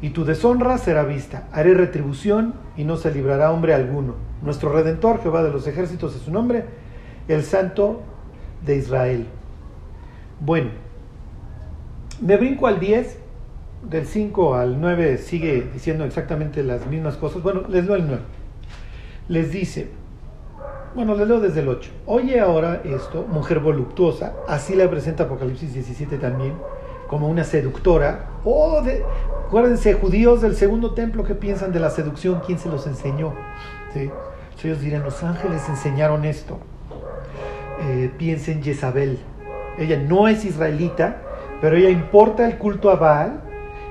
y 0.01 0.11
tu 0.11 0.25
deshonra 0.25 0.79
será 0.79 1.05
vista. 1.05 1.49
Haré 1.53 1.75
retribución 1.75 2.55
y 2.77 2.85
no 2.85 2.97
se 2.97 3.13
librará 3.13 3.53
hombre 3.53 3.75
alguno. 3.75 4.15
Nuestro 4.43 4.73
Redentor, 4.73 5.21
Jehová 5.23 5.43
de 5.43 5.51
los 5.51 5.67
ejércitos, 5.67 6.15
es 6.15 6.23
su 6.23 6.31
nombre, 6.31 6.65
el 7.29 7.43
Santo 7.43 8.03
de 8.65 8.77
Israel. 8.77 9.27
Bueno, 10.41 10.71
me 12.21 12.37
brinco 12.37 12.67
al 12.67 12.81
10, 12.81 13.19
del 13.89 14.07
5 14.07 14.55
al 14.55 14.81
9 14.81 15.19
sigue 15.19 15.69
diciendo 15.73 16.05
exactamente 16.05 16.63
las 16.63 16.87
mismas 16.87 17.17
cosas. 17.17 17.43
Bueno, 17.43 17.63
les 17.69 17.85
leo 17.85 17.97
el 17.97 18.07
9. 18.07 18.23
Les 19.29 19.53
dice, 19.53 19.91
bueno, 20.95 21.15
les 21.15 21.29
leo 21.29 21.41
desde 21.41 21.61
el 21.61 21.69
8. 21.69 21.91
Oye 22.07 22.41
ahora 22.41 22.81
esto, 22.85 23.27
mujer 23.29 23.61
voluptuosa, 23.61 24.35
así 24.49 24.75
la 24.75 24.89
presenta 24.89 25.25
Apocalipsis 25.25 25.75
17 25.75 26.19
también, 26.19 26.55
como 27.09 27.29
una 27.29 27.45
seductora. 27.45 28.31
Oh, 28.45 28.83
de, 28.83 29.05
acuérdense, 29.47 29.95
judíos 29.95 30.41
del 30.41 30.57
segundo 30.57 30.95
templo, 30.95 31.25
¿qué 31.25 31.35
piensan 31.35 31.73
de 31.73 31.81
la 31.81 31.91
seducción? 31.91 32.41
¿Quién 32.45 32.59
se 32.59 32.69
los 32.69 32.87
enseñó? 32.87 33.35
¿Sí? 33.93 34.11
Ellos 34.65 34.81
dirán, 34.81 35.05
los 35.05 35.23
ángeles 35.23 35.69
enseñaron 35.69 36.25
esto. 36.25 36.59
Eh, 37.81 38.11
piensen 38.19 38.63
Jezabel. 38.63 39.19
Ella 39.79 39.97
no 39.97 40.27
es 40.27 40.45
israelita, 40.45 41.23
pero 41.61 41.77
ella 41.77 41.91
importa 41.91 42.45
el 42.47 42.59
culto 42.59 42.91
a 42.91 42.97
Baal 42.97 43.41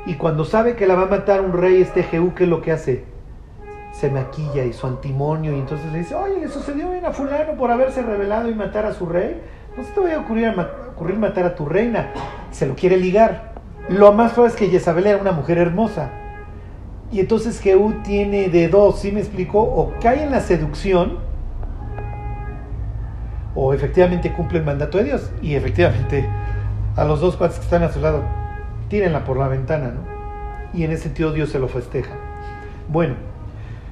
y 0.05 0.15
cuando 0.15 0.43
sabe 0.43 0.75
que 0.75 0.87
la 0.87 0.95
va 0.95 1.03
a 1.03 1.07
matar 1.07 1.41
un 1.41 1.53
rey, 1.53 1.81
este 1.81 2.03
Jehú, 2.03 2.33
¿qué 2.33 2.43
es 2.43 2.49
lo 2.49 2.61
que 2.61 2.73
hace? 2.73 3.03
Se 3.99 4.11
maquilla 4.11 4.63
y 4.63 4.73
su 4.73 4.85
antimonio 4.85 5.55
y 5.55 5.59
entonces 5.59 5.91
le 5.91 5.99
dice, 5.99 6.13
oye, 6.13 6.39
le 6.39 6.49
sucedió 6.49 6.91
bien 6.91 7.03
a 7.03 7.11
fulano 7.11 7.53
por 7.53 7.71
haberse 7.71 8.03
rebelado 8.03 8.47
y 8.47 8.53
matar 8.53 8.85
a 8.85 8.93
su 8.93 9.07
rey. 9.07 9.41
No 9.75 9.83
se 9.83 9.89
te 9.91 9.99
vaya 9.99 10.17
a 10.17 10.19
ocurrir, 10.19 10.45
a 10.45 10.91
ocurrir 10.91 11.17
matar 11.17 11.45
a 11.45 11.55
tu 11.55 11.65
reina. 11.65 12.11
Se 12.51 12.67
lo 12.67 12.75
quiere 12.75 12.97
ligar. 12.97 13.53
Lo 13.89 14.13
más 14.13 14.33
feo 14.33 14.45
es 14.45 14.55
que 14.55 14.67
Jezabel 14.67 15.07
era 15.07 15.17
una 15.17 15.31
mujer 15.31 15.57
hermosa. 15.57 16.11
Y 17.11 17.21
entonces 17.21 17.59
Jehú 17.59 18.03
tiene 18.03 18.49
de 18.49 18.67
dos, 18.67 18.99
¿sí 18.99 19.11
me 19.11 19.19
explicó? 19.19 19.61
O 19.61 19.95
cae 19.99 20.21
en 20.21 20.29
la 20.29 20.41
seducción 20.41 21.17
o 23.55 23.73
efectivamente 23.73 24.31
cumple 24.31 24.59
el 24.59 24.65
mandato 24.65 24.99
de 24.99 25.05
Dios. 25.05 25.31
Y 25.41 25.55
efectivamente, 25.55 26.29
a 26.95 27.03
los 27.03 27.19
dos 27.19 27.35
cuates 27.35 27.57
que 27.57 27.63
están 27.63 27.81
a 27.81 27.91
su 27.91 27.99
lado, 27.99 28.21
tírenla 28.89 29.23
por 29.23 29.37
la 29.37 29.47
ventana, 29.47 29.87
¿no? 29.87 30.01
Y 30.77 30.83
en 30.83 30.91
ese 30.91 31.03
sentido 31.03 31.33
Dios 31.33 31.49
se 31.49 31.57
lo 31.57 31.67
festeja. 31.67 32.13
Bueno, 32.89 33.15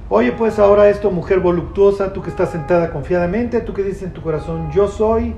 oye 0.08 0.32
pues 0.32 0.58
ahora 0.58 0.88
esto, 0.88 1.10
mujer 1.10 1.40
voluptuosa, 1.40 2.12
tú 2.12 2.22
que 2.22 2.30
estás 2.30 2.50
sentada 2.50 2.90
confiadamente, 2.90 3.60
tú 3.60 3.74
que 3.74 3.82
dices 3.82 4.04
en 4.04 4.12
tu 4.12 4.22
corazón, 4.22 4.70
yo 4.72 4.88
soy, 4.88 5.34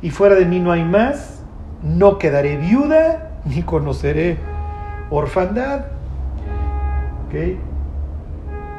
y 0.00 0.10
fuera 0.10 0.34
de 0.34 0.46
mí 0.46 0.60
no 0.60 0.72
hay 0.72 0.84
más, 0.84 1.42
no 1.82 2.18
quedaré 2.18 2.56
viuda, 2.56 3.30
ni 3.44 3.62
conoceré 3.62 4.38
orfandad. 5.10 5.86
¿Ok? 7.26 7.34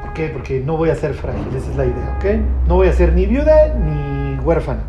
¿Por 0.02 0.12
qué? 0.12 0.28
Porque 0.28 0.60
no 0.60 0.76
voy 0.76 0.90
a 0.90 0.94
ser 0.94 1.14
frágil, 1.14 1.46
esa 1.56 1.70
es 1.70 1.76
la 1.76 1.86
idea, 1.86 2.16
¿ok? 2.18 2.24
No 2.68 2.76
voy 2.76 2.88
a 2.88 2.92
ser 2.92 3.12
ni 3.14 3.26
viuda 3.26 3.74
ni 3.74 4.38
huérfana. 4.38 4.82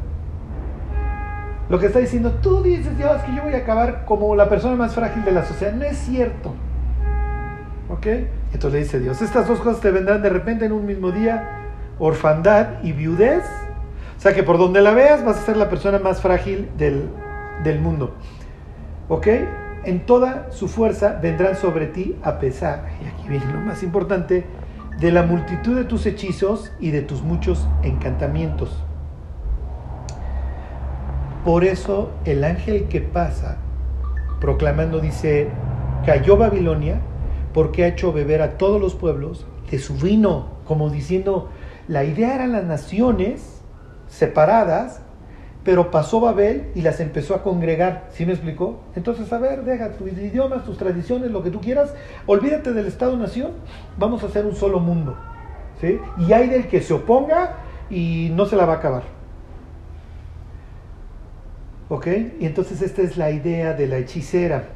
Lo 1.67 1.79
que 1.79 1.87
está 1.87 1.99
diciendo, 1.99 2.31
tú 2.43 2.61
dices, 2.61 2.95
Dios, 2.95 3.21
que 3.23 3.35
yo 3.35 3.41
voy 3.41 3.53
a 3.53 3.57
acabar 3.57 4.05
como 4.05 4.35
la 4.35 4.47
persona 4.49 4.75
más 4.75 4.93
frágil 4.93 5.25
de 5.25 5.31
la 5.31 5.43
sociedad. 5.43 5.73
No 5.73 5.83
es 5.83 5.97
cierto. 5.97 6.53
¿Ok? 7.89 8.05
Entonces 8.55 8.79
le 8.79 8.83
dice 8.85 8.99
Dios, 9.01 9.21
estas 9.21 9.49
dos 9.49 9.59
cosas 9.59 9.81
te 9.81 9.91
vendrán 9.91 10.21
de 10.21 10.29
repente 10.29 10.63
en 10.63 10.71
un 10.71 10.85
mismo 10.85 11.11
día, 11.11 11.45
orfandad 11.99 12.81
y 12.83 12.93
viudez. 12.93 13.43
O 14.17 14.21
sea 14.21 14.33
que 14.33 14.43
por 14.43 14.57
donde 14.57 14.81
la 14.81 14.91
veas 14.91 15.25
vas 15.25 15.39
a 15.39 15.41
ser 15.41 15.57
la 15.57 15.69
persona 15.69 15.99
más 15.99 16.21
frágil 16.21 16.69
del, 16.77 17.09
del 17.65 17.81
mundo. 17.81 18.15
¿Ok? 19.09 19.27
En 19.83 20.05
toda 20.05 20.53
su 20.53 20.69
fuerza 20.69 21.19
vendrán 21.21 21.57
sobre 21.57 21.87
ti 21.87 22.15
a 22.23 22.39
pesar, 22.39 22.85
y 23.03 23.07
aquí 23.07 23.27
viene 23.27 23.45
lo 23.51 23.59
más 23.59 23.83
importante, 23.83 24.45
de 25.01 25.11
la 25.11 25.23
multitud 25.23 25.75
de 25.75 25.83
tus 25.83 26.05
hechizos 26.05 26.71
y 26.79 26.91
de 26.91 27.01
tus 27.01 27.23
muchos 27.23 27.67
encantamientos. 27.83 28.81
Por 31.43 31.65
eso 31.65 32.13
el 32.23 32.45
ángel 32.45 32.87
que 32.87 33.01
pasa 33.01 33.57
proclamando 34.39 35.01
dice, 35.01 35.49
cayó 36.05 36.37
Babilonia 36.37 37.01
porque 37.55 37.85
ha 37.85 37.87
hecho 37.87 38.11
beber 38.11 38.41
a 38.41 38.57
todos 38.57 38.81
los 38.81 38.95
pueblos 38.95 39.45
de 39.71 39.79
su 39.79 39.95
vino, 39.95 40.49
como 40.65 40.89
diciendo, 40.89 41.47
la 41.87 42.03
idea 42.03 42.35
eran 42.35 42.51
las 42.51 42.65
naciones 42.65 43.61
separadas, 44.09 44.99
pero 45.63 45.89
pasó 45.89 46.19
Babel 46.19 46.69
y 46.75 46.81
las 46.81 46.99
empezó 46.99 47.33
a 47.33 47.43
congregar, 47.43 48.09
¿sí 48.11 48.25
me 48.25 48.33
explicó? 48.33 48.81
Entonces, 48.97 49.31
a 49.31 49.37
ver, 49.37 49.63
deja 49.63 49.93
tus 49.93 50.11
idiomas, 50.11 50.65
tus 50.65 50.77
tradiciones, 50.77 51.31
lo 51.31 51.43
que 51.43 51.49
tú 51.49 51.61
quieras, 51.61 51.93
olvídate 52.25 52.73
del 52.73 52.87
Estado-Nación, 52.87 53.53
vamos 53.97 54.21
a 54.23 54.25
hacer 54.25 54.45
un 54.45 54.55
solo 54.57 54.81
mundo, 54.81 55.15
¿sí? 55.79 55.97
Y 56.17 56.33
hay 56.33 56.49
del 56.49 56.67
que 56.67 56.81
se 56.81 56.93
oponga 56.93 57.55
y 57.89 58.31
no 58.33 58.47
se 58.47 58.57
la 58.57 58.65
va 58.65 58.73
a 58.73 58.77
acabar. 58.77 59.03
¿Ok? 61.87 62.07
Y 62.37 62.45
entonces 62.47 62.81
esta 62.81 63.01
es 63.01 63.15
la 63.15 63.31
idea 63.31 63.71
de 63.71 63.87
la 63.87 63.97
hechicera. 63.97 64.74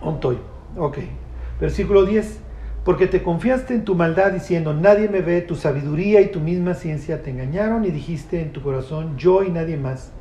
Ontoy. 0.00 0.38
Ok. 0.76 0.98
Versículo 1.60 2.04
10. 2.04 2.40
Porque 2.84 3.06
te 3.06 3.22
confiaste 3.22 3.74
en 3.74 3.84
tu 3.84 3.94
maldad 3.94 4.32
diciendo, 4.32 4.72
nadie 4.72 5.08
me 5.08 5.20
ve, 5.20 5.42
tu 5.42 5.54
sabiduría 5.54 6.22
y 6.22 6.30
tu 6.30 6.40
misma 6.40 6.74
ciencia 6.74 7.22
te 7.22 7.30
engañaron 7.30 7.84
y 7.84 7.90
dijiste 7.90 8.40
en 8.40 8.52
tu 8.52 8.62
corazón, 8.62 9.18
yo 9.18 9.42
y 9.42 9.50
nadie 9.50 9.76
más. 9.76 10.12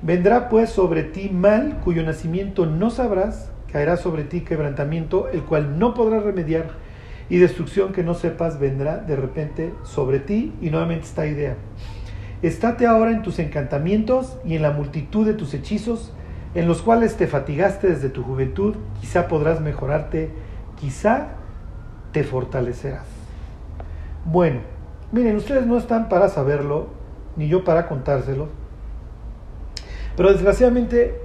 Vendrá 0.00 0.48
pues 0.48 0.70
sobre 0.70 1.02
ti 1.02 1.30
mal 1.30 1.80
cuyo 1.84 2.04
nacimiento 2.04 2.64
no 2.64 2.90
sabrás, 2.90 3.50
caerá 3.72 3.96
sobre 3.96 4.22
ti 4.22 4.42
quebrantamiento, 4.42 5.28
el 5.30 5.42
cual 5.42 5.78
no 5.80 5.92
podrás 5.94 6.22
remediar, 6.22 6.70
y 7.28 7.38
destrucción 7.38 7.92
que 7.92 8.02
no 8.02 8.14
sepas 8.14 8.58
vendrá 8.60 8.98
de 8.98 9.16
repente 9.16 9.74
sobre 9.82 10.20
ti. 10.20 10.52
Y 10.60 10.70
nuevamente 10.70 11.06
esta 11.06 11.26
idea. 11.26 11.56
Estate 12.42 12.86
ahora 12.86 13.10
en 13.10 13.22
tus 13.22 13.38
encantamientos 13.38 14.38
y 14.44 14.56
en 14.56 14.62
la 14.62 14.70
multitud 14.70 15.26
de 15.26 15.34
tus 15.34 15.54
hechizos, 15.54 16.12
en 16.54 16.66
los 16.66 16.82
cuales 16.82 17.16
te 17.16 17.26
fatigaste 17.26 17.88
desde 17.88 18.08
tu 18.08 18.22
juventud, 18.22 18.76
quizá 19.00 19.28
podrás 19.28 19.60
mejorarte, 19.60 20.30
quizá 20.78 21.28
te 22.12 22.24
fortalecerás. 22.24 23.06
Bueno, 24.24 24.60
miren, 25.12 25.36
ustedes 25.36 25.66
no 25.66 25.78
están 25.78 26.08
para 26.08 26.28
saberlo, 26.28 26.88
ni 27.36 27.48
yo 27.48 27.64
para 27.64 27.86
contárselo, 27.86 28.48
pero 30.16 30.32
desgraciadamente 30.32 31.20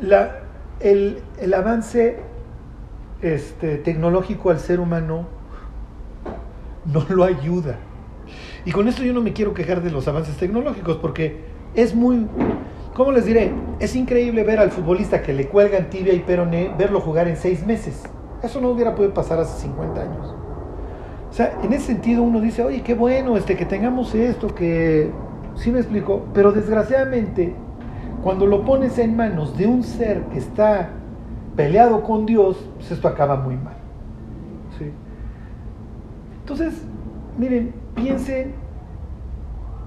la, 0.00 0.40
el, 0.80 1.22
el 1.40 1.54
avance 1.54 2.18
este, 3.22 3.78
tecnológico 3.78 4.50
al 4.50 4.60
ser 4.60 4.80
humano 4.80 5.26
no 6.84 7.04
lo 7.08 7.24
ayuda. 7.24 7.76
Y 8.64 8.72
con 8.72 8.88
esto 8.88 9.02
yo 9.02 9.12
no 9.12 9.22
me 9.22 9.32
quiero 9.32 9.54
quejar 9.54 9.82
de 9.82 9.90
los 9.90 10.08
avances 10.08 10.36
tecnológicos, 10.36 10.96
porque 10.96 11.44
es 11.74 11.94
muy, 11.94 12.26
¿cómo 12.98 13.12
les 13.12 13.24
diré? 13.24 13.52
Es 13.78 13.94
increíble 13.94 14.42
ver 14.42 14.58
al 14.58 14.72
futbolista 14.72 15.22
que 15.22 15.32
le 15.32 15.46
cuelgan 15.46 15.88
tibia 15.88 16.12
y 16.12 16.18
peroné, 16.18 16.74
verlo 16.76 17.00
jugar 17.00 17.28
en 17.28 17.36
seis 17.36 17.64
meses. 17.64 18.02
Eso 18.42 18.60
no 18.60 18.70
hubiera 18.70 18.96
podido 18.96 19.14
pasar 19.14 19.38
hace 19.38 19.62
50 19.62 20.00
años. 20.02 20.34
O 21.30 21.32
sea, 21.32 21.56
en 21.62 21.72
ese 21.72 21.86
sentido 21.86 22.24
uno 22.24 22.40
dice, 22.40 22.64
oye, 22.64 22.82
qué 22.82 22.94
bueno 22.94 23.36
este, 23.36 23.56
que 23.56 23.64
tengamos 23.64 24.14
esto, 24.14 24.54
que... 24.54 25.12
Sí 25.54 25.70
me 25.70 25.78
explico, 25.78 26.24
pero 26.34 26.52
desgraciadamente, 26.52 27.54
cuando 28.22 28.46
lo 28.46 28.64
pones 28.64 28.98
en 28.98 29.16
manos 29.16 29.56
de 29.56 29.66
un 29.66 29.82
ser 29.82 30.22
que 30.32 30.38
está 30.38 30.90
peleado 31.56 32.02
con 32.02 32.26
Dios, 32.26 32.64
pues 32.76 32.90
esto 32.90 33.08
acaba 33.08 33.36
muy 33.36 33.56
mal. 33.56 33.76
¿sí? 34.78 34.92
Entonces, 36.40 36.82
miren, 37.36 37.74
piensen 37.94 38.54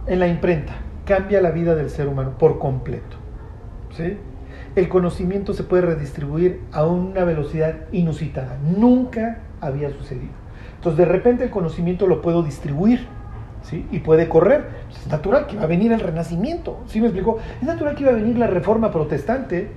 en 0.08 0.20
la 0.20 0.28
imprenta, 0.28 0.74
cambia 1.06 1.42
la 1.42 1.52
vida 1.52 1.76
del 1.76 1.90
ser 1.90 2.08
humano 2.08 2.32
por 2.38 2.60
completo. 2.60 3.18
¿sí? 3.96 4.18
El 4.76 4.90
conocimiento 4.90 5.54
se 5.54 5.64
puede 5.64 5.84
redistribuir 5.84 6.62
a 6.72 6.86
una 6.86 7.24
velocidad 7.24 7.76
inusitada, 7.92 8.58
nunca 8.64 9.40
había 9.60 9.90
sucedido. 9.92 10.34
Entonces, 10.76 10.98
de 10.98 11.06
repente 11.06 11.44
el 11.44 11.50
conocimiento 11.50 12.08
lo 12.08 12.22
puedo 12.22 12.44
distribuir. 12.44 13.08
¿Sí? 13.64 13.86
y 13.92 14.00
puede 14.00 14.28
correr. 14.28 14.70
Es 14.90 15.06
natural 15.06 15.46
que 15.46 15.56
va 15.56 15.66
a 15.66 15.68
venir 15.68 15.92
el 15.92 16.00
renacimiento. 16.00 16.80
¿Sí 16.88 17.00
me 17.00 17.06
explicó? 17.06 17.38
Es 17.62 17.68
natural 17.68 17.94
que 17.94 18.02
iba 18.02 18.12
a 18.12 18.16
venir 18.16 18.36
la 18.36 18.48
reforma 18.48 18.90
protestante. 18.90 19.70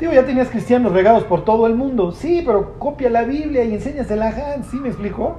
Digo, 0.00 0.12
ya 0.12 0.26
tenías 0.26 0.48
cristianos 0.48 0.92
regados 0.92 1.22
por 1.22 1.44
todo 1.44 1.68
el 1.68 1.76
mundo. 1.76 2.10
Sí, 2.10 2.42
pero 2.44 2.80
copia 2.80 3.08
la 3.08 3.22
Biblia 3.22 3.64
y 3.64 3.74
enséñasela 3.74 4.28
a 4.28 4.54
Hans. 4.54 4.66
¿Sí 4.66 4.78
me 4.78 4.88
explicó? 4.88 5.36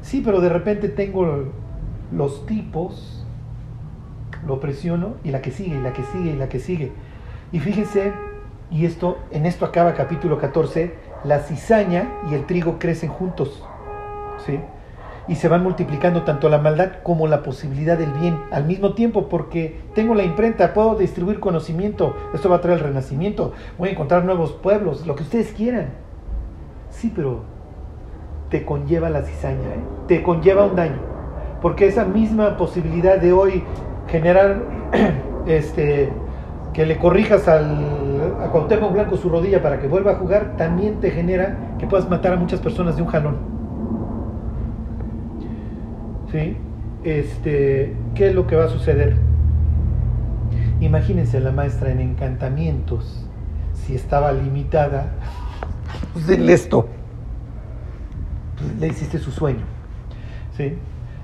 Sí, 0.00 0.22
pero 0.24 0.40
de 0.40 0.48
repente 0.48 0.88
tengo 0.88 1.50
los 2.12 2.46
tipos, 2.46 3.11
lo 4.46 4.60
presiono 4.60 5.14
y 5.24 5.30
la 5.30 5.42
que 5.42 5.50
sigue, 5.50 5.76
y 5.76 5.80
la 5.80 5.92
que 5.92 6.02
sigue, 6.04 6.30
y 6.30 6.36
la 6.36 6.48
que 6.48 6.60
sigue. 6.60 6.92
Y 7.52 7.60
fíjense, 7.60 8.12
y 8.70 8.86
esto, 8.86 9.18
en 9.30 9.46
esto 9.46 9.64
acaba 9.64 9.94
capítulo 9.94 10.38
14, 10.38 10.94
la 11.24 11.40
cizaña 11.40 12.08
y 12.30 12.34
el 12.34 12.46
trigo 12.46 12.78
crecen 12.78 13.10
juntos. 13.10 13.64
¿Sí? 14.46 14.58
y 15.28 15.36
se 15.36 15.48
van 15.48 15.62
multiplicando 15.62 16.22
tanto 16.22 16.48
la 16.48 16.58
maldad 16.58 16.94
como 17.02 17.26
la 17.26 17.42
posibilidad 17.42 17.96
del 17.96 18.12
bien 18.12 18.38
al 18.50 18.64
mismo 18.64 18.94
tiempo 18.94 19.28
porque 19.28 19.80
tengo 19.94 20.14
la 20.14 20.24
imprenta, 20.24 20.74
puedo 20.74 20.96
distribuir 20.96 21.40
conocimiento, 21.40 22.14
esto 22.34 22.48
va 22.48 22.56
a 22.56 22.60
traer 22.60 22.78
el 22.78 22.84
renacimiento, 22.84 23.52
voy 23.78 23.90
a 23.90 23.92
encontrar 23.92 24.24
nuevos 24.24 24.52
pueblos, 24.52 25.06
lo 25.06 25.14
que 25.14 25.22
ustedes 25.22 25.52
quieran. 25.52 25.90
Sí, 26.90 27.12
pero 27.14 27.42
te 28.50 28.64
conlleva 28.64 29.08
la 29.08 29.22
cizaña, 29.22 29.68
¿eh? 29.68 29.84
te 30.08 30.22
conlleva 30.22 30.66
un 30.66 30.76
daño, 30.76 31.00
porque 31.62 31.86
esa 31.86 32.04
misma 32.04 32.56
posibilidad 32.56 33.18
de 33.18 33.32
hoy 33.32 33.62
generar 34.12 34.62
este 35.46 36.12
que 36.72 36.86
le 36.86 36.98
corrijas 36.98 37.48
al, 37.48 38.38
a 38.42 38.48
Cuauhtémoc 38.50 38.92
Blanco 38.92 39.16
su 39.16 39.28
rodilla 39.28 39.62
para 39.62 39.80
que 39.80 39.88
vuelva 39.88 40.12
a 40.12 40.14
jugar, 40.14 40.56
también 40.56 41.00
te 41.00 41.10
genera 41.10 41.56
que 41.78 41.86
puedas 41.86 42.08
matar 42.08 42.32
a 42.34 42.36
muchas 42.36 42.60
personas 42.60 42.96
de 42.96 43.02
un 43.02 43.08
jalón. 43.08 43.36
¿sí? 46.30 46.56
Este, 47.04 47.94
¿Qué 48.14 48.28
es 48.28 48.34
lo 48.34 48.46
que 48.46 48.56
va 48.56 48.64
a 48.64 48.68
suceder? 48.68 49.16
Imagínense 50.80 51.40
la 51.40 51.52
maestra 51.52 51.90
en 51.90 52.00
encantamientos, 52.00 53.28
si 53.74 53.94
estaba 53.94 54.32
limitada, 54.32 55.12
pues 56.14 56.26
denle 56.26 56.54
esto. 56.54 56.88
Pues 58.56 58.80
le 58.80 58.88
hiciste 58.88 59.18
su 59.18 59.30
sueño. 59.30 59.64
¿sí? 60.56 60.78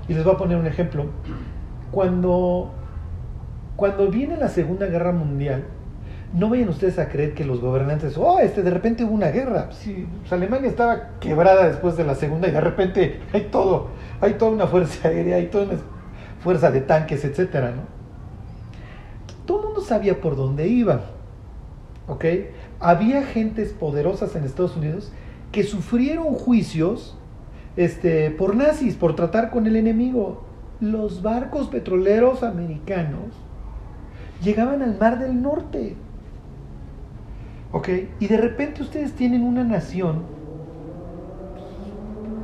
Y 0.07 0.13
les 0.13 0.23
voy 0.23 0.33
a 0.33 0.37
poner 0.37 0.57
un 0.57 0.67
ejemplo. 0.67 1.05
Cuando, 1.91 2.71
cuando 3.79 4.09
viene 4.09 4.35
la 4.35 4.49
Segunda 4.49 4.87
Guerra 4.87 5.13
Mundial, 5.13 5.63
no 6.33 6.49
vayan 6.49 6.67
ustedes 6.67 6.99
a 6.99 7.07
creer 7.07 7.33
que 7.33 7.45
los 7.45 7.61
gobernantes, 7.61 8.17
oh, 8.17 8.37
este, 8.39 8.61
de 8.61 8.69
repente 8.71 9.05
hubo 9.05 9.13
una 9.13 9.29
guerra. 9.29 9.69
Pues 9.69 10.33
Alemania 10.33 10.69
estaba 10.69 11.11
quebrada 11.21 11.69
después 11.69 11.95
de 11.95 12.03
la 12.03 12.15
segunda 12.15 12.49
y 12.49 12.51
de 12.51 12.59
repente 12.59 13.21
hay 13.31 13.47
todo, 13.49 13.87
hay 14.19 14.33
toda 14.33 14.51
una 14.51 14.67
fuerza 14.67 15.07
aérea, 15.07 15.37
hay 15.37 15.47
toda 15.47 15.63
una 15.63 15.75
fuerza 16.43 16.71
de 16.71 16.81
tanques, 16.81 17.23
etcétera, 17.23 17.71
¿no? 17.71 17.83
Todo 19.45 19.61
el 19.61 19.65
mundo 19.67 19.81
sabía 19.81 20.19
por 20.19 20.35
dónde 20.35 20.67
iba, 20.67 20.99
¿ok? 22.07 22.25
Había 22.81 23.23
gentes 23.23 23.71
poderosas 23.71 24.35
en 24.35 24.43
Estados 24.43 24.75
Unidos 24.75 25.13
que 25.53 25.63
sufrieron 25.63 26.33
juicios 26.33 27.17
este, 27.77 28.29
por 28.29 28.57
nazis, 28.57 28.95
por 28.95 29.15
tratar 29.15 29.49
con 29.49 29.67
el 29.67 29.77
enemigo. 29.77 30.43
Los 30.81 31.21
barcos 31.21 31.69
petroleros 31.69 32.43
americanos 32.43 33.48
llegaban 34.41 34.81
al 34.81 34.97
Mar 34.97 35.19
del 35.19 35.41
Norte 35.41 35.95
¿Ok? 37.71 37.89
Y 38.19 38.27
de 38.27 38.37
repente 38.37 38.81
ustedes 38.81 39.13
tienen 39.13 39.43
una 39.43 39.63
nación 39.63 40.23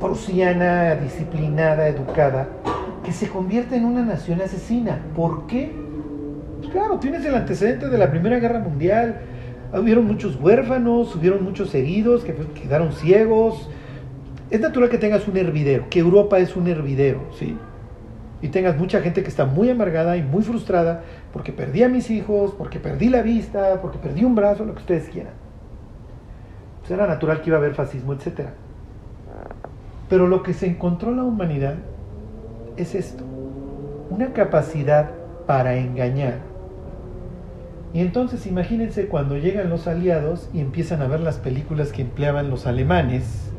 prusiana, 0.00 0.94
disciplinada, 0.94 1.88
educada, 1.88 2.48
que 3.04 3.12
se 3.12 3.28
convierte 3.28 3.76
en 3.76 3.86
una 3.86 4.04
nación 4.04 4.40
asesina. 4.40 5.00
¿Por 5.16 5.46
qué? 5.46 5.72
Pues 6.58 6.70
claro, 6.70 6.98
tienes 6.98 7.24
el 7.24 7.34
antecedente 7.34 7.88
de 7.88 7.98
la 7.98 8.10
Primera 8.10 8.38
Guerra 8.38 8.60
Mundial. 8.60 9.20
Hubieron 9.72 10.06
muchos 10.06 10.36
huérfanos, 10.40 11.14
hubieron 11.16 11.42
muchos 11.42 11.74
heridos 11.74 12.22
que 12.22 12.32
pues, 12.32 12.48
quedaron 12.48 12.92
ciegos. 12.92 13.68
Es 14.50 14.60
natural 14.60 14.90
que 14.90 14.98
tengas 14.98 15.26
un 15.26 15.36
hervidero, 15.36 15.86
que 15.90 15.98
Europa 15.98 16.38
es 16.38 16.54
un 16.54 16.68
hervidero, 16.68 17.22
¿sí? 17.36 17.56
Y 18.42 18.48
tengas 18.48 18.78
mucha 18.78 19.00
gente 19.00 19.24
que 19.24 19.28
está 19.28 19.44
muy 19.44 19.70
amargada 19.70 20.16
y 20.16 20.22
muy 20.22 20.44
frustrada 20.44 21.02
porque 21.36 21.52
perdí 21.52 21.82
a 21.82 21.90
mis 21.90 22.08
hijos, 22.08 22.54
porque 22.56 22.80
perdí 22.80 23.10
la 23.10 23.20
vista, 23.20 23.82
porque 23.82 23.98
perdí 23.98 24.24
un 24.24 24.34
brazo, 24.34 24.64
lo 24.64 24.72
que 24.72 24.80
ustedes 24.80 25.10
quieran. 25.10 25.34
Pues 26.78 26.90
era 26.92 27.06
natural 27.06 27.42
que 27.42 27.50
iba 27.50 27.58
a 27.58 27.60
haber 27.60 27.74
fascismo, 27.74 28.14
etc. 28.14 28.48
Pero 30.08 30.28
lo 30.28 30.42
que 30.42 30.54
se 30.54 30.66
encontró 30.66 31.14
la 31.14 31.24
humanidad 31.24 31.74
es 32.78 32.94
esto, 32.94 33.22
una 34.08 34.32
capacidad 34.32 35.10
para 35.46 35.76
engañar. 35.76 36.38
Y 37.92 38.00
entonces 38.00 38.46
imagínense 38.46 39.06
cuando 39.06 39.36
llegan 39.36 39.68
los 39.68 39.86
aliados 39.86 40.48
y 40.54 40.60
empiezan 40.60 41.02
a 41.02 41.06
ver 41.06 41.20
las 41.20 41.36
películas 41.36 41.92
que 41.92 42.00
empleaban 42.00 42.48
los 42.48 42.66
alemanes, 42.66 43.50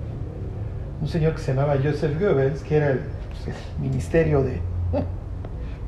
un 0.99 1.07
señor 1.07 1.33
que 1.33 1.41
se 1.41 1.53
llamaba 1.53 1.75
Joseph 1.75 2.19
Goebbels, 2.19 2.63
que 2.63 2.77
era 2.77 2.89
el, 2.89 3.01
pues, 3.29 3.55
el 3.55 3.81
ministerio 3.83 4.41
de 4.41 4.61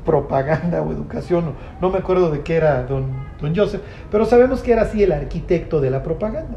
propaganda 0.04 0.82
o 0.82 0.92
educación, 0.92 1.54
no 1.80 1.90
me 1.90 1.98
acuerdo 1.98 2.30
de 2.30 2.42
qué 2.42 2.56
era 2.56 2.82
don, 2.84 3.06
don 3.40 3.54
Joseph, 3.54 3.82
pero 4.10 4.24
sabemos 4.24 4.62
que 4.62 4.72
era 4.72 4.82
así 4.82 5.02
el 5.02 5.12
arquitecto 5.12 5.80
de 5.80 5.90
la 5.90 6.02
propaganda. 6.02 6.56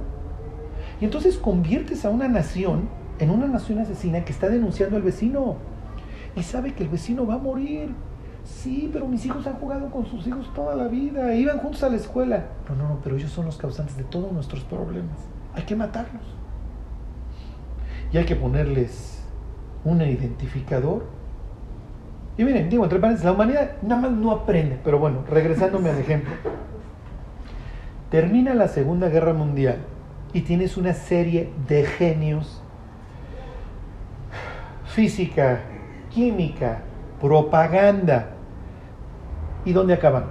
Y 1.01 1.05
entonces 1.05 1.37
conviertes 1.37 2.05
a 2.05 2.09
una 2.09 2.27
nación 2.27 2.87
en 3.19 3.29
una 3.29 3.47
nación 3.47 3.79
asesina 3.79 4.25
que 4.25 4.31
está 4.31 4.49
denunciando 4.49 4.95
al 4.95 5.01
vecino 5.01 5.57
y 6.35 6.43
sabe 6.43 6.73
que 6.73 6.83
el 6.83 6.89
vecino 6.89 7.25
va 7.25 7.35
a 7.35 7.39
morir. 7.39 7.93
Sí, 8.43 8.89
pero 8.91 9.07
mis 9.07 9.25
hijos 9.25 9.47
han 9.47 9.53
jugado 9.53 9.89
con 9.89 10.05
sus 10.05 10.27
hijos 10.27 10.51
toda 10.53 10.75
la 10.75 10.87
vida, 10.87 11.33
iban 11.33 11.59
juntos 11.59 11.83
a 11.83 11.89
la 11.89 11.95
escuela. 11.95 12.47
No, 12.67 12.75
no, 12.75 12.89
no, 12.89 12.99
pero 13.01 13.15
ellos 13.15 13.31
son 13.31 13.45
los 13.45 13.57
causantes 13.57 13.95
de 13.95 14.03
todos 14.03 14.31
nuestros 14.31 14.63
problemas. 14.63 15.17
Hay 15.53 15.63
que 15.63 15.75
matarlos. 15.75 16.23
Y 18.11 18.17
hay 18.17 18.25
que 18.25 18.35
ponerles 18.35 19.23
un 19.85 20.01
identificador 20.01 21.05
y 22.37 22.43
miren, 22.43 22.69
digo, 22.69 22.83
entre 22.83 22.99
paréntesis, 22.99 23.25
la 23.25 23.33
humanidad 23.33 23.71
nada 23.81 24.01
más 24.01 24.11
no 24.11 24.31
aprende. 24.31 24.79
Pero 24.83 24.99
bueno, 24.99 25.23
regresándome 25.29 25.89
al 25.89 25.99
ejemplo. 25.99 26.33
Termina 28.09 28.53
la 28.53 28.67
Segunda 28.67 29.09
Guerra 29.09 29.33
Mundial 29.33 29.77
y 30.33 30.41
tienes 30.41 30.77
una 30.77 30.93
serie 30.93 31.51
de 31.67 31.83
genios, 31.85 32.61
física, 34.85 35.61
química, 36.09 36.79
propaganda. 37.21 38.29
¿Y 39.65 39.73
dónde 39.73 39.93
acaban? 39.93 40.25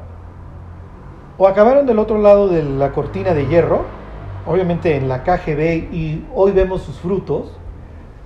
O 1.39 1.47
acabaron 1.49 1.87
del 1.87 1.99
otro 1.99 2.19
lado 2.19 2.49
de 2.49 2.63
la 2.63 2.93
cortina 2.93 3.33
de 3.33 3.47
hierro, 3.47 3.85
obviamente 4.47 4.97
en 4.97 5.09
la 5.09 5.23
KGB, 5.23 5.93
y 5.93 6.27
hoy 6.35 6.53
vemos 6.53 6.83
sus 6.83 6.99
frutos, 6.99 7.57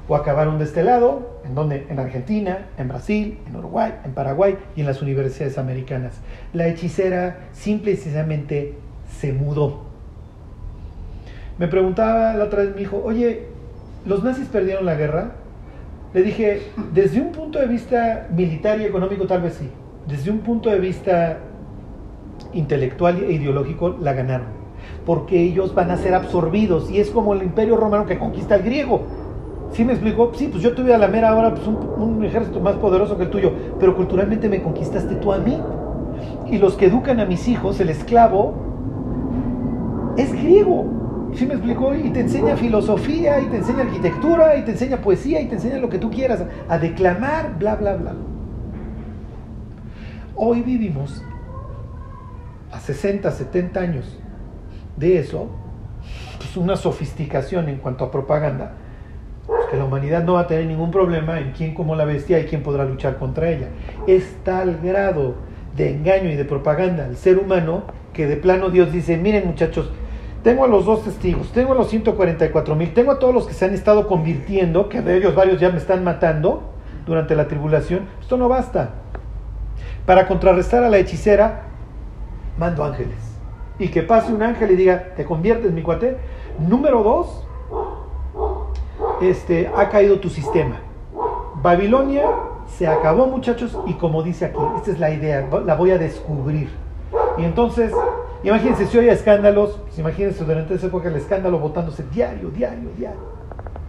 o 0.08 0.16
acabaron 0.16 0.58
de 0.58 0.64
este 0.64 0.82
lado, 0.82 1.35
en 1.46 1.54
donde 1.54 1.86
en 1.88 1.98
Argentina, 1.98 2.66
en 2.76 2.88
Brasil, 2.88 3.38
en 3.46 3.56
Uruguay, 3.56 3.92
en 4.04 4.12
Paraguay 4.12 4.56
y 4.74 4.80
en 4.80 4.86
las 4.86 5.00
universidades 5.02 5.58
americanas. 5.58 6.20
La 6.52 6.66
hechicera 6.66 7.48
simple 7.52 7.92
y 7.92 7.96
sencillamente 7.96 8.74
se 9.18 9.32
mudó. 9.32 9.84
Me 11.58 11.68
preguntaba 11.68 12.34
la 12.34 12.44
otra 12.44 12.64
vez 12.64 12.74
mi 12.74 12.82
hijo, 12.82 13.00
oye, 13.02 13.46
¿los 14.04 14.22
nazis 14.22 14.48
perdieron 14.48 14.84
la 14.84 14.94
guerra? 14.94 15.32
Le 16.12 16.22
dije, 16.22 16.62
desde 16.92 17.20
un 17.20 17.32
punto 17.32 17.58
de 17.58 17.66
vista 17.66 18.26
militar 18.34 18.80
y 18.80 18.84
económico 18.84 19.26
tal 19.26 19.42
vez 19.42 19.54
sí, 19.54 19.70
desde 20.06 20.30
un 20.30 20.40
punto 20.40 20.70
de 20.70 20.78
vista 20.78 21.38
intelectual 22.52 23.24
e 23.24 23.32
ideológico 23.32 23.96
la 24.00 24.12
ganaron, 24.12 24.48
porque 25.04 25.40
ellos 25.40 25.74
van 25.74 25.90
a 25.90 25.96
ser 25.96 26.14
absorbidos 26.14 26.90
y 26.90 27.00
es 27.00 27.10
como 27.10 27.34
el 27.34 27.42
imperio 27.42 27.76
romano 27.76 28.06
que 28.06 28.18
conquista 28.18 28.54
al 28.54 28.62
griego. 28.62 29.25
¿Sí 29.72 29.84
me 29.84 29.92
explicó? 29.92 30.32
Sí, 30.34 30.48
pues 30.48 30.62
yo 30.62 30.74
tuve 30.74 30.94
a 30.94 30.98
la 30.98 31.08
mera 31.08 31.34
hora 31.34 31.54
pues, 31.54 31.66
un, 31.66 32.24
ejército 32.24 32.60
más 32.60 32.76
poderoso 32.76 33.16
que 33.16 33.24
el 33.24 33.30
tuyo, 33.30 33.52
pero 33.78 33.94
culturalmente 33.96 34.48
me 34.48 34.62
conquistaste 34.62 35.16
tú 35.16 35.32
a 35.32 35.38
mí. 35.38 35.58
Y 36.50 36.58
los 36.58 36.74
que 36.74 36.86
educan 36.86 37.20
a 37.20 37.26
mis 37.26 37.46
hijos, 37.48 37.78
el 37.80 37.90
esclavo, 37.90 38.54
es 40.16 40.32
griego. 40.32 41.30
¿Sí 41.34 41.44
me 41.44 41.54
explicó? 41.54 41.94
Y 41.94 42.10
te 42.10 42.20
enseña 42.20 42.56
filosofía, 42.56 43.40
y 43.40 43.46
te 43.46 43.58
enseña 43.58 43.82
arquitectura, 43.82 44.56
y 44.56 44.64
te 44.64 44.70
enseña 44.70 44.98
poesía, 44.98 45.40
y 45.42 45.46
te 45.46 45.56
enseña 45.56 45.78
lo 45.78 45.90
que 45.90 45.98
tú 45.98 46.10
quieras, 46.10 46.42
a 46.68 46.78
declamar, 46.78 47.58
bla, 47.58 47.74
bla, 47.74 47.96
bla. 47.96 48.14
Hoy 50.34 50.62
vivimos 50.62 51.22
a 52.72 52.80
60, 52.80 53.30
70 53.30 53.80
años 53.80 54.18
de 54.96 55.18
eso, 55.18 55.48
pues 56.38 56.56
una 56.56 56.76
sofisticación 56.76 57.68
en 57.68 57.78
cuanto 57.78 58.04
a 58.04 58.10
propaganda, 58.10 58.72
que 59.70 59.76
la 59.76 59.84
humanidad 59.84 60.24
no 60.24 60.34
va 60.34 60.40
a 60.40 60.46
tener 60.46 60.66
ningún 60.66 60.90
problema 60.90 61.40
en 61.40 61.52
quién 61.52 61.74
como 61.74 61.94
la 61.96 62.04
bestia 62.04 62.38
y 62.38 62.44
quién 62.44 62.62
podrá 62.62 62.84
luchar 62.84 63.16
contra 63.16 63.50
ella. 63.50 63.68
Es 64.06 64.36
tal 64.44 64.78
grado 64.82 65.34
de 65.76 65.90
engaño 65.90 66.30
y 66.30 66.36
de 66.36 66.44
propaganda 66.44 67.04
al 67.04 67.16
ser 67.16 67.38
humano 67.38 67.82
que 68.12 68.26
de 68.26 68.36
plano 68.36 68.70
Dios 68.70 68.92
dice, 68.92 69.16
miren 69.16 69.46
muchachos, 69.46 69.90
tengo 70.42 70.64
a 70.64 70.68
los 70.68 70.86
dos 70.86 71.04
testigos, 71.04 71.50
tengo 71.52 71.72
a 71.72 71.74
los 71.74 71.88
144 71.88 72.76
mil, 72.76 72.94
tengo 72.94 73.10
a 73.10 73.18
todos 73.18 73.34
los 73.34 73.46
que 73.46 73.52
se 73.52 73.64
han 73.64 73.74
estado 73.74 74.06
convirtiendo, 74.06 74.88
que 74.88 75.02
de 75.02 75.16
ellos 75.16 75.34
varios 75.34 75.60
ya 75.60 75.70
me 75.70 75.78
están 75.78 76.04
matando 76.04 76.62
durante 77.04 77.34
la 77.34 77.48
tribulación, 77.48 78.06
esto 78.20 78.36
no 78.36 78.48
basta. 78.48 78.90
Para 80.06 80.28
contrarrestar 80.28 80.84
a 80.84 80.88
la 80.88 80.98
hechicera, 80.98 81.64
mando 82.58 82.84
ángeles. 82.84 83.18
Y 83.78 83.88
que 83.88 84.02
pase 84.02 84.32
un 84.32 84.42
ángel 84.42 84.70
y 84.70 84.76
diga, 84.76 85.14
te 85.16 85.24
conviertes, 85.24 85.72
mi 85.72 85.82
cuate. 85.82 86.16
Número 86.58 87.02
dos, 87.02 87.45
este, 89.20 89.70
ha 89.74 89.88
caído 89.88 90.20
tu 90.20 90.28
sistema. 90.28 90.80
Babilonia 91.62 92.24
se 92.66 92.86
acabó, 92.86 93.26
muchachos, 93.26 93.78
y 93.86 93.94
como 93.94 94.22
dice 94.22 94.46
aquí, 94.46 94.58
esta 94.76 94.90
es 94.90 94.98
la 94.98 95.10
idea, 95.10 95.48
la 95.64 95.74
voy 95.74 95.90
a 95.90 95.98
descubrir. 95.98 96.68
Y 97.38 97.44
entonces, 97.44 97.92
imagínense 98.42 98.86
si 98.86 98.98
hoy 98.98 99.08
hay 99.08 99.14
escándalos, 99.14 99.78
pues 99.84 99.98
imagínense 99.98 100.44
durante 100.44 100.74
esa 100.74 100.86
época 100.86 101.08
el 101.08 101.16
escándalo 101.16 101.58
votándose 101.58 102.04
diario, 102.12 102.50
diario, 102.50 102.90
diario. 102.96 103.20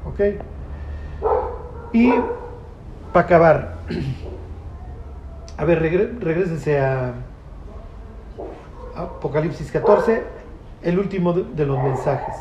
¿Ok? 0.06 0.42
Y 1.94 2.14
para 3.12 3.26
acabar, 3.26 3.78
a 5.58 5.66
ver, 5.66 5.80
regre, 5.80 6.12
regresense 6.20 6.80
a 6.80 7.14
Apocalipsis 8.96 9.72
14, 9.72 10.24
el 10.84 11.00
último 11.00 11.34
de 11.34 11.66
los 11.66 11.82
mensajes. 11.84 12.36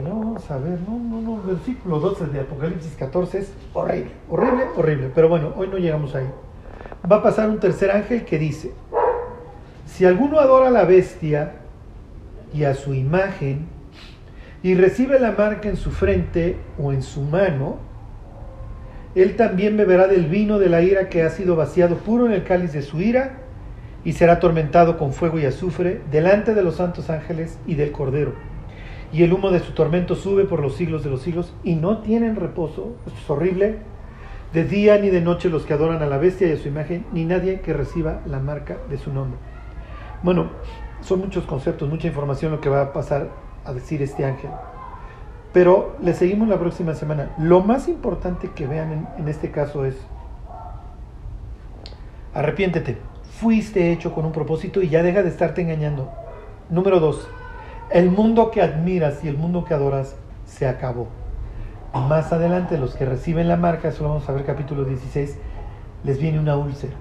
No, 0.00 0.18
vamos 0.18 0.50
a 0.50 0.56
ver, 0.56 0.78
no, 0.88 0.98
no, 0.98 1.20
no, 1.20 1.42
versículo 1.42 2.00
12 2.00 2.26
de 2.26 2.40
Apocalipsis 2.40 2.94
14 2.98 3.38
es 3.38 3.52
horrible, 3.74 4.10
horrible, 4.30 4.64
horrible. 4.76 5.10
Pero 5.14 5.28
bueno, 5.28 5.52
hoy 5.56 5.68
no 5.68 5.76
llegamos 5.76 6.14
ahí. 6.14 6.26
Va 7.10 7.16
a 7.16 7.22
pasar 7.22 7.50
un 7.50 7.60
tercer 7.60 7.90
ángel 7.90 8.24
que 8.24 8.38
dice, 8.38 8.72
si 9.86 10.06
alguno 10.06 10.38
adora 10.38 10.68
a 10.68 10.70
la 10.70 10.84
bestia 10.84 11.52
y 12.54 12.64
a 12.64 12.74
su 12.74 12.94
imagen 12.94 13.66
y 14.62 14.74
recibe 14.74 15.20
la 15.20 15.32
marca 15.32 15.68
en 15.68 15.76
su 15.76 15.90
frente 15.90 16.56
o 16.78 16.92
en 16.92 17.02
su 17.02 17.22
mano, 17.22 17.76
él 19.14 19.36
también 19.36 19.76
beberá 19.76 20.06
del 20.06 20.26
vino 20.26 20.58
de 20.58 20.68
la 20.68 20.80
ira 20.82 21.08
que 21.08 21.22
ha 21.22 21.30
sido 21.30 21.56
vaciado 21.56 21.96
puro 21.96 22.26
en 22.26 22.32
el 22.32 22.44
cáliz 22.44 22.72
de 22.72 22.82
su 22.82 23.00
ira 23.00 23.38
y 24.04 24.12
será 24.12 24.34
atormentado 24.34 24.96
con 24.96 25.12
fuego 25.12 25.38
y 25.38 25.44
azufre 25.44 26.00
delante 26.10 26.54
de 26.54 26.62
los 26.62 26.76
santos 26.76 27.10
ángeles 27.10 27.58
y 27.66 27.74
del 27.74 27.92
Cordero. 27.92 28.49
Y 29.12 29.22
el 29.24 29.32
humo 29.32 29.50
de 29.50 29.60
su 29.60 29.72
tormento 29.72 30.14
sube 30.14 30.44
por 30.44 30.60
los 30.60 30.76
siglos 30.76 31.02
de 31.02 31.10
los 31.10 31.22
siglos 31.22 31.52
y 31.64 31.74
no 31.74 31.98
tienen 31.98 32.36
reposo, 32.36 32.94
esto 33.06 33.18
es 33.18 33.30
horrible, 33.30 33.78
de 34.52 34.64
día 34.64 34.98
ni 34.98 35.10
de 35.10 35.20
noche 35.20 35.48
los 35.48 35.64
que 35.64 35.72
adoran 35.72 36.02
a 36.02 36.06
la 36.06 36.18
bestia 36.18 36.48
y 36.48 36.52
a 36.52 36.56
su 36.56 36.68
imagen, 36.68 37.04
ni 37.12 37.24
nadie 37.24 37.60
que 37.60 37.72
reciba 37.72 38.20
la 38.26 38.38
marca 38.38 38.78
de 38.88 38.98
su 38.98 39.12
nombre. 39.12 39.38
Bueno, 40.22 40.50
son 41.00 41.20
muchos 41.20 41.44
conceptos, 41.44 41.88
mucha 41.88 42.08
información 42.08 42.52
lo 42.52 42.60
que 42.60 42.68
va 42.68 42.82
a 42.82 42.92
pasar 42.92 43.30
a 43.64 43.72
decir 43.72 44.02
este 44.02 44.24
ángel. 44.24 44.50
Pero 45.52 45.96
le 46.00 46.14
seguimos 46.14 46.48
la 46.48 46.58
próxima 46.58 46.94
semana. 46.94 47.30
Lo 47.38 47.60
más 47.60 47.88
importante 47.88 48.50
que 48.54 48.66
vean 48.66 48.92
en, 48.92 49.08
en 49.18 49.28
este 49.28 49.50
caso 49.50 49.84
es, 49.84 49.96
arrepiéntete, 52.34 52.98
fuiste 53.40 53.92
hecho 53.92 54.12
con 54.12 54.24
un 54.24 54.32
propósito 54.32 54.82
y 54.82 54.88
ya 54.88 55.02
deja 55.02 55.22
de 55.22 55.28
estarte 55.28 55.62
engañando. 55.62 56.10
Número 56.68 57.00
dos, 57.00 57.28
el 57.92 58.10
mundo 58.10 58.50
que 58.50 58.62
admiras 58.62 59.24
y 59.24 59.28
el 59.28 59.36
mundo 59.36 59.64
que 59.64 59.74
adoras 59.74 60.16
se 60.46 60.66
acabó. 60.66 61.08
Más 61.92 62.32
adelante, 62.32 62.78
los 62.78 62.94
que 62.94 63.04
reciben 63.04 63.48
la 63.48 63.56
marca, 63.56 63.88
eso 63.88 64.04
lo 64.04 64.10
vamos 64.10 64.28
a 64.28 64.32
ver 64.32 64.44
capítulo 64.44 64.84
16, 64.84 65.36
les 66.04 66.20
viene 66.20 66.38
una 66.38 66.56
úlcera. 66.56 66.94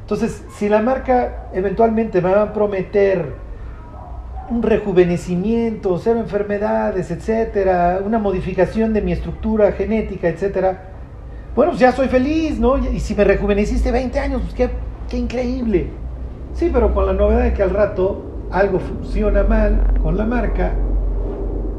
Entonces, 0.00 0.42
si 0.56 0.68
la 0.68 0.80
marca 0.80 1.48
eventualmente 1.52 2.20
me 2.22 2.32
va 2.32 2.42
a 2.42 2.52
prometer 2.52 3.34
un 4.50 4.62
rejuvenecimiento, 4.62 5.98
cero 5.98 6.18
enfermedades, 6.18 7.10
etcétera, 7.10 8.00
una 8.04 8.18
modificación 8.18 8.92
de 8.92 9.02
mi 9.02 9.12
estructura 9.12 9.70
genética, 9.72 10.28
etcétera, 10.28 10.88
bueno, 11.54 11.72
pues 11.72 11.80
ya 11.80 11.92
soy 11.92 12.08
feliz, 12.08 12.58
¿no? 12.58 12.78
Y 12.78 13.00
si 13.00 13.14
me 13.14 13.22
rejuveneciste 13.24 13.92
20 13.92 14.18
años, 14.18 14.40
pues 14.42 14.54
qué, 14.54 14.70
qué 15.08 15.18
increíble. 15.18 15.90
Sí, 16.54 16.70
pero 16.72 16.92
con 16.94 17.06
la 17.06 17.12
novedad 17.12 17.42
de 17.42 17.52
que 17.52 17.62
al 17.62 17.70
rato 17.70 18.29
algo 18.50 18.80
funciona 18.80 19.44
mal 19.44 19.94
con 20.02 20.16
la 20.16 20.24
marca 20.24 20.72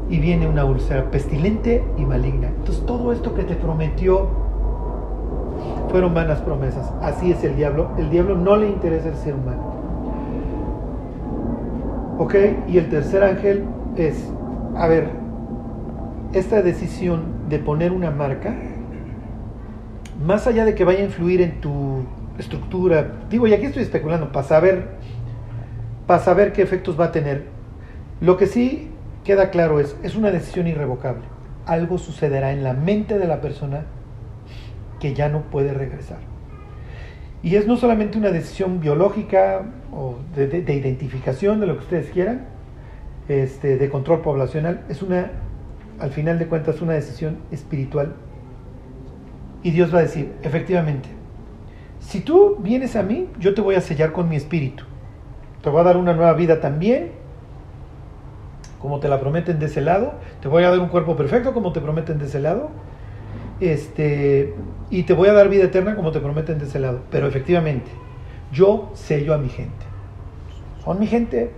y 0.08 0.18
viene 0.18 0.46
una 0.46 0.64
úlcera 0.64 1.10
pestilente 1.10 1.84
y 1.96 2.04
maligna. 2.04 2.48
Entonces 2.48 2.84
todo 2.86 3.12
esto 3.12 3.34
que 3.34 3.44
te 3.44 3.54
prometió 3.54 4.28
fueron 5.90 6.14
vanas 6.14 6.40
promesas. 6.40 6.92
Así 7.02 7.30
es 7.30 7.44
el 7.44 7.56
diablo. 7.56 7.90
El 7.98 8.10
diablo 8.10 8.36
no 8.36 8.56
le 8.56 8.68
interesa 8.68 9.08
el 9.08 9.16
ser 9.16 9.34
humano. 9.34 9.72
¿Ok? 12.18 12.34
Y 12.68 12.78
el 12.78 12.88
tercer 12.88 13.22
ángel 13.22 13.64
es, 13.96 14.30
a 14.76 14.86
ver, 14.86 15.10
esta 16.32 16.62
decisión 16.62 17.24
de 17.48 17.58
poner 17.58 17.92
una 17.92 18.10
marca, 18.10 18.54
más 20.24 20.46
allá 20.46 20.64
de 20.64 20.74
que 20.74 20.84
vaya 20.84 21.00
a 21.00 21.04
influir 21.04 21.42
en 21.42 21.60
tu 21.60 22.04
estructura, 22.38 23.12
digo, 23.28 23.46
y 23.46 23.52
aquí 23.52 23.66
estoy 23.66 23.82
especulando, 23.82 24.32
para 24.32 24.46
saber, 24.46 24.98
para 26.06 26.22
saber 26.22 26.52
qué 26.52 26.62
efectos 26.62 26.98
va 26.98 27.06
a 27.06 27.12
tener. 27.12 27.44
Lo 28.20 28.36
que 28.36 28.46
sí 28.46 28.90
queda 29.24 29.50
claro 29.50 29.80
es, 29.80 29.96
es 30.02 30.16
una 30.16 30.30
decisión 30.30 30.66
irrevocable. 30.66 31.22
Algo 31.66 31.98
sucederá 31.98 32.52
en 32.52 32.64
la 32.64 32.72
mente 32.72 33.18
de 33.18 33.26
la 33.26 33.40
persona 33.40 33.84
que 35.00 35.14
ya 35.14 35.28
no 35.28 35.42
puede 35.42 35.74
regresar. 35.74 36.18
Y 37.42 37.56
es 37.56 37.66
no 37.66 37.76
solamente 37.76 38.18
una 38.18 38.30
decisión 38.30 38.80
biológica 38.80 39.62
o 39.92 40.16
de, 40.36 40.46
de, 40.46 40.62
de, 40.62 40.74
identificación 40.74 41.58
de 41.60 41.66
lo 41.66 41.74
que 41.74 41.82
ustedes 41.82 42.10
quieran, 42.10 42.46
este, 43.28 43.78
de 43.78 43.88
control 43.88 44.20
poblacional, 44.20 44.82
es 44.88 45.02
una, 45.02 45.30
al 45.98 46.10
final 46.10 46.38
de 46.38 46.46
cuentas, 46.46 46.80
una 46.80 46.92
decisión 46.92 47.38
espiritual. 47.50 48.14
Y 49.64 49.72
Dios 49.72 49.92
va 49.92 49.98
a 49.98 50.02
decir, 50.02 50.32
efectivamente, 50.42 51.08
si 52.00 52.20
tú 52.20 52.56
vienes 52.60 52.96
a 52.96 53.02
mí, 53.02 53.28
yo 53.38 53.54
te 53.54 53.60
voy 53.60 53.74
a 53.74 53.80
sellar 53.80 54.12
con 54.12 54.28
mi 54.28 54.36
espíritu. 54.36 54.84
Te 55.62 55.70
voy 55.70 55.80
a 55.80 55.84
dar 55.84 55.96
una 55.96 56.12
nueva 56.12 56.32
vida 56.34 56.60
también, 56.60 57.12
como 58.80 58.98
te 58.98 59.08
la 59.08 59.20
prometen 59.20 59.60
de 59.60 59.66
ese 59.66 59.80
lado. 59.80 60.14
Te 60.40 60.48
voy 60.48 60.64
a 60.64 60.70
dar 60.70 60.80
un 60.80 60.88
cuerpo 60.88 61.16
perfecto, 61.16 61.54
como 61.54 61.72
te 61.72 61.80
prometen 61.80 62.18
de 62.18 62.26
ese 62.26 62.40
lado. 62.40 62.70
Este, 63.60 64.54
y 64.90 65.04
te 65.04 65.12
voy 65.12 65.28
a 65.28 65.32
dar 65.32 65.48
vida 65.48 65.64
eterna 65.64 65.94
como 65.94 66.10
te 66.10 66.18
prometen 66.18 66.58
de 66.58 66.64
ese 66.64 66.80
lado. 66.80 67.02
Pero 67.10 67.28
efectivamente, 67.28 67.90
yo 68.52 68.90
sello 68.94 69.34
a 69.34 69.38
mi 69.38 69.48
gente. 69.48 69.86
Son 70.84 70.98
mi 70.98 71.06
gente. 71.06 71.52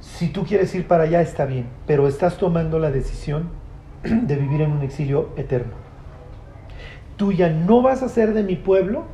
Si 0.00 0.28
tú 0.28 0.44
quieres 0.44 0.72
ir 0.76 0.86
para 0.86 1.04
allá, 1.04 1.20
está 1.22 1.44
bien, 1.44 1.66
pero 1.86 2.06
estás 2.06 2.36
tomando 2.38 2.78
la 2.78 2.92
decisión 2.92 3.50
de 4.04 4.36
vivir 4.36 4.60
en 4.60 4.70
un 4.70 4.82
exilio 4.82 5.30
eterno. 5.36 5.72
Tú 7.16 7.32
ya 7.32 7.50
no 7.50 7.82
vas 7.82 8.02
a 8.02 8.08
ser 8.08 8.32
de 8.32 8.44
mi 8.44 8.54
pueblo 8.54 9.04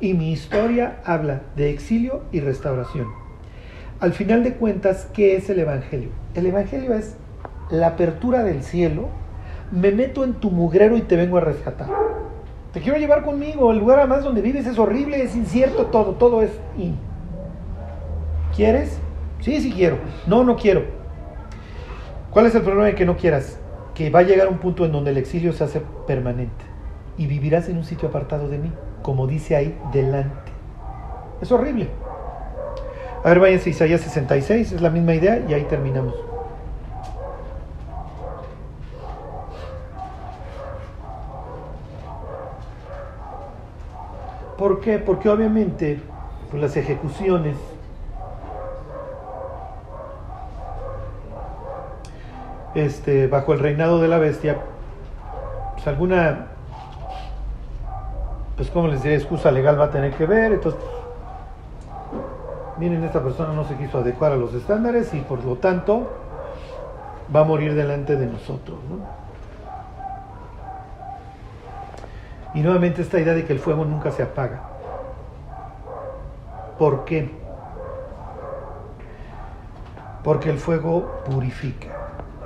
y 0.00 0.14
mi 0.14 0.32
historia 0.32 1.00
habla 1.04 1.42
de 1.56 1.70
exilio 1.70 2.22
y 2.32 2.40
restauración. 2.40 3.08
Al 4.00 4.12
final 4.12 4.42
de 4.42 4.54
cuentas, 4.54 5.08
¿qué 5.12 5.36
es 5.36 5.50
el 5.50 5.58
Evangelio? 5.58 6.08
El 6.34 6.46
Evangelio 6.46 6.94
es 6.94 7.16
la 7.70 7.88
apertura 7.88 8.42
del 8.42 8.62
cielo, 8.62 9.08
me 9.70 9.92
meto 9.92 10.24
en 10.24 10.34
tu 10.34 10.50
mugrero 10.50 10.96
y 10.96 11.02
te 11.02 11.16
vengo 11.16 11.36
a 11.36 11.42
rescatar. 11.42 11.88
Te 12.72 12.80
quiero 12.80 12.98
llevar 12.98 13.24
conmigo, 13.24 13.70
el 13.72 13.78
lugar 13.78 13.98
además 13.98 14.24
donde 14.24 14.40
vives 14.40 14.66
es 14.66 14.78
horrible, 14.78 15.22
es 15.22 15.36
incierto 15.36 15.86
todo, 15.86 16.12
todo 16.14 16.42
es 16.42 16.50
in. 16.78 16.96
¿Quieres? 18.56 18.98
Sí, 19.40 19.60
sí 19.60 19.72
quiero. 19.72 19.98
No, 20.26 20.44
no 20.44 20.56
quiero. 20.56 20.84
¿Cuál 22.30 22.46
es 22.46 22.54
el 22.54 22.62
problema 22.62 22.86
de 22.86 22.94
que 22.94 23.04
no 23.04 23.16
quieras? 23.16 23.58
Que 23.94 24.08
va 24.08 24.20
a 24.20 24.22
llegar 24.22 24.48
un 24.48 24.58
punto 24.58 24.86
en 24.86 24.92
donde 24.92 25.10
el 25.10 25.18
exilio 25.18 25.52
se 25.52 25.64
hace 25.64 25.82
permanente 26.06 26.64
y 27.18 27.26
vivirás 27.26 27.68
en 27.68 27.76
un 27.76 27.84
sitio 27.84 28.08
apartado 28.08 28.48
de 28.48 28.58
mí, 28.58 28.72
como 29.02 29.26
dice 29.26 29.56
ahí, 29.56 29.78
delante. 29.92 30.52
Es 31.40 31.50
horrible. 31.50 31.88
A 33.24 33.28
ver, 33.28 33.40
váyanse 33.40 33.70
a 33.70 33.72
Isaías 33.72 34.00
66, 34.00 34.72
es 34.72 34.80
la 34.80 34.90
misma 34.90 35.14
idea 35.14 35.42
y 35.46 35.54
ahí 35.54 35.64
terminamos. 35.64 36.14
¿Por 44.56 44.80
qué? 44.80 44.98
Porque 44.98 45.28
obviamente 45.28 46.00
pues, 46.50 46.62
las 46.62 46.76
ejecuciones 46.76 47.56
este, 52.74 53.26
bajo 53.26 53.52
el 53.52 53.58
reinado 53.58 54.00
de 54.00 54.08
la 54.08 54.18
bestia, 54.18 54.58
pues 55.74 55.86
alguna, 55.86 56.48
pues 58.60 58.68
como 58.68 58.88
les 58.88 59.02
diré, 59.02 59.14
excusa 59.14 59.50
legal 59.50 59.80
va 59.80 59.86
a 59.86 59.90
tener 59.90 60.12
que 60.12 60.26
ver, 60.26 60.52
entonces 60.52 60.78
miren, 62.76 63.02
esta 63.04 63.22
persona 63.22 63.54
no 63.54 63.64
se 63.64 63.74
quiso 63.76 64.00
adecuar 64.00 64.32
a 64.32 64.36
los 64.36 64.52
estándares 64.52 65.14
y 65.14 65.20
por 65.20 65.42
lo 65.42 65.56
tanto 65.56 66.10
va 67.34 67.40
a 67.40 67.44
morir 67.44 67.74
delante 67.74 68.16
de 68.16 68.26
nosotros. 68.26 68.78
¿no? 68.86 68.98
Y 72.52 72.60
nuevamente 72.60 73.00
esta 73.00 73.18
idea 73.18 73.32
de 73.32 73.46
que 73.46 73.54
el 73.54 73.60
fuego 73.60 73.86
nunca 73.86 74.10
se 74.10 74.24
apaga. 74.24 74.60
¿Por 76.78 77.06
qué? 77.06 77.30
Porque 80.22 80.50
el 80.50 80.58
fuego 80.58 81.22
purifica. 81.24 81.88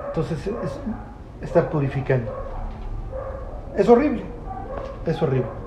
Entonces 0.07 0.47
es 0.47 0.79
estar 1.43 1.71
purificando. 1.71 2.33
Es 3.77 3.89
horrible, 3.89 4.23
es 5.07 5.21
horrible. 5.21 5.64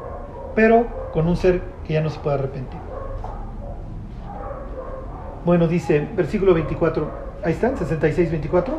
Pero 0.58 0.88
con 1.14 1.28
un 1.28 1.38
ser 1.38 1.62
que 1.86 1.94
ya 1.94 2.02
no 2.02 2.10
se 2.10 2.20
puede 2.20 2.38
arrepentir. 2.38 2.80
Bueno, 5.46 5.68
dice, 5.68 6.08
versículo 6.16 6.56
24, 6.56 7.12
ahí 7.44 7.54
están, 7.54 7.78
66, 7.78 8.32
24. 8.32 8.74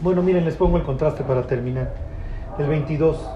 Bueno, 0.00 0.22
miren, 0.22 0.46
les 0.46 0.56
pongo 0.56 0.78
el 0.78 0.82
contraste 0.82 1.24
para 1.24 1.42
terminar. 1.42 1.92
El 2.58 2.68
22 2.68 3.30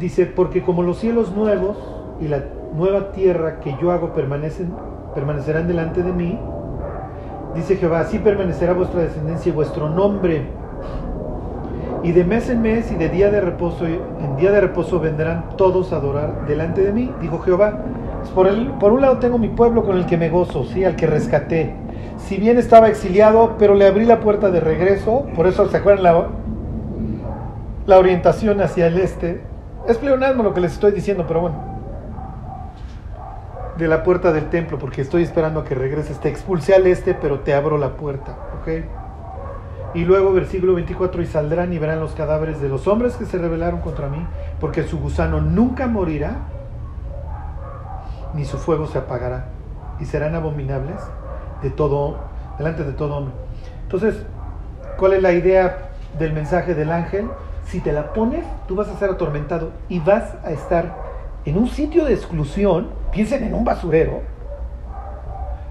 dice, 0.00 0.26
porque 0.26 0.64
como 0.64 0.82
los 0.82 0.98
cielos 0.98 1.30
nuevos 1.30 1.76
y 2.20 2.26
la 2.26 2.42
nueva 2.74 3.12
tierra 3.12 3.60
que 3.60 3.76
yo 3.80 3.92
hago 3.92 4.12
permanecen, 4.14 4.74
permanecerán 5.14 5.68
delante 5.68 6.02
de 6.02 6.12
mí, 6.12 6.36
dice 7.54 7.76
Jehová, 7.76 8.00
así 8.00 8.18
permanecerá 8.18 8.72
vuestra 8.72 9.02
descendencia 9.02 9.50
y 9.50 9.54
vuestro 9.54 9.88
nombre. 9.88 10.44
Y 12.02 12.10
de 12.10 12.24
mes 12.24 12.50
en 12.50 12.62
mes 12.62 12.90
y 12.90 12.96
de 12.96 13.08
día 13.08 13.30
de 13.30 13.40
reposo, 13.40 13.86
en 13.86 14.36
día 14.36 14.50
de 14.50 14.60
reposo 14.60 14.98
vendrán 14.98 15.56
todos 15.56 15.92
a 15.92 15.96
adorar 15.96 16.46
delante 16.46 16.82
de 16.82 16.92
mí, 16.92 17.12
dijo 17.20 17.38
Jehová. 17.38 17.78
Por, 18.34 18.48
el, 18.48 18.68
por 18.72 18.92
un 18.92 19.00
lado 19.00 19.18
tengo 19.18 19.38
mi 19.38 19.48
pueblo 19.48 19.84
con 19.84 19.96
el 19.96 20.06
que 20.06 20.16
me 20.16 20.28
gozo, 20.28 20.64
¿sí? 20.64 20.84
al 20.84 20.96
que 20.96 21.06
rescaté. 21.06 21.74
Si 22.18 22.38
bien 22.38 22.58
estaba 22.58 22.88
exiliado, 22.88 23.56
pero 23.58 23.74
le 23.74 23.86
abrí 23.86 24.04
la 24.04 24.20
puerta 24.20 24.50
de 24.50 24.58
regreso, 24.58 25.26
por 25.36 25.46
eso 25.46 25.68
se 25.68 25.76
acuerdan 25.76 26.02
la, 26.02 26.26
la 27.86 27.98
orientación 27.98 28.60
hacia 28.60 28.88
el 28.88 28.98
este. 28.98 29.40
Es 29.88 29.98
pleonasmo 29.98 30.42
lo 30.42 30.54
que 30.54 30.60
les 30.60 30.72
estoy 30.72 30.92
diciendo, 30.92 31.24
pero 31.28 31.40
bueno. 31.40 31.56
De 33.76 33.86
la 33.86 34.02
puerta 34.02 34.32
del 34.32 34.50
templo, 34.50 34.78
porque 34.78 35.02
estoy 35.02 35.22
esperando 35.22 35.60
a 35.60 35.64
que 35.64 35.74
regreses. 35.74 36.18
Te 36.18 36.28
expulsé 36.28 36.74
al 36.74 36.86
este, 36.86 37.14
pero 37.14 37.40
te 37.40 37.54
abro 37.54 37.78
la 37.78 37.90
puerta, 37.90 38.36
¿ok? 38.60 39.01
Y 39.94 40.04
luego 40.04 40.32
versículo 40.32 40.74
24, 40.74 41.22
y 41.22 41.26
saldrán 41.26 41.72
y 41.72 41.78
verán 41.78 42.00
los 42.00 42.12
cadáveres 42.12 42.60
de 42.60 42.68
los 42.68 42.86
hombres 42.88 43.16
que 43.16 43.26
se 43.26 43.38
rebelaron 43.38 43.80
contra 43.80 44.08
mí, 44.08 44.26
porque 44.58 44.84
su 44.84 44.98
gusano 44.98 45.40
nunca 45.40 45.86
morirá 45.86 46.36
ni 48.34 48.44
su 48.44 48.56
fuego 48.56 48.86
se 48.86 48.98
apagará, 48.98 49.46
y 50.00 50.06
serán 50.06 50.34
abominables 50.34 50.96
de 51.62 51.70
todo, 51.70 52.16
delante 52.58 52.84
de 52.84 52.92
todo 52.92 53.16
hombre. 53.16 53.34
Entonces, 53.82 54.24
¿cuál 54.96 55.12
es 55.14 55.22
la 55.22 55.32
idea 55.32 55.90
del 56.18 56.32
mensaje 56.32 56.74
del 56.74 56.90
ángel? 56.90 57.28
Si 57.66 57.80
te 57.80 57.92
la 57.92 58.12
pones, 58.12 58.44
tú 58.66 58.74
vas 58.74 58.88
a 58.88 58.98
ser 58.98 59.10
atormentado 59.10 59.70
y 59.88 60.00
vas 60.00 60.34
a 60.44 60.50
estar 60.50 60.96
en 61.44 61.58
un 61.58 61.68
sitio 61.68 62.04
de 62.04 62.14
exclusión, 62.14 62.88
piensen 63.12 63.44
en 63.44 63.54
un 63.54 63.64
basurero, 63.64 64.20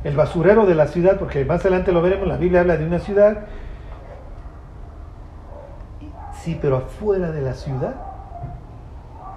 el 0.04 0.16
basurero 0.16 0.66
de 0.66 0.76
la 0.76 0.88
ciudad, 0.88 1.18
porque 1.18 1.46
más 1.46 1.62
adelante 1.62 1.92
lo 1.92 2.02
veremos, 2.02 2.28
la 2.28 2.38
Biblia 2.38 2.62
habla 2.62 2.78
de 2.78 2.86
una 2.86 3.00
ciudad, 3.00 3.46
sí, 6.42 6.58
pero 6.62 6.78
afuera 6.78 7.32
de 7.32 7.42
la 7.42 7.54
ciudad 7.54 7.96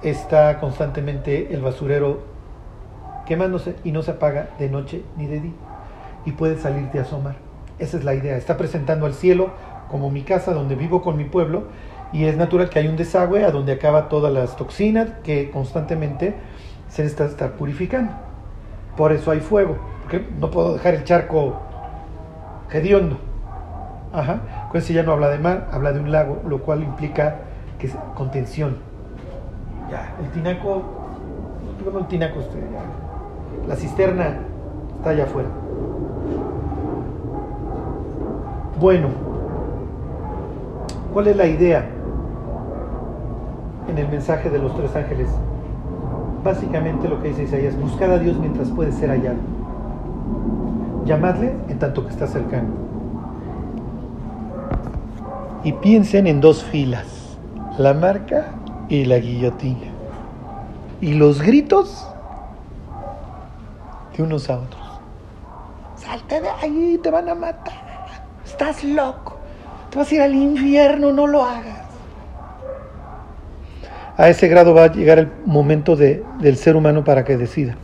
está 0.03 0.59
constantemente 0.59 1.55
el 1.55 1.61
basurero 1.61 2.23
quemándose 3.27 3.77
y 3.85 3.93
no 3.93 4.03
se 4.03 4.13
apaga 4.13 4.51
de 4.59 4.69
noche 4.69 5.03
ni 5.17 5.27
de 5.27 5.41
día. 5.41 5.53
Y 6.25 6.33
puedes 6.33 6.61
salirte 6.61 6.99
a 6.99 7.03
asomar. 7.03 7.37
Esa 7.79 7.99
es 7.99 8.05
la 8.05 8.15
idea. 8.15 8.37
Está 8.37 8.57
presentando 8.57 9.07
al 9.07 9.15
cielo 9.15 9.51
como 9.91 10.11
mi 10.11 10.23
casa 10.23 10.53
donde 10.53 10.75
vivo 10.75 11.03
con 11.03 11.17
mi 11.17 11.25
pueblo 11.25 11.65
y 12.13 12.25
es 12.25 12.37
natural 12.37 12.71
que 12.71 12.79
hay 12.79 12.89
un 12.89 12.97
desagüe 12.97 13.45
a 13.45 13.51
donde 13.51 13.73
acaba 13.73 14.09
todas 14.09 14.33
las 14.33 14.57
toxinas 14.57 15.09
que 15.25 15.51
constantemente 15.51 16.35
se 16.89 17.05
está 17.05 17.57
purificando. 17.57 18.13
Por 18.97 19.13
eso 19.13 19.31
hay 19.31 19.41
fuego, 19.41 19.77
porque 20.03 20.25
no 20.39 20.51
puedo 20.51 20.75
dejar 20.75 20.95
el 20.95 21.05
charco 21.05 21.61
hediondo. 22.71 23.19
Ajá. 24.15 24.69
Pues 24.71 24.89
ya 24.89 25.03
no 25.03 25.13
habla 25.13 25.29
de 25.29 25.39
mar, 25.39 25.69
habla 25.73 25.93
de 25.93 25.99
un 25.99 26.13
lago, 26.13 26.41
lo 26.49 26.63
cual 26.63 26.85
implica 26.85 27.39
que 27.79 27.89
es 27.89 27.97
contención. 28.15 28.77
Ya, 29.91 30.15
el 30.23 30.31
tinaco, 30.31 30.83
bueno, 31.83 31.99
el 31.99 32.07
tinaco 32.07 32.39
este, 32.39 32.59
ya, 32.59 33.69
la 33.69 33.75
cisterna 33.75 34.37
está 34.97 35.11
allá 35.11 35.25
afuera. 35.25 35.49
Bueno, 38.81 39.09
¿cuál 41.13 41.27
es 41.27 41.37
la 41.37 41.47
idea 41.47 41.85
en 43.89 43.99
el 43.99 44.09
mensaje 44.09 44.49
de 44.49 44.59
los 44.61 44.77
tres 44.77 44.95
ángeles? 44.95 45.29
Básicamente 46.45 47.09
lo 47.09 47.21
que 47.21 47.29
dice 47.29 47.45
Isaías, 47.45 47.77
buscad 47.81 48.13
a 48.13 48.19
Dios 48.19 48.37
mientras 48.39 48.69
puede 48.71 48.93
ser 48.93 49.11
hallado. 49.11 49.39
Llamadle 51.05 51.55
en 51.69 51.79
tanto 51.79 52.05
que 52.05 52.11
está 52.11 52.27
cercano. 52.27 52.94
Y 55.65 55.73
piensen 55.73 56.27
en 56.27 56.43
dos 56.43 56.63
filas, 56.63 57.07
la 57.79 57.95
marca 57.95 58.53
y 58.91 59.07
la 59.07 59.19
guillotina. 59.19 59.91
Y 61.01 61.15
los 61.15 61.41
gritos 61.41 62.07
de 64.15 64.23
unos 64.23 64.51
a 64.51 64.59
otros. 64.59 64.83
Salte 65.97 66.43
de 66.43 66.51
ahí, 66.51 67.01
te 67.03 67.11
van 67.11 67.31
a 67.31 67.35
matar. 67.35 67.73
Estás 68.45 68.85
loco. 68.85 69.39
Te 69.91 69.99
vas 69.99 70.13
a 70.13 70.15
ir 70.15 70.21
al 70.21 70.35
infierno, 70.35 71.13
no 71.13 71.27
lo 71.27 71.43
hagas. 71.43 71.85
A 74.17 74.29
ese 74.29 74.49
grado 74.49 74.75
va 74.75 74.85
a 74.85 74.93
llegar 74.93 75.19
el 75.19 75.29
momento 75.47 75.97
de, 75.97 76.23
del 76.41 76.57
ser 76.57 76.77
humano 76.77 77.05
para 77.05 77.25
que 77.25 77.39
decida. 77.39 77.77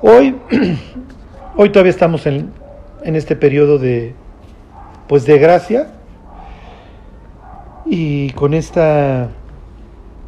Hoy, 0.00 0.40
hoy 1.56 1.70
todavía 1.70 1.90
estamos 1.90 2.24
en, 2.26 2.52
en 3.02 3.16
este 3.16 3.34
periodo 3.34 3.78
de, 3.78 4.14
pues 5.08 5.24
de 5.24 5.38
gracia 5.38 5.88
y 7.86 8.30
con 8.32 8.54
esta 8.54 9.30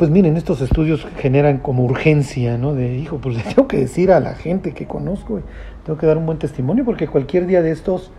pues 0.01 0.09
miren, 0.09 0.39
estos 0.39 0.63
estudios 0.63 1.07
generan 1.19 1.59
como 1.59 1.85
urgencia, 1.85 2.57
¿no? 2.57 2.73
De, 2.73 2.95
hijo, 2.95 3.19
pues 3.19 3.37
le 3.37 3.43
tengo 3.43 3.69
que 3.69 3.77
decir 3.77 4.11
a 4.13 4.19
la 4.19 4.33
gente 4.33 4.73
que 4.73 4.87
conozco, 4.87 5.41
tengo 5.85 5.99
que 5.99 6.07
dar 6.07 6.17
un 6.17 6.25
buen 6.25 6.39
testimonio 6.39 6.87
porque 6.87 7.07
cualquier 7.07 7.47
día 7.47 7.61
de 7.61 7.71
estos 7.71 8.11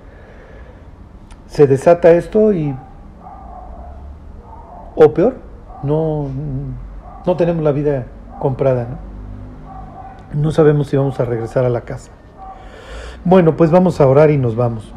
se 1.48 1.66
desata 1.66 2.12
esto 2.12 2.54
y, 2.54 2.76
o 4.94 5.12
peor, 5.12 5.38
no, 5.82 6.28
no 7.26 7.36
tenemos 7.36 7.64
la 7.64 7.72
vida 7.72 8.06
comprada, 8.40 8.88
¿no? 10.34 10.40
No 10.40 10.52
sabemos 10.52 10.86
si 10.86 10.98
vamos 10.98 11.20
a 11.20 11.26
regresar 11.26 11.66
a 11.66 11.70
la 11.70 11.82
casa. 11.82 12.12
Bueno, 13.26 13.58
pues 13.58 13.72
vamos 13.72 14.00
a 14.00 14.08
orar 14.08 14.30
y 14.30 14.38
nos 14.38 14.56
vamos. 14.56 14.94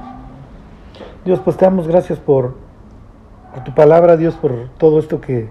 Dios, 1.25 1.41
pues 1.41 1.57
te 1.57 1.65
damos 1.65 1.89
gracias 1.89 2.19
por, 2.19 2.55
tu 3.65 3.75
palabra, 3.75 4.17
Dios, 4.17 4.35
por 4.35 4.69
todo 4.79 4.99
esto 4.99 5.21
que 5.21 5.49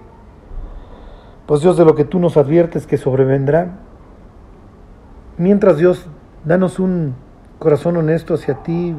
pues 1.45 1.61
Dios, 1.61 1.78
de 1.78 1.86
lo 1.86 1.95
que 1.95 2.05
tú 2.05 2.19
nos 2.19 2.38
adviertes 2.38 2.88
que 2.88 2.97
sobrevendrá. 2.97 3.80
Mientras 5.38 5.78
Dios, 5.78 6.05
danos 6.45 6.80
un 6.80 7.15
corazón 7.59 7.97
honesto 7.97 8.34
hacia 8.34 8.63
ti, 8.63 8.95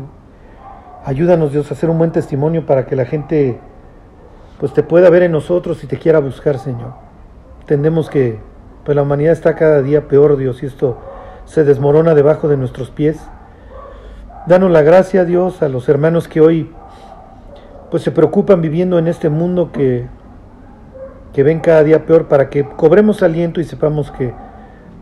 Ayúdanos, 1.07 1.53
Dios, 1.53 1.71
a 1.71 1.75
hacer 1.75 1.91
un 1.91 1.99
buen 1.99 2.13
testimonio 2.13 2.65
para 2.65 2.87
que 2.87 2.97
la 2.97 3.05
gente 3.05 3.61
pues 4.59 4.73
te 4.73 4.83
pueda 4.83 5.11
ver 5.11 5.23
en 5.23 5.33
nosotros 5.33 5.85
y 5.85 5.87
te 5.87 5.99
quiera 5.99 6.19
buscar, 6.19 6.59
Señor. 6.59 6.95
Entendemos 7.61 8.09
que 8.09 8.39
pues 8.87 8.97
la 8.97 9.03
humanidad 9.03 9.35
está 9.35 9.55
cada 9.55 9.83
día 9.83 10.09
peor, 10.09 10.39
Dios, 10.39 10.63
y 10.63 10.67
esto 10.67 10.97
se 11.45 11.63
desmorona 11.63 12.15
debajo 12.15 12.49
de 12.49 12.57
nuestros 12.57 12.91
pies. 12.91 13.21
Danos 14.47 14.71
la 14.71 14.83
gracia, 14.83 15.25
Dios, 15.25 15.63
a 15.63 15.69
los 15.69 15.89
hermanos 15.89 16.29
que 16.29 16.43
hoy 16.43 16.71
pues 17.91 18.03
se 18.03 18.11
preocupan 18.11 18.61
viviendo 18.61 18.99
en 18.99 19.09
este 19.09 19.31
mundo 19.31 19.71
que, 19.73 20.07
que 21.33 21.43
ven 21.43 21.61
cada 21.61 21.83
día 21.83 22.05
peor 22.05 22.29
para 22.29 22.51
que 22.51 22.65
cobremos 22.65 23.23
aliento 23.23 23.61
y 23.61 23.65
sepamos 23.65 24.11
que 24.11 24.35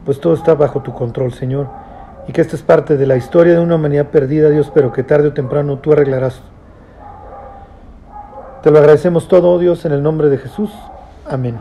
pues 0.05 0.21
todo 0.21 0.35
está 0.35 0.55
bajo 0.55 0.83
tu 0.83 0.93
control, 0.93 1.33
Señor, 1.33 1.67
y 2.29 2.33
que 2.33 2.41
esta 2.41 2.55
es 2.55 2.63
parte 2.63 2.97
de 2.97 3.07
la 3.07 3.17
historia 3.17 3.55
de 3.55 3.61
una 3.61 3.75
humanidad 3.75 4.09
perdida, 4.09 4.49
Dios, 4.49 4.71
pero 4.73 4.93
que 4.93 5.03
tarde 5.03 5.29
o 5.29 5.33
temprano 5.33 5.79
tú 5.79 5.93
arreglarás. 5.93 6.41
Te 8.63 8.71
lo 8.71 8.79
agradecemos 8.79 9.27
todo, 9.27 9.59
Dios, 9.59 9.85
en 9.85 9.93
el 9.93 10.05
nombre 10.05 10.29
de 10.29 10.39
Jesús. 10.39 10.71
Amén. 11.29 11.59